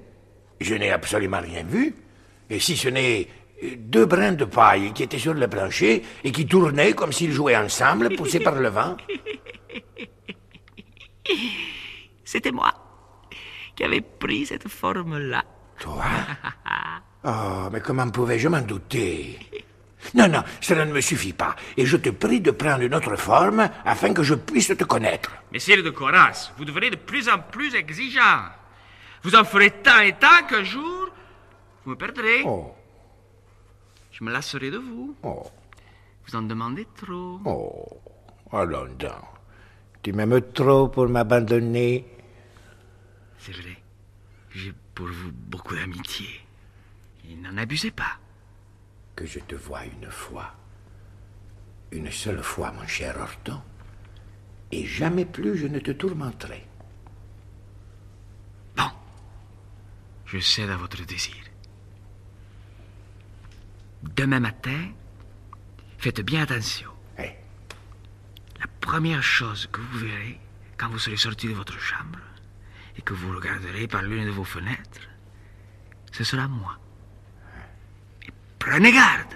Je 0.59 0.73
n'ai 0.73 0.91
absolument 0.91 1.39
rien 1.39 1.63
vu. 1.63 1.95
Et 2.49 2.59
si 2.59 2.75
ce 2.75 2.89
n'est 2.89 3.27
deux 3.77 4.05
brins 4.05 4.33
de 4.33 4.45
paille 4.45 4.93
qui 4.93 5.03
étaient 5.03 5.19
sur 5.19 5.33
le 5.33 5.47
plancher 5.47 6.03
et 6.23 6.31
qui 6.31 6.45
tournaient 6.45 6.93
comme 6.93 7.11
s'ils 7.11 7.31
jouaient 7.31 7.57
ensemble, 7.57 8.15
poussés 8.15 8.39
par 8.39 8.55
le 8.55 8.69
vent. 8.69 8.97
C'était 12.23 12.51
moi 12.51 12.73
qui 13.75 13.83
avais 13.83 14.01
pris 14.01 14.45
cette 14.45 14.67
forme-là. 14.67 15.43
Toi? 15.79 16.03
Oh, 17.23 17.69
mais 17.71 17.81
comment 17.81 18.09
pouvais-je 18.09 18.47
m'en 18.47 18.61
douter? 18.61 19.37
Non, 20.13 20.27
non, 20.29 20.43
cela 20.61 20.85
ne 20.85 20.93
me 20.93 21.01
suffit 21.01 21.33
pas. 21.33 21.55
Et 21.75 21.85
je 21.85 21.97
te 21.97 22.09
prie 22.09 22.39
de 22.39 22.51
prendre 22.51 22.83
une 22.83 22.95
autre 22.95 23.15
forme 23.17 23.69
afin 23.83 24.13
que 24.13 24.23
je 24.23 24.35
puisse 24.35 24.67
te 24.67 24.83
connaître. 24.83 25.31
Messire 25.51 25.83
de 25.83 25.89
Coras, 25.89 26.51
vous 26.57 26.65
devenez 26.65 26.89
de 26.89 26.95
plus 26.95 27.27
en 27.27 27.39
plus 27.39 27.75
exigeant. 27.75 28.45
Vous 29.23 29.35
en 29.35 29.43
ferez 29.43 29.71
tant 29.71 29.99
et 29.99 30.13
tant 30.13 30.45
qu'un 30.47 30.63
jour, 30.63 31.09
vous 31.83 31.91
me 31.91 31.97
perdrez. 31.97 32.43
Oh. 32.45 32.76
Je 34.17 34.23
me 34.23 34.31
lasserai 34.31 34.71
de 34.71 34.77
vous. 34.77 35.15
Oh. 35.21 35.43
Vous 36.25 36.35
en 36.35 36.41
demandez 36.41 36.87
trop. 36.95 37.39
Oh, 37.45 38.01
allons 38.51 38.87
donc. 38.97 39.11
Tu 40.01 40.11
m'aimes 40.11 40.41
trop 40.53 40.87
pour 40.87 41.07
m'abandonner. 41.07 42.03
C'est 43.37 43.51
vrai. 43.51 43.77
J'ai 44.49 44.73
pour 44.95 45.07
vous 45.07 45.31
beaucoup 45.31 45.75
d'amitié. 45.75 46.27
Et 47.29 47.35
n'en 47.35 47.57
abusez 47.57 47.91
pas. 47.91 48.17
Que 49.15 49.27
je 49.27 49.39
te 49.39 49.55
vois 49.55 49.85
une 49.85 50.09
fois. 50.09 50.51
Une 51.91 52.09
seule 52.09 52.41
fois, 52.41 52.71
mon 52.71 52.87
cher 52.87 53.17
Horton. 53.19 53.61
Et 54.71 54.85
jamais 54.85 55.25
plus 55.25 55.57
je 55.57 55.67
ne 55.67 55.79
te 55.79 55.91
tourmenterai. 55.91 56.67
je 60.27 60.39
cède 60.39 60.69
à 60.69 60.75
votre 60.75 61.05
désir. 61.05 61.46
Demain 64.03 64.39
matin, 64.39 64.91
faites 65.97 66.21
bien 66.21 66.43
attention. 66.43 66.91
La 68.59 68.67
première 68.81 69.21
chose 69.21 69.67
que 69.71 69.81
vous 69.81 69.99
verrez 69.99 70.39
quand 70.77 70.89
vous 70.89 70.99
serez 70.99 71.17
sorti 71.17 71.47
de 71.47 71.53
votre 71.53 71.79
chambre 71.79 72.19
et 72.97 73.01
que 73.01 73.13
vous 73.13 73.35
regarderez 73.35 73.87
par 73.87 74.01
l'une 74.01 74.25
de 74.25 74.31
vos 74.31 74.43
fenêtres, 74.43 75.07
ce 76.11 76.23
sera 76.23 76.47
moi. 76.47 76.79
Et 78.23 78.31
prenez 78.57 78.91
garde. 78.91 79.35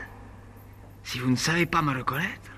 Si 1.04 1.20
vous 1.20 1.30
ne 1.30 1.36
savez 1.36 1.66
pas 1.66 1.82
me 1.82 1.94
reconnaître, 1.94 2.52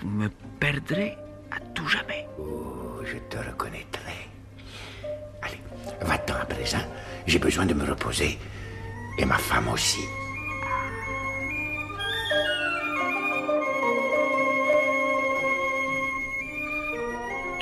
vous 0.00 0.08
me 0.08 0.28
perdrez 0.60 1.16
à 1.50 1.60
tout 1.74 1.88
jamais. 1.88 2.26
Oh, 2.38 3.00
je 3.04 3.18
te 3.28 3.36
reconnaîtrai. 3.36 4.28
Allez, 5.42 5.60
va-t'en 6.02 6.34
à 6.36 6.44
présent. 6.44 6.84
J'ai 7.26 7.38
besoin 7.38 7.66
de 7.66 7.74
me 7.74 7.84
reposer. 7.84 8.38
Et 9.18 9.24
ma 9.24 9.38
femme 9.38 9.68
aussi. 9.68 10.00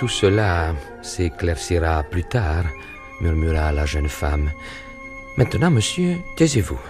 Tout 0.03 0.09
cela 0.09 0.75
s'éclaircira 1.01 2.03
plus 2.03 2.25
tard, 2.25 2.65
murmura 3.21 3.71
la 3.71 3.87
jeune 3.87 4.09
femme. 4.09 4.51
Maintenant, 5.37 5.71
monsieur, 5.71 6.17
taisez-vous. 6.37 6.81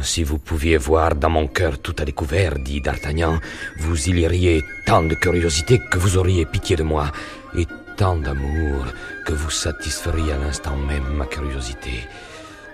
Si 0.00 0.24
vous 0.24 0.38
pouviez 0.38 0.78
voir 0.78 1.14
dans 1.14 1.28
mon 1.28 1.46
cœur 1.46 1.78
tout 1.78 1.94
à 1.98 2.06
découvert, 2.06 2.58
dit 2.58 2.80
D'Artagnan, 2.80 3.38
vous 3.76 4.08
y 4.08 4.14
liriez 4.14 4.62
tant 4.86 5.02
de 5.02 5.14
curiosité 5.14 5.78
que 5.90 5.98
vous 5.98 6.16
auriez 6.16 6.46
pitié 6.46 6.74
de 6.74 6.84
moi, 6.84 7.12
et 7.54 7.66
tant 7.98 8.16
d'amour 8.16 8.86
que 9.26 9.34
vous 9.34 9.50
satisferiez 9.50 10.32
à 10.32 10.38
l'instant 10.38 10.78
même 10.78 11.18
ma 11.18 11.26
curiosité. 11.26 12.00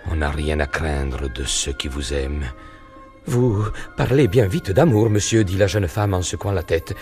On 0.09 0.14
n'a 0.14 0.30
rien 0.30 0.61
à 0.61 0.68
craindre 0.68 1.28
de 1.28 1.43
ceux 1.43 1.72
qui 1.72 1.88
vous 1.88 2.14
aiment. 2.14 2.47
Vous 3.26 3.64
parlez 3.97 4.28
bien 4.28 4.47
vite 4.47 4.70
d'amour, 4.70 5.11
monsieur, 5.11 5.43
dit 5.43 5.57
la 5.57 5.66
jeune 5.66 5.88
femme 5.88 6.14
en 6.14 6.22
secouant 6.22 6.53
la 6.53 6.62
tête. 6.62 6.95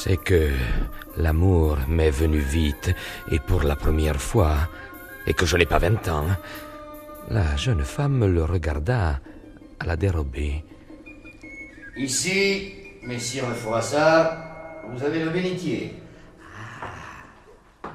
C'est 0.00 0.16
que 0.16 0.52
l'amour 1.16 1.76
m'est 1.88 2.12
venu 2.12 2.38
vite, 2.38 2.94
et 3.32 3.40
pour 3.40 3.64
la 3.64 3.74
première 3.74 4.20
fois, 4.20 4.68
et 5.26 5.34
que 5.34 5.44
je 5.44 5.56
n'ai 5.56 5.66
pas 5.66 5.80
vingt 5.80 6.06
ans. 6.06 6.28
La 7.30 7.56
jeune 7.56 7.82
femme 7.82 8.24
le 8.24 8.44
regarda 8.44 9.18
à 9.80 9.86
la 9.86 9.96
dérobée. 9.96 10.64
Ici, 11.96 12.74
messire 13.02 13.52
Froissart, 13.56 14.36
vous 14.88 15.02
avez 15.02 15.24
le 15.24 15.30
bénitier. 15.30 15.96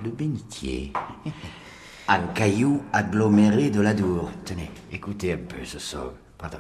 Le 0.04 0.10
bénitier. 0.10 0.92
Un 2.10 2.28
caillou 2.36 2.84
aggloméré 2.92 3.70
de 3.70 3.80
l'Adour. 3.80 4.30
Tenez, 4.44 4.70
écoutez 4.92 5.32
un 5.32 5.38
peu 5.38 5.64
ce 5.64 5.80
son. 5.80 6.12
Pardon. 6.38 6.60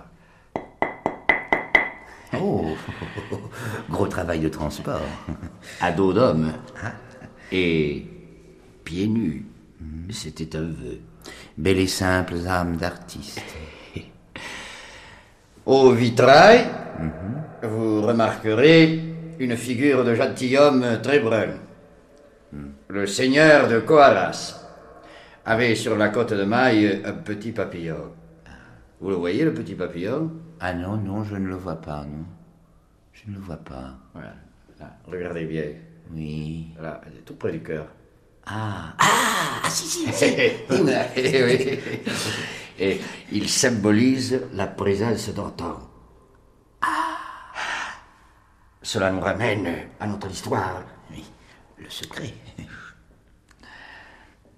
Oh, 2.39 2.75
gros 3.89 4.07
travail 4.07 4.39
de 4.39 4.49
transport. 4.49 5.01
À 5.81 5.91
dos 5.91 6.13
d'homme. 6.13 6.53
Et 7.51 8.05
pieds 8.83 9.07
nus. 9.07 9.45
C'était 10.09 10.55
un 10.55 10.61
vœu. 10.61 10.99
Belle 11.57 11.79
et 11.79 11.87
simple 11.87 12.35
âme 12.47 12.77
d'artiste. 12.77 13.41
Au 15.65 15.91
vitrail, 15.91 16.65
vous 17.61 18.01
remarquerez 18.01 18.99
une 19.39 19.55
figure 19.55 20.03
de 20.03 20.15
gentilhomme 20.15 20.99
très 21.01 21.19
brun. 21.19 21.53
Le 22.89 23.07
seigneur 23.07 23.67
de 23.67 23.79
Coaras 23.79 24.59
avait 25.45 25.75
sur 25.75 25.97
la 25.97 26.09
côte 26.09 26.33
de 26.33 26.43
maille 26.43 27.01
un 27.05 27.13
petit 27.13 27.51
papillon. 27.51 28.11
Vous 28.99 29.09
le 29.09 29.15
voyez, 29.15 29.43
le 29.43 29.53
petit 29.53 29.75
papillon? 29.75 30.31
Ah 30.65 30.71
non, 30.71 30.95
non, 30.95 31.25
je 31.25 31.35
ne 31.35 31.49
le 31.49 31.55
vois 31.55 31.75
pas, 31.75 32.05
non. 32.05 32.23
Je 33.11 33.29
ne 33.29 33.35
le 33.35 33.41
vois 33.41 33.57
pas. 33.57 33.99
Voilà. 34.13 34.33
Là, 34.79 34.95
regardez 35.05 35.43
bien. 35.43 35.65
Oui. 36.13 36.69
Là, 36.79 37.01
tout 37.25 37.35
près 37.35 37.51
du 37.51 37.61
cœur. 37.61 37.85
Ah, 38.45 38.93
ah, 38.97 39.69
si, 39.69 39.85
si, 39.85 40.07
si. 40.13 40.25
Eh 41.17 41.43
oui. 41.43 41.79
Et 42.79 43.01
il 43.33 43.49
symbolise 43.49 44.39
la 44.53 44.67
présence 44.67 45.27
d'Orton. 45.33 45.79
Cela 48.81 49.11
nous 49.11 49.19
ramène 49.19 49.67
à 49.99 50.07
notre 50.07 50.31
histoire. 50.31 50.83
Oui, 51.11 51.25
le 51.77 51.89
secret. 51.89 52.33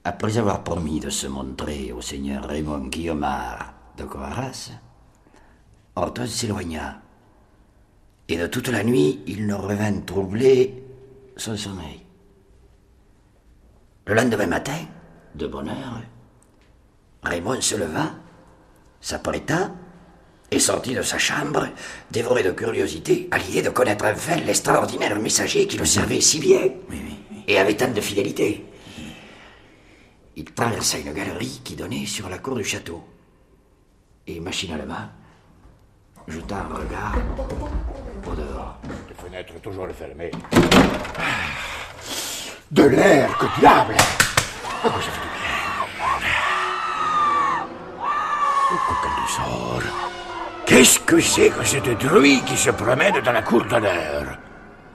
Après 0.03 0.37
avoir 0.37 0.63
promis 0.63 0.99
de 0.99 1.09
se 1.09 1.25
montrer 1.25 1.91
au 1.91 2.01
seigneur 2.01 2.43
Raymond 2.43 2.89
Guillaumard 2.89 3.73
de 3.97 4.03
Coaras, 4.03 4.69
Orton 5.95 6.27
s'éloigna. 6.27 7.01
Et 8.27 8.37
de 8.37 8.47
toute 8.47 8.67
la 8.67 8.83
nuit, 8.83 9.21
il 9.27 9.47
ne 9.47 9.53
revint 9.53 10.01
troubler 10.01 10.83
son 11.37 11.55
sommeil. 11.55 12.01
Le 14.07 14.13
lendemain 14.13 14.47
matin, 14.47 14.79
de 15.35 15.47
bonne 15.47 15.69
heure, 15.69 16.01
Raymond 17.23 17.61
se 17.61 17.75
leva, 17.75 18.11
s'apprêta 19.01 19.71
et 20.51 20.59
sortit 20.59 20.93
de 20.93 21.01
sa 21.01 21.17
chambre, 21.17 21.67
dévoré 22.11 22.43
de 22.43 22.51
curiosité 22.51 23.27
à 23.31 23.37
l'idée 23.37 23.61
de 23.61 23.69
connaître 23.69 24.05
enfin 24.05 24.37
l'extraordinaire 24.37 25.19
messager 25.19 25.67
qui 25.67 25.77
le 25.77 25.85
servait 25.85 26.21
si 26.21 26.39
bien 26.39 26.69
et 27.47 27.57
avait 27.57 27.75
tant 27.75 27.91
de 27.91 28.01
fidélité. 28.01 28.65
Il 30.35 30.45
traversa 30.45 30.99
une 30.99 31.13
galerie 31.13 31.61
qui 31.63 31.75
donnait 31.75 32.05
sur 32.05 32.29
la 32.29 32.37
cour 32.39 32.55
du 32.55 32.63
château 32.63 33.03
et 34.27 34.39
machinalement 34.39 35.09
jeta 36.27 36.55
un 36.55 36.75
regard 36.75 37.15
au 38.27 38.35
dehors. 38.35 38.77
Les 39.09 39.15
fenêtres 39.15 39.53
toujours 39.61 39.87
fermées. 39.97 40.31
De 42.71 42.83
l'air, 42.83 43.37
que 43.37 43.45
diable 43.59 43.95
Ah, 44.83 44.89
ça 44.89 44.91
fait 44.91 45.21
du 45.21 45.29
bien. 45.37 45.55
Oh. 49.47 49.79
Qu'est-ce 50.65 50.99
que 50.99 51.19
c'est 51.21 51.49
que 51.51 51.63
cette 51.63 51.99
truie 51.99 52.41
qui 52.41 52.57
se 52.57 52.71
promène 52.71 53.21
dans 53.21 53.31
la 53.31 53.43
cour 53.43 53.63
d'honneur? 53.65 54.37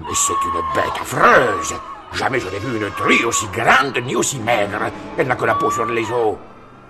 Mais 0.01 0.15
c'est 0.15 0.33
une 0.33 0.61
bête 0.75 1.01
affreuse. 1.01 1.75
Jamais 2.13 2.41
je 2.41 2.49
n'ai 2.49 2.59
vu 2.59 2.77
une 2.77 2.91
truie 2.93 3.25
aussi 3.25 3.47
grande 3.53 3.97
ni 4.05 4.17
aussi 4.17 4.39
maigre. 4.41 4.91
Elle 5.17 5.29
n'a 5.29 5.37
que 5.37 5.45
la 5.45 5.55
peau 5.55 5.71
sur 5.71 5.87
les 5.87 6.11
os. 6.11 6.37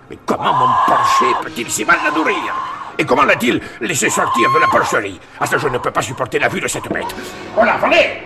Mais 0.09 0.18
comment 0.24 0.55
mon 0.55 0.68
porcher 0.86 1.26
peut-il 1.43 1.70
si 1.70 1.84
mal 1.84 1.99
la 2.03 2.11
nourrir? 2.11 2.79
Et 3.01 3.05
comment 3.07 3.24
l'a-t-il 3.24 3.59
laissé 3.80 4.11
sortir 4.11 4.46
de 4.55 4.61
la 4.61 4.66
porcherie? 4.66 5.18
Ah 5.40 5.46
ça, 5.46 5.57
je 5.57 5.68
ne 5.68 5.78
peux 5.78 5.90
pas 5.90 6.03
supporter 6.03 6.38
la 6.38 6.48
vue 6.48 6.61
de 6.61 6.68
cette 6.68 6.86
bête. 6.92 7.07
Oh 7.57 7.64
là, 7.64 7.78
venez 7.78 8.24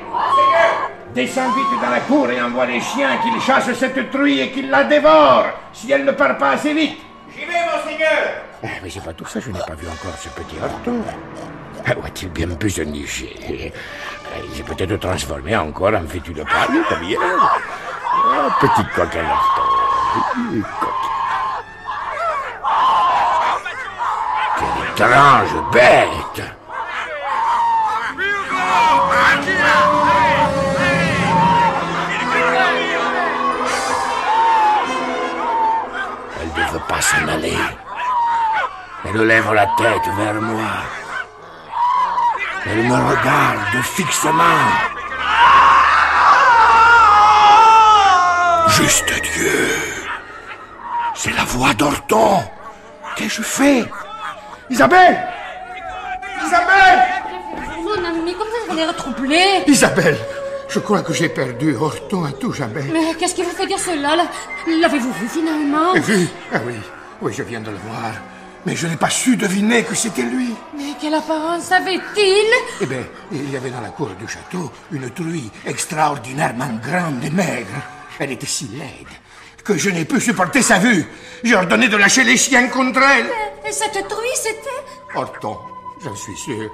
Descends 1.15 1.53
vite 1.53 1.81
dans 1.81 1.91
la 1.91 2.01
cour 2.01 2.29
et 2.29 2.43
envoie 2.43 2.67
les 2.67 2.81
chiens 2.81 3.17
qu'ils 3.23 3.41
chassent 3.41 3.73
cette 3.73 4.11
truie 4.11 4.41
et 4.41 4.51
qu'ils 4.51 4.69
la 4.69 4.83
dévorent, 4.83 5.47
si 5.73 5.93
elle 5.93 6.05
ne 6.05 6.11
part 6.11 6.37
pas 6.39 6.51
assez 6.51 6.75
vite. 6.75 6.99
J'y 7.33 7.45
vais, 7.45 7.53
monseigneur 7.53 8.43
Eh, 8.65 8.69
Mais 8.83 8.91
c'est 8.91 9.05
pas 9.05 9.13
tout 9.13 9.25
ça, 9.27 9.39
je 9.39 9.51
n'ai 9.51 9.61
pas 9.61 9.75
vu 9.77 9.87
encore 9.87 10.19
ce 10.19 10.29
petit 10.31 10.57
Horton. 10.61 11.05
Ah, 11.87 11.93
Où 11.97 12.05
a-t-il 12.05 12.31
bien 12.33 12.49
pu 12.57 12.69
se 12.69 12.81
nicher 12.83 13.33
Eh, 13.49 13.73
Il 14.51 14.57
s'est 14.57 14.65
peut-être 14.65 14.97
transformé 14.99 15.57
encore 15.57 15.95
en 15.95 16.05
fétu 16.09 16.33
de 16.33 16.43
paille, 16.43 16.83
comme 16.89 17.03
hier. 17.05 17.21
Oh, 17.23 18.51
petit 18.61 18.85
coquin 18.97 19.21
Horton. 19.31 19.63
Eh, 20.53 20.61
coquin. 20.81 21.11
Quelle 24.59 24.84
étrange 24.95 25.55
bête 25.73 26.43
Elle 36.41 36.63
ne 36.63 36.69
veut 36.71 36.79
pas 36.89 37.01
s'en 37.01 37.29
aller. 37.29 37.59
Elle 39.05 39.27
lève 39.27 39.53
la 39.53 39.67
tête 39.79 40.09
vers 40.17 40.35
moi. 40.35 40.71
Elle 42.67 42.85
me 42.85 42.95
regarde 42.95 43.83
fixement. 43.83 44.63
Juste 48.69 49.13
Dieu. 49.23 49.69
C'est 51.15 51.33
la 51.33 51.45
voix 51.45 51.75
d'Orton. 51.75 52.45
Qu'ai-je 53.17 53.43
fait? 53.43 53.89
Isabelle 54.71 55.19
Isabelle 56.47 57.03
Mon 57.83 58.05
ami, 58.05 58.33
comment 58.33 58.51
vous 58.67 58.73
allez 58.73 58.87
retroublé? 58.87 59.39
Isabelle 59.67 60.17
Je 60.69 60.79
crois 60.79 61.03
que 61.03 61.13
j'ai 61.13 61.29
perdu 61.29 61.75
Horton 61.75 62.25
à 62.25 62.33
tout 62.33 62.53
jamais. 62.53 62.85
Mais 62.93 63.15
qu'est-ce 63.19 63.35
qui 63.35 63.43
vous 63.43 63.51
fait 63.51 63.67
dire 63.67 63.79
cela? 63.79 64.17
L'avez-vous 64.67 65.13
vu 65.13 65.29
finalement? 65.29 65.93
Vu 65.95 66.27
Ah 66.53 66.59
oui, 66.67 66.75
oui, 67.23 67.33
je 67.37 67.43
viens 67.43 67.61
de 67.61 67.71
le 67.71 67.77
voir. 67.77 68.13
Mais 68.67 68.75
je 68.75 68.87
n'ai 68.87 68.97
pas 68.97 69.11
su 69.11 69.37
deviner 69.37 69.83
que 69.85 69.95
c'était 69.95 70.23
lui. 70.23 70.55
Mais 70.77 70.95
quelle 70.99 71.15
apparence 71.15 71.71
avait-il? 71.71 72.47
Eh 72.81 72.87
bien, 72.87 73.05
il 73.31 73.51
y 73.51 73.57
avait 73.59 73.69
dans 73.71 73.83
la 73.83 73.91
cour 73.91 74.09
du 74.19 74.27
château 74.27 74.73
une 74.91 75.11
truie 75.11 75.51
extraordinairement 75.67 76.71
grande 76.83 77.23
et 77.23 77.31
maigre. 77.31 77.77
Elle 78.19 78.33
était 78.33 78.47
si 78.47 78.69
laide 78.69 79.13
que 79.65 79.77
je 79.77 79.91
n'ai 79.91 80.05
pu 80.05 80.21
supporter 80.21 80.63
sa 80.63 80.79
vue. 80.79 81.05
J'ai 81.43 81.55
ordonné 81.55 81.89
de 81.89 81.97
lâcher 81.97 82.23
les 82.25 82.37
chiens 82.37 82.69
contre 82.69 83.01
elle. 83.03 83.27
Et 83.67 83.73
cette 83.73 84.07
truie, 84.09 84.37
c'était 84.37 84.85
Horton, 85.15 85.59
j'en 86.03 86.15
suis 86.15 86.37
sûr. 86.37 86.71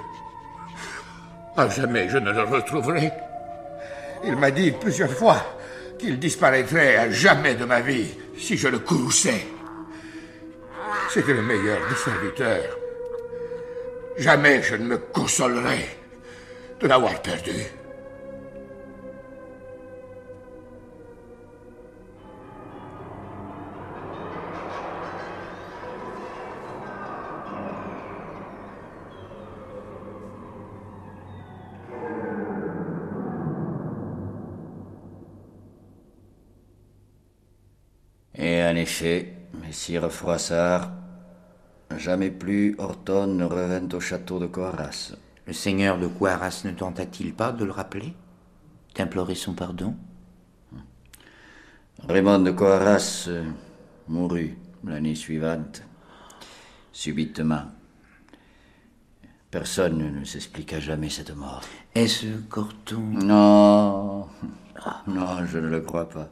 À 1.57 1.69
jamais 1.69 2.09
je 2.09 2.19
ne 2.19 2.33
le 2.33 2.43
retrouverai. 2.43 3.11
Il 4.25 4.37
m'a 4.37 4.51
dit 4.51 4.73
plusieurs 4.73 5.13
fois 5.13 5.41
qu'il 5.99 6.19
disparaîtrait 6.19 6.97
à 6.97 7.11
jamais 7.11 7.55
de 7.55 7.65
ma 7.65 7.81
vie 7.81 8.09
si 8.39 8.57
je 8.57 8.69
le 8.69 8.79
courrouçais. 8.79 9.47
C'était 11.13 11.35
le 11.35 11.43
meilleur 11.43 11.79
des 11.89 11.97
serviteurs. 11.97 12.77
Jamais 14.19 14.63
je 14.63 14.77
ne 14.77 14.85
me 14.85 14.99
consolerai 14.99 15.87
de 16.81 16.87
l'avoir 16.87 17.21
perdu. 17.23 17.80
En 38.71 38.77
effet, 38.77 39.35
messire 39.61 40.09
Froissart, 40.13 40.93
jamais 41.97 42.31
plus 42.31 42.77
Horton 42.79 43.27
ne 43.27 43.45
revint 43.45 43.89
au 43.93 43.99
château 43.99 44.39
de 44.39 44.47
Coarras. 44.47 45.13
Le 45.47 45.53
seigneur 45.53 45.99
de 45.99 46.07
Coarras 46.07 46.63
ne 46.65 46.71
tenta-t-il 46.71 47.35
pas 47.35 47.51
de 47.51 47.65
le 47.65 47.73
rappeler 47.73 48.15
D'implorer 48.95 49.35
son 49.35 49.55
pardon? 49.55 49.97
Raymond 52.09 52.39
de 52.41 52.53
Coarras 52.53 53.25
euh, 53.27 53.45
mourut 54.07 54.57
l'année 54.85 55.17
suivante, 55.17 55.83
subitement. 56.93 57.65
Personne 59.51 60.21
ne 60.21 60.25
s'expliqua 60.25 60.79
jamais 60.79 61.11
cette 61.11 61.35
mort. 61.35 61.63
Est-ce 61.97 62.27
Corton? 62.49 63.01
Non, 63.01 64.29
non, 65.09 65.45
je 65.45 65.59
ne 65.59 65.67
le 65.67 65.81
crois 65.81 66.09
pas. 66.09 66.31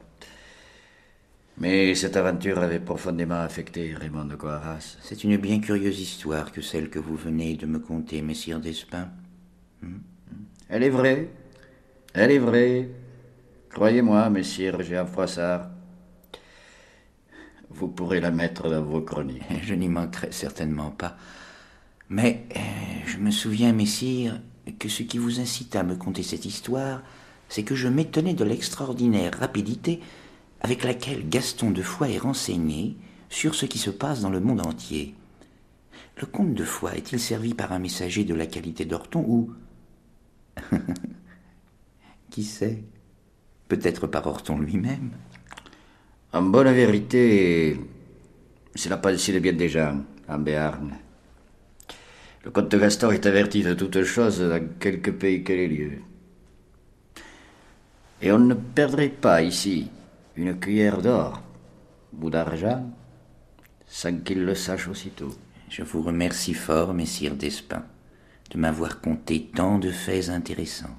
Mais 1.60 1.94
cette 1.96 2.16
aventure 2.16 2.58
avait 2.60 2.78
profondément 2.78 3.40
affecté 3.40 3.92
Raymond 3.92 4.26
de 4.26 4.36
Coarras. 4.36 4.96
C'est 5.02 5.24
une 5.24 5.36
bien 5.38 5.58
curieuse 5.58 6.00
histoire 6.00 6.52
que 6.52 6.60
celle 6.60 6.88
que 6.88 7.00
vous 7.00 7.16
venez 7.16 7.56
de 7.56 7.66
me 7.66 7.80
conter, 7.80 8.22
messire 8.22 8.60
Despins. 8.60 9.08
Hmm? 9.82 9.98
Elle 10.68 10.84
est 10.84 10.90
vraie. 10.90 11.28
Elle 12.14 12.30
est 12.30 12.38
vraie. 12.38 12.88
Croyez-moi, 13.70 14.30
messire 14.30 14.80
Jean 14.82 15.04
Froissart. 15.04 15.68
Vous 17.70 17.88
pourrez 17.88 18.20
la 18.20 18.30
mettre 18.30 18.70
dans 18.70 18.82
vos 18.82 19.02
chroniques. 19.02 19.42
Je 19.62 19.74
n'y 19.74 19.88
manquerai 19.88 20.30
certainement 20.30 20.90
pas. 20.90 21.16
Mais 22.08 22.46
euh, 22.56 22.60
je 23.04 23.18
me 23.18 23.30
souviens, 23.30 23.74
messire, 23.74 24.40
que 24.78 24.88
ce 24.88 25.02
qui 25.02 25.18
vous 25.18 25.40
incita 25.40 25.80
à 25.80 25.82
me 25.82 25.94
conter 25.94 26.22
cette 26.22 26.46
histoire, 26.46 27.02
c'est 27.50 27.64
que 27.64 27.74
je 27.74 27.86
m'étonnais 27.86 28.32
de 28.32 28.44
l'extraordinaire 28.44 29.38
rapidité 29.38 30.00
avec 30.60 30.84
laquelle 30.84 31.28
Gaston 31.28 31.70
de 31.70 31.82
Foix 31.82 32.08
est 32.08 32.18
renseigné 32.18 32.96
sur 33.28 33.54
ce 33.54 33.66
qui 33.66 33.78
se 33.78 33.90
passe 33.90 34.20
dans 34.20 34.30
le 34.30 34.40
monde 34.40 34.66
entier. 34.66 35.14
Le 36.20 36.26
comte 36.26 36.54
de 36.54 36.64
Foix 36.64 36.96
est-il 36.96 37.20
servi 37.20 37.54
par 37.54 37.72
un 37.72 37.78
messager 37.78 38.24
de 38.24 38.34
la 38.34 38.46
qualité 38.46 38.84
d'Orton 38.84 39.24
ou... 39.26 39.52
qui 42.30 42.42
sait? 42.42 42.82
Peut-être 43.68 44.06
par 44.06 44.26
Orton 44.26 44.58
lui-même. 44.58 45.10
En 46.32 46.42
bonne 46.42 46.72
vérité, 46.72 47.78
c'est 48.74 48.88
la 48.88 48.96
pensée 48.96 49.32
de 49.32 49.38
bien 49.38 49.68
gens, 49.68 50.02
en 50.28 50.38
Béarn. 50.38 50.96
Le 52.44 52.50
comte 52.50 52.74
Gaston 52.74 53.10
est 53.10 53.26
averti 53.26 53.62
de 53.62 53.74
toutes 53.74 54.02
choses 54.04 54.40
dans 54.40 54.66
quelque 54.80 55.10
pays 55.10 55.44
que 55.44 55.52
les 55.52 55.68
lieux. 55.68 55.98
Et 58.20 58.32
on 58.32 58.38
ne 58.38 58.54
perdrait 58.54 59.10
pas 59.10 59.42
ici 59.42 59.90
une 60.38 60.56
cuillère 60.56 61.02
d'or 61.02 61.42
ou 62.22 62.30
d'argent 62.30 62.88
sans 63.86 64.20
qu'il 64.20 64.44
le 64.44 64.54
sache 64.54 64.86
aussitôt. 64.86 65.34
Je 65.68 65.82
vous 65.82 66.00
remercie 66.00 66.54
fort, 66.54 66.94
messire 66.94 67.34
Despins, 67.34 67.84
de 68.50 68.58
m'avoir 68.58 69.00
conté 69.00 69.50
tant 69.52 69.78
de 69.80 69.90
faits 69.90 70.28
intéressants. 70.28 70.96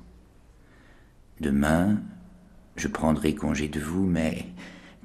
Demain, 1.39 2.01
je 2.75 2.89
prendrai 2.89 3.33
congé 3.33 3.69
de 3.69 3.79
vous, 3.79 4.05
mais 4.05 4.45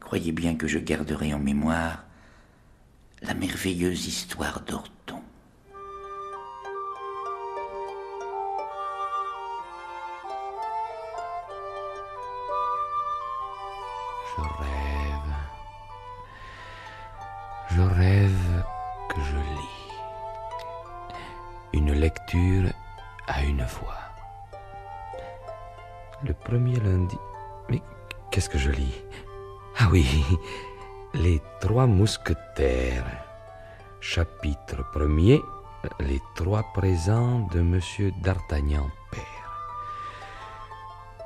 croyez 0.00 0.32
bien 0.32 0.56
que 0.56 0.66
je 0.66 0.80
garderai 0.80 1.32
en 1.32 1.38
mémoire 1.38 2.04
la 3.22 3.34
merveilleuse 3.34 4.08
histoire 4.08 4.62
d'Orton. 4.66 5.13
Premier 26.54 26.78
lundi. 26.78 27.18
Mais 27.68 27.82
qu'est-ce 28.30 28.48
que 28.48 28.58
je 28.58 28.70
lis? 28.70 29.02
Ah 29.76 29.88
oui, 29.90 30.06
Les 31.14 31.42
Trois 31.60 31.88
Mousquetaires. 31.88 33.10
Chapitre 34.00 34.88
premier. 34.92 35.42
Les 35.98 36.20
trois 36.36 36.62
présents 36.72 37.40
de 37.52 37.60
Monsieur 37.60 38.12
d'Artagnan 38.22 38.88
père. 39.10 39.50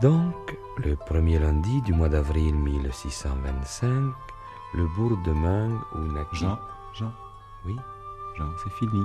Donc, 0.01 0.57
le 0.79 0.97
premier 0.97 1.39
lundi 1.39 1.83
du 1.83 1.93
mois 1.93 2.09
d'avril 2.09 2.55
1625, 2.55 3.91
le 4.77 4.87
bourg 4.97 5.19
de 5.27 5.33
Meung 5.33 5.79
où 5.95 5.99
naquit... 5.99 6.39
Jean, 6.39 6.59
Jean. 6.95 7.13
Oui? 7.67 7.77
Jean, 8.39 8.49
c'est 8.65 8.73
fini. 8.73 9.05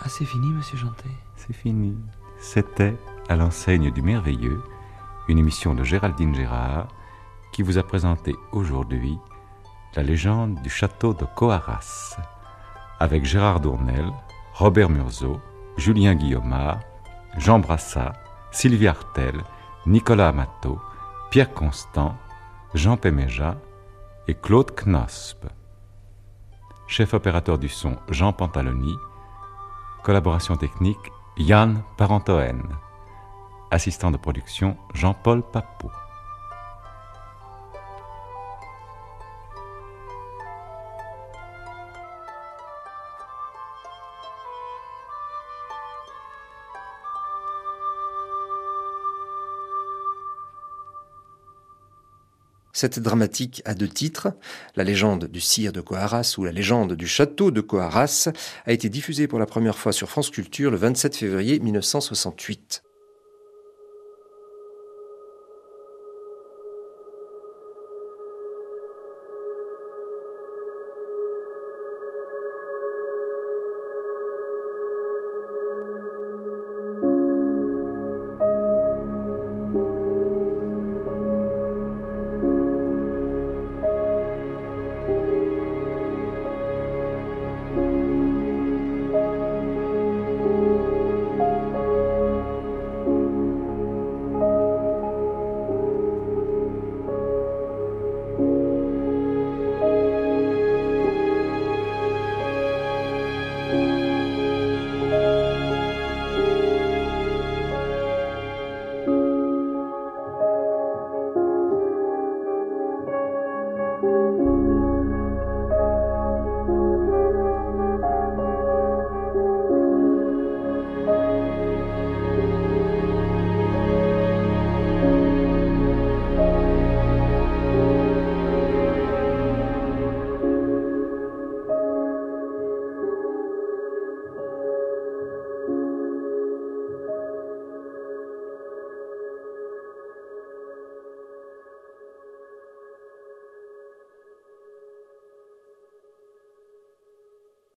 Ah, 0.00 0.08
c'est 0.08 0.24
fini, 0.24 0.48
monsieur 0.48 0.78
Jantet? 0.78 1.10
C'est 1.36 1.52
fini. 1.52 1.94
C'était 2.38 2.96
à 3.28 3.36
l'enseigne 3.36 3.90
du 3.90 4.00
merveilleux, 4.00 4.62
une 5.30 5.38
émission 5.38 5.74
de 5.74 5.84
Géraldine 5.84 6.34
Gérard 6.34 6.88
qui 7.52 7.62
vous 7.62 7.78
a 7.78 7.84
présenté 7.84 8.34
aujourd'hui 8.50 9.16
la 9.94 10.02
légende 10.02 10.60
du 10.60 10.68
château 10.68 11.14
de 11.14 11.24
Coarras 11.24 12.16
avec 12.98 13.24
Gérard 13.24 13.60
Dournel, 13.60 14.10
Robert 14.54 14.90
Murzeau, 14.90 15.40
Julien 15.76 16.16
Guillaumard, 16.16 16.80
Jean 17.38 17.60
Brassat, 17.60 18.12
Sylvie 18.50 18.88
Artel, 18.88 19.44
Nicolas 19.86 20.28
Amato, 20.28 20.80
Pierre 21.30 21.54
Constant, 21.54 22.16
Jean 22.74 22.96
Péméja 22.96 23.56
et 24.26 24.34
Claude 24.34 24.72
Knosp. 24.74 25.46
Chef 26.88 27.14
opérateur 27.14 27.56
du 27.56 27.68
son 27.68 27.96
Jean 28.08 28.32
Pantaloni. 28.32 28.96
Collaboration 30.02 30.56
technique 30.56 31.12
Yann 31.38 31.84
Parentoen. 31.96 32.62
Assistant 33.70 34.10
de 34.10 34.16
production 34.16 34.76
Jean-Paul 34.94 35.42
Papot. 35.42 35.90
Cette 52.72 52.98
dramatique 52.98 53.60
a 53.66 53.74
deux 53.74 53.88
titres. 53.88 54.28
La 54.74 54.84
légende 54.84 55.26
du 55.26 55.40
sire 55.40 55.70
de 55.70 55.82
Coarras 55.82 56.36
ou 56.38 56.44
la 56.44 56.50
légende 56.50 56.94
du 56.94 57.06
château 57.06 57.50
de 57.50 57.60
Coarras 57.60 58.30
a 58.64 58.72
été 58.72 58.88
diffusée 58.88 59.28
pour 59.28 59.38
la 59.38 59.44
première 59.44 59.76
fois 59.76 59.92
sur 59.92 60.08
France 60.08 60.30
Culture 60.30 60.70
le 60.70 60.78
27 60.78 61.14
février 61.14 61.60
1968. 61.60 62.82